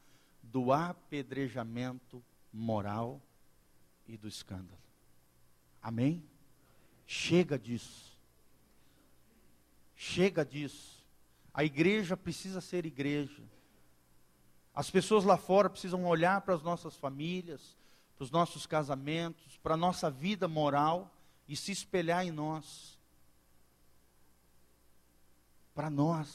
do 0.43 0.73
apedrejamento 0.73 2.23
moral 2.53 3.21
e 4.07 4.17
do 4.17 4.27
escândalo. 4.27 4.79
Amém? 5.83 6.23
Chega 7.07 7.59
disso. 7.59 8.13
Chega 9.97 10.45
disso. 10.45 10.99
A 11.55 11.65
igreja 11.65 12.17
precisa 12.17 12.61
ser 12.61 12.85
igreja. 12.85 13.43
As 14.75 14.91
pessoas 14.91 15.25
lá 15.25 15.37
fora 15.37 15.71
precisam 15.71 16.05
olhar 16.07 16.41
para 16.41 16.55
as 16.55 16.63
nossas 16.63 16.97
famílias, 16.97 17.77
para 18.17 18.25
os 18.25 18.31
nossos 18.31 18.67
casamentos, 18.67 19.57
para 19.63 19.75
a 19.75 19.77
nossa 19.77 20.11
vida 20.11 20.47
moral 20.47 21.11
e 21.49 21.57
se 21.57 21.73
espelhar 21.73 22.27
em 22.27 22.31
nós. 22.31 22.98
Para 25.79 25.91
nós. 25.91 26.29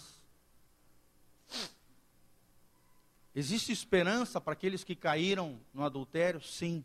Existe 3.36 3.74
esperança 3.74 4.40
para 4.40 4.54
aqueles 4.54 4.86
que 4.86 4.96
caíram 4.96 5.60
no 5.74 5.84
adultério? 5.84 6.42
Sim. 6.42 6.82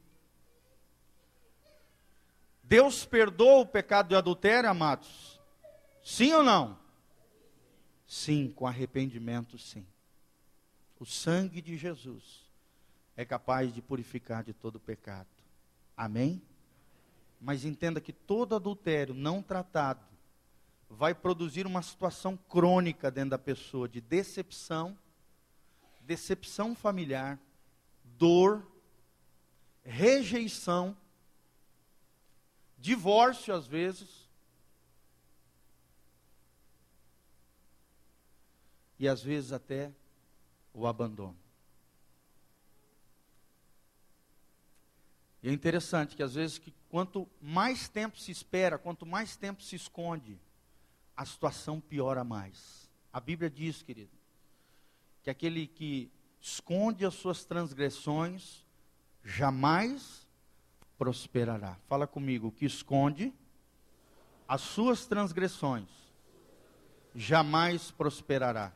Deus 2.64 3.04
perdoa 3.04 3.60
o 3.60 3.66
pecado 3.66 4.08
de 4.08 4.16
adultério, 4.16 4.68
amados? 4.68 5.38
Sim 6.04 6.32
ou 6.32 6.42
não? 6.42 6.76
Sim, 8.08 8.50
com 8.50 8.66
arrependimento, 8.66 9.56
sim. 9.56 9.86
O 10.98 11.06
sangue 11.06 11.62
de 11.62 11.76
Jesus 11.76 12.42
é 13.16 13.24
capaz 13.24 13.72
de 13.72 13.80
purificar 13.80 14.42
de 14.42 14.52
todo 14.52 14.80
pecado. 14.80 15.28
Amém? 15.96 16.42
Mas 17.40 17.64
entenda 17.64 18.00
que 18.00 18.12
todo 18.12 18.56
adultério 18.56 19.14
não 19.14 19.44
tratado 19.44 20.07
vai 20.88 21.14
produzir 21.14 21.66
uma 21.66 21.82
situação 21.82 22.36
crônica 22.36 23.10
dentro 23.10 23.30
da 23.30 23.38
pessoa 23.38 23.88
de 23.88 24.00
decepção, 24.00 24.96
decepção 26.00 26.74
familiar, 26.74 27.38
dor, 28.16 28.66
rejeição, 29.84 30.96
divórcio 32.78 33.54
às 33.54 33.66
vezes. 33.66 34.26
E 38.98 39.06
às 39.06 39.22
vezes 39.22 39.52
até 39.52 39.92
o 40.74 40.86
abandono. 40.86 41.36
E 45.42 45.48
é 45.48 45.52
interessante 45.52 46.16
que 46.16 46.22
às 46.22 46.34
vezes 46.34 46.58
que 46.58 46.72
quanto 46.90 47.28
mais 47.40 47.88
tempo 47.88 48.18
se 48.18 48.32
espera, 48.32 48.76
quanto 48.76 49.06
mais 49.06 49.36
tempo 49.36 49.62
se 49.62 49.76
esconde, 49.76 50.38
a 51.18 51.26
situação 51.26 51.80
piora 51.80 52.22
mais. 52.22 52.88
A 53.12 53.18
Bíblia 53.18 53.50
diz, 53.50 53.82
querido, 53.82 54.16
que 55.24 55.28
aquele 55.28 55.66
que 55.66 56.08
esconde 56.40 57.04
as 57.04 57.14
suas 57.14 57.44
transgressões 57.44 58.64
jamais 59.24 60.24
prosperará. 60.96 61.76
Fala 61.88 62.06
comigo, 62.06 62.52
que 62.52 62.64
esconde 62.64 63.34
as 64.46 64.60
suas 64.60 65.06
transgressões 65.06 65.88
jamais 67.16 67.90
prosperará. 67.90 68.72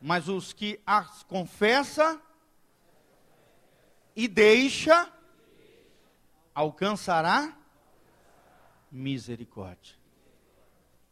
Mas 0.00 0.28
os 0.28 0.52
que 0.52 0.80
as 0.86 1.24
confessa 1.24 2.22
e 4.14 4.28
deixa 4.28 5.12
alcançará 6.54 7.58
misericórdia. 8.92 9.97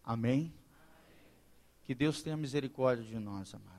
Amém? 0.06 0.54
Que 1.84 1.92
Deus 1.92 2.22
tenha 2.22 2.36
misericórdia 2.36 3.04
de 3.04 3.18
nós, 3.18 3.52
amados. 3.52 3.74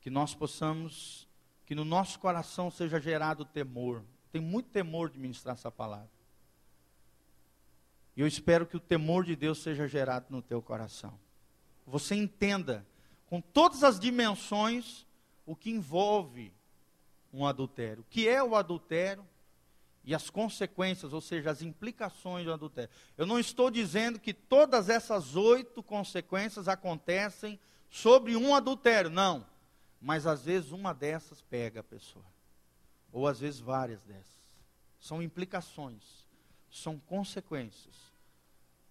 Que 0.00 0.10
nós 0.10 0.34
possamos, 0.34 1.28
que 1.64 1.74
no 1.74 1.84
nosso 1.84 2.18
coração 2.18 2.68
seja 2.68 3.00
gerado 3.00 3.44
temor. 3.44 4.02
Tem 4.32 4.40
muito 4.40 4.70
temor 4.70 5.08
de 5.08 5.20
ministrar 5.20 5.54
essa 5.54 5.70
palavra. 5.70 6.10
E 8.16 8.20
eu 8.20 8.26
espero 8.26 8.66
que 8.66 8.76
o 8.76 8.80
temor 8.80 9.24
de 9.24 9.36
Deus 9.36 9.62
seja 9.62 9.86
gerado 9.86 10.26
no 10.28 10.42
teu 10.42 10.60
coração. 10.60 11.16
Você 11.86 12.16
entenda 12.16 12.84
com 13.26 13.40
todas 13.40 13.84
as 13.84 14.00
dimensões 14.00 15.06
o 15.46 15.54
que 15.54 15.70
envolve 15.70 16.52
um 17.32 17.46
adultério. 17.46 18.02
O 18.02 18.06
que 18.10 18.28
é 18.28 18.42
o 18.42 18.56
adultério? 18.56 19.24
E 20.04 20.14
as 20.14 20.28
consequências, 20.30 21.12
ou 21.12 21.20
seja, 21.20 21.50
as 21.50 21.62
implicações 21.62 22.44
do 22.44 22.52
adultério. 22.52 22.90
Eu 23.16 23.26
não 23.26 23.38
estou 23.38 23.70
dizendo 23.70 24.18
que 24.18 24.34
todas 24.34 24.88
essas 24.88 25.36
oito 25.36 25.82
consequências 25.82 26.66
acontecem 26.66 27.58
sobre 27.90 28.34
um 28.36 28.54
adultério, 28.54 29.10
não. 29.10 29.46
Mas 30.00 30.26
às 30.26 30.44
vezes 30.44 30.72
uma 30.72 30.92
dessas 30.92 31.40
pega 31.42 31.80
a 31.80 31.84
pessoa, 31.84 32.24
ou 33.12 33.28
às 33.28 33.38
vezes 33.38 33.60
várias 33.60 34.02
dessas. 34.02 34.42
São 35.00 35.22
implicações, 35.22 36.02
são 36.70 36.98
consequências 36.98 37.94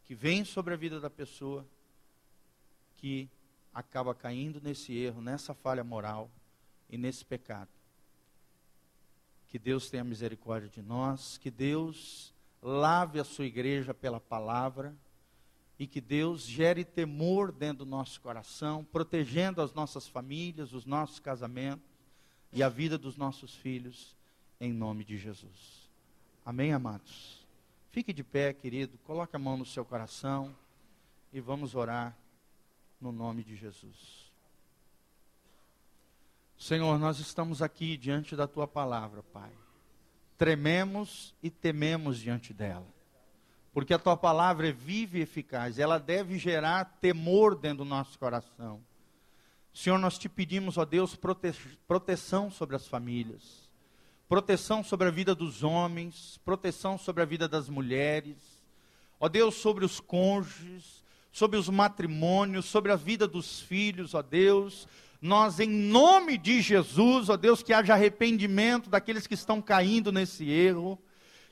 que 0.05 0.15
vêm 0.15 0.45
sobre 0.45 0.73
a 0.73 0.77
vida 0.77 0.99
da 0.99 1.09
pessoa 1.09 1.65
que 2.97 3.29
acaba 3.73 4.13
caindo 4.13 4.61
nesse 4.61 4.93
erro, 4.93 5.21
nessa 5.21 5.53
falha 5.53 5.83
moral 5.83 6.29
e 6.89 6.97
nesse 6.97 7.25
pecado. 7.25 7.69
Que 9.51 9.59
Deus 9.59 9.89
tenha 9.89 10.03
misericórdia 10.03 10.69
de 10.69 10.81
nós, 10.81 11.37
que 11.37 11.51
Deus 11.51 12.31
lave 12.61 13.19
a 13.19 13.23
sua 13.23 13.45
igreja 13.45 13.93
pela 13.93 14.19
palavra 14.19 14.95
e 15.77 15.85
que 15.85 15.99
Deus 15.99 16.43
gere 16.43 16.85
temor 16.85 17.51
dentro 17.51 17.83
do 17.83 17.89
nosso 17.89 18.21
coração, 18.21 18.85
protegendo 18.91 19.61
as 19.61 19.73
nossas 19.73 20.07
famílias, 20.07 20.73
os 20.73 20.85
nossos 20.85 21.19
casamentos 21.19 21.85
e 22.53 22.63
a 22.63 22.69
vida 22.69 22.97
dos 22.97 23.17
nossos 23.17 23.53
filhos, 23.55 24.15
em 24.59 24.71
nome 24.71 25.03
de 25.03 25.17
Jesus. 25.17 25.89
Amém, 26.45 26.71
amados? 26.71 27.41
Fique 27.91 28.13
de 28.13 28.23
pé, 28.23 28.53
querido, 28.53 28.97
coloque 28.99 29.35
a 29.35 29.39
mão 29.39 29.57
no 29.57 29.65
seu 29.65 29.83
coração 29.83 30.55
e 31.33 31.41
vamos 31.41 31.75
orar 31.75 32.15
no 33.01 33.11
nome 33.11 33.43
de 33.43 33.55
Jesus. 33.55 34.20
Senhor, 36.61 36.99
nós 36.99 37.17
estamos 37.17 37.59
aqui 37.59 37.97
diante 37.97 38.35
da 38.35 38.47
tua 38.47 38.67
palavra, 38.67 39.23
Pai. 39.33 39.49
Trememos 40.37 41.33
e 41.41 41.49
tememos 41.49 42.19
diante 42.19 42.53
dela. 42.53 42.85
Porque 43.73 43.95
a 43.95 43.97
tua 43.97 44.15
palavra 44.15 44.69
é 44.69 44.71
viva 44.71 45.17
e 45.17 45.21
eficaz, 45.21 45.79
ela 45.79 45.97
deve 45.97 46.37
gerar 46.37 46.85
temor 47.01 47.55
dentro 47.55 47.79
do 47.79 47.85
nosso 47.85 48.17
coração. 48.19 48.79
Senhor, 49.73 49.97
nós 49.97 50.19
te 50.19 50.29
pedimos, 50.29 50.77
ó 50.77 50.85
Deus, 50.85 51.15
prote 51.15 51.51
proteção 51.87 52.51
sobre 52.51 52.75
as 52.75 52.85
famílias, 52.85 53.67
proteção 54.29 54.83
sobre 54.83 55.07
a 55.07 55.11
vida 55.11 55.33
dos 55.33 55.63
homens, 55.63 56.39
proteção 56.45 56.95
sobre 56.95 57.23
a 57.23 57.25
vida 57.25 57.47
das 57.47 57.69
mulheres, 57.69 58.37
ó 59.19 59.27
Deus, 59.27 59.55
sobre 59.55 59.83
os 59.83 59.99
cônjuges, 59.99 61.01
sobre 61.31 61.57
os 61.57 61.69
matrimônios, 61.69 62.65
sobre 62.65 62.91
a 62.91 62.95
vida 62.95 63.27
dos 63.27 63.61
filhos, 63.61 64.13
ó 64.13 64.21
Deus. 64.21 64.87
Nós, 65.21 65.59
em 65.59 65.69
nome 65.69 66.35
de 66.35 66.61
Jesus, 66.61 67.29
ó 67.29 67.37
Deus, 67.37 67.61
que 67.61 67.71
haja 67.71 67.93
arrependimento 67.93 68.89
daqueles 68.89 69.27
que 69.27 69.35
estão 69.35 69.61
caindo 69.61 70.11
nesse 70.11 70.49
erro, 70.49 70.97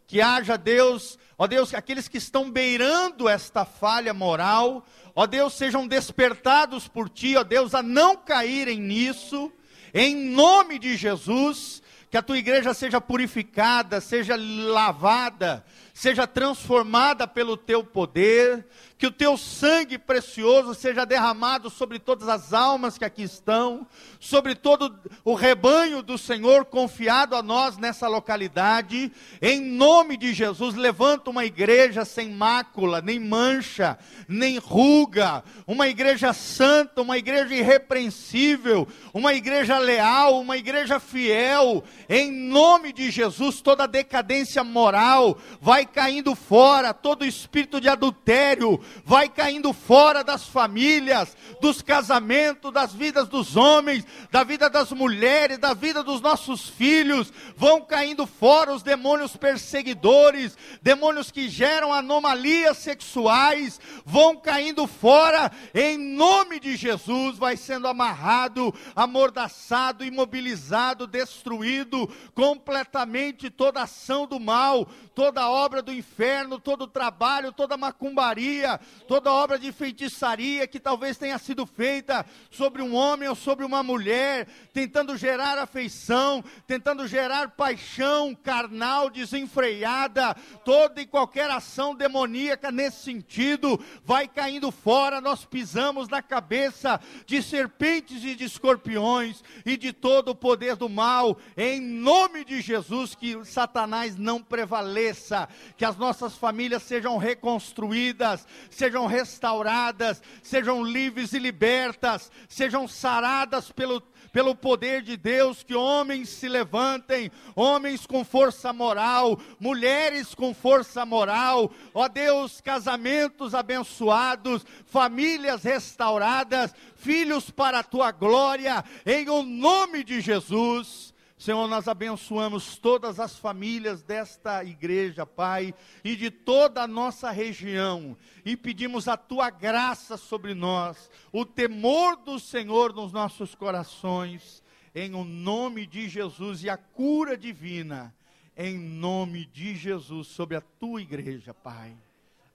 que 0.07 0.19
haja, 0.19 0.57
Deus, 0.57 1.19
ó 1.37 1.45
Deus, 1.45 1.69
que 1.69 1.75
aqueles 1.75 2.07
que 2.07 2.17
estão 2.17 2.49
beirando 2.49 3.29
esta 3.29 3.65
falha 3.65 4.11
moral, 4.11 4.83
ó 5.15 5.27
Deus, 5.27 5.53
sejam 5.53 5.87
despertados 5.87 6.87
por 6.87 7.09
Ti, 7.09 7.37
ó 7.37 7.43
Deus, 7.43 7.75
a 7.75 7.83
não 7.83 8.17
caírem 8.17 8.79
nisso, 8.79 9.51
em 9.93 10.15
nome 10.15 10.79
de 10.79 10.97
Jesus, 10.97 11.83
que 12.09 12.17
a 12.17 12.23
tua 12.23 12.39
igreja 12.39 12.73
seja 12.73 12.99
purificada, 12.99 14.01
seja 14.01 14.35
lavada, 14.35 15.63
seja 15.99 16.25
transformada 16.25 17.27
pelo 17.27 17.57
teu 17.57 17.83
poder, 17.83 18.65
que 18.97 19.07
o 19.07 19.11
teu 19.11 19.37
sangue 19.37 19.97
precioso 19.97 20.73
seja 20.73 21.05
derramado 21.05 21.69
sobre 21.69 21.99
todas 21.99 22.27
as 22.27 22.53
almas 22.53 22.97
que 22.97 23.05
aqui 23.05 23.23
estão, 23.23 23.87
sobre 24.19 24.55
todo 24.55 24.93
o 25.23 25.33
rebanho 25.33 26.01
do 26.01 26.17
Senhor 26.17 26.65
confiado 26.65 27.33
a 27.33 27.41
nós 27.41 27.77
nessa 27.77 28.09
localidade. 28.09 29.09
Em 29.41 29.61
nome 29.61 30.17
de 30.17 30.33
Jesus, 30.33 30.75
levanta 30.75 31.29
uma 31.29 31.45
igreja 31.45 32.03
sem 32.03 32.29
mácula, 32.29 33.01
nem 33.01 33.19
mancha, 33.19 33.97
nem 34.27 34.57
ruga, 34.57 35.43
uma 35.65 35.87
igreja 35.87 36.33
santa, 36.33 37.01
uma 37.01 37.17
igreja 37.17 37.55
irrepreensível, 37.55 38.85
uma 39.13 39.33
igreja 39.33 39.77
leal, 39.77 40.41
uma 40.41 40.57
igreja 40.57 40.99
fiel. 40.99 41.85
Em 42.09 42.29
nome 42.29 42.91
de 42.91 43.11
Jesus, 43.11 43.61
toda 43.61 43.87
decadência 43.87 44.61
moral 44.61 45.37
vai 45.61 45.85
caindo 45.89 46.35
fora, 46.35 46.93
todo 46.93 47.25
espírito 47.25 47.81
de 47.81 47.89
adultério 47.89 48.79
vai 49.03 49.27
caindo 49.27 49.73
fora 49.73 50.23
das 50.23 50.45
famílias, 50.45 51.35
dos 51.59 51.81
casamentos, 51.81 52.71
das 52.71 52.93
vidas 52.93 53.27
dos 53.27 53.57
homens, 53.57 54.05
da 54.31 54.43
vida 54.43 54.69
das 54.69 54.91
mulheres, 54.91 55.57
da 55.57 55.73
vida 55.73 56.03
dos 56.03 56.21
nossos 56.21 56.69
filhos, 56.69 57.33
vão 57.57 57.81
caindo 57.81 58.25
fora 58.25 58.73
os 58.73 58.83
demônios 58.83 59.35
perseguidores, 59.35 60.57
demônios 60.81 61.31
que 61.31 61.49
geram 61.49 61.91
anomalias 61.91 62.77
sexuais, 62.77 63.79
vão 64.05 64.37
caindo 64.37 64.87
fora, 64.87 65.51
em 65.73 65.97
nome 65.97 66.59
de 66.59 66.75
Jesus, 66.75 67.37
vai 67.37 67.57
sendo 67.57 67.87
amarrado, 67.87 68.73
amordaçado, 68.95 70.05
imobilizado, 70.05 71.07
destruído 71.07 72.09
completamente 72.33 73.49
toda 73.49 73.83
ação 73.83 74.27
do 74.27 74.39
mal, 74.39 74.87
toda 75.15 75.49
obra 75.79 75.81
do 75.81 75.93
inferno, 75.93 76.59
todo 76.59 76.87
trabalho, 76.87 77.51
toda 77.51 77.77
macumbaria, 77.77 78.79
toda 79.07 79.31
obra 79.31 79.57
de 79.57 79.71
feitiçaria 79.71 80.67
que 80.67 80.79
talvez 80.79 81.17
tenha 81.17 81.37
sido 81.37 81.65
feita 81.65 82.25
sobre 82.51 82.81
um 82.81 82.93
homem 82.93 83.27
ou 83.27 83.35
sobre 83.35 83.65
uma 83.65 83.81
mulher, 83.81 84.47
tentando 84.73 85.15
gerar 85.15 85.57
afeição, 85.57 86.43
tentando 86.67 87.07
gerar 87.07 87.51
paixão 87.51 88.35
carnal 88.35 89.09
desenfreada, 89.09 90.35
toda 90.65 91.01
e 91.01 91.05
qualquer 91.05 91.49
ação 91.49 91.95
demoníaca 91.95 92.71
nesse 92.71 93.03
sentido 93.03 93.79
vai 94.03 94.27
caindo 94.27 94.71
fora. 94.71 95.21
Nós 95.21 95.45
pisamos 95.45 96.09
na 96.09 96.21
cabeça 96.21 96.99
de 97.25 97.41
serpentes 97.41 98.23
e 98.23 98.35
de 98.35 98.43
escorpiões 98.43 99.43
e 99.65 99.77
de 99.77 99.93
todo 99.93 100.29
o 100.29 100.35
poder 100.35 100.75
do 100.75 100.89
mal, 100.89 101.37
em 101.55 101.79
nome 101.79 102.43
de 102.43 102.61
Jesus, 102.61 103.15
que 103.15 103.43
Satanás 103.45 104.17
não 104.17 104.41
prevaleça 104.41 105.47
que 105.77 105.85
as 105.85 105.97
nossas 105.97 106.35
famílias 106.35 106.83
sejam 106.83 107.17
reconstruídas, 107.17 108.45
sejam 108.69 109.05
restauradas, 109.05 110.21
sejam 110.43 110.83
livres 110.83 111.33
e 111.33 111.39
libertas, 111.39 112.31
sejam 112.47 112.87
saradas 112.87 113.71
pelo 113.71 114.01
pelo 114.31 114.55
poder 114.55 115.01
de 115.01 115.17
Deus, 115.17 115.63
que 115.63 115.75
homens 115.75 116.29
se 116.29 116.47
levantem, 116.47 117.31
homens 117.55 118.05
com 118.05 118.23
força 118.23 118.71
moral, 118.71 119.39
mulheres 119.59 120.35
com 120.35 120.53
força 120.53 121.05
moral, 121.05 121.71
ó 121.93 122.07
Deus, 122.07 122.61
casamentos 122.61 123.55
abençoados, 123.55 124.65
famílias 124.85 125.63
restauradas, 125.63 126.73
filhos 126.95 127.49
para 127.49 127.79
a 127.79 127.83
tua 127.83 128.11
glória, 128.11 128.83
em 129.05 129.29
o 129.29 129.43
nome 129.43 130.03
de 130.03 130.21
Jesus. 130.21 131.08
Senhor, 131.39 131.69
nós 131.69 131.87
abençoamos 131.87 132.75
todas 132.75 133.17
as 133.17 133.39
famílias 133.39 134.03
desta 134.03 134.61
igreja, 134.61 135.25
Pai, 135.25 135.73
e 136.03 136.13
de 136.17 136.29
toda 136.29 136.83
a 136.83 136.87
nossa 136.87 137.31
região, 137.31 138.17
e 138.43 138.57
pedimos 138.57 139.07
a 139.07 139.15
tua 139.15 139.49
graça 139.49 140.17
sobre 140.17 140.53
nós, 140.53 141.09
o 141.31 141.45
temor 141.45 142.17
do 142.17 142.41
Senhor 142.41 142.93
nos 142.93 143.13
nossos 143.13 143.55
corações, 143.55 144.61
em 144.93 145.15
o 145.15 145.23
nome 145.23 145.87
de 145.87 146.09
Jesus 146.09 146.61
e 146.61 146.69
a 146.69 146.75
cura 146.75 147.37
divina, 147.37 148.13
em 148.57 148.77
nome 148.77 149.45
de 149.45 149.77
Jesus, 149.77 150.27
sobre 150.27 150.57
a 150.57 150.61
tua 150.61 151.01
igreja, 151.01 151.53
Pai. 151.53 151.95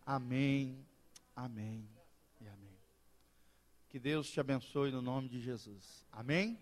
Amém, 0.04 0.76
amém 1.34 1.88
e 2.38 2.46
amém. 2.46 2.78
Que 3.88 3.98
Deus 3.98 4.30
te 4.30 4.40
abençoe 4.40 4.90
no 4.90 5.00
nome 5.00 5.30
de 5.30 5.40
Jesus. 5.40 6.04
Amém? 6.12 6.58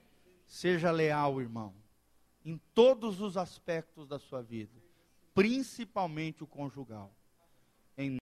Seja 0.46 0.92
leal, 0.92 1.40
irmão 1.40 1.81
em 2.44 2.58
todos 2.74 3.20
os 3.20 3.36
aspectos 3.36 4.06
da 4.06 4.18
sua 4.18 4.42
vida, 4.42 4.80
principalmente 5.34 6.42
o 6.42 6.46
conjugal. 6.46 7.12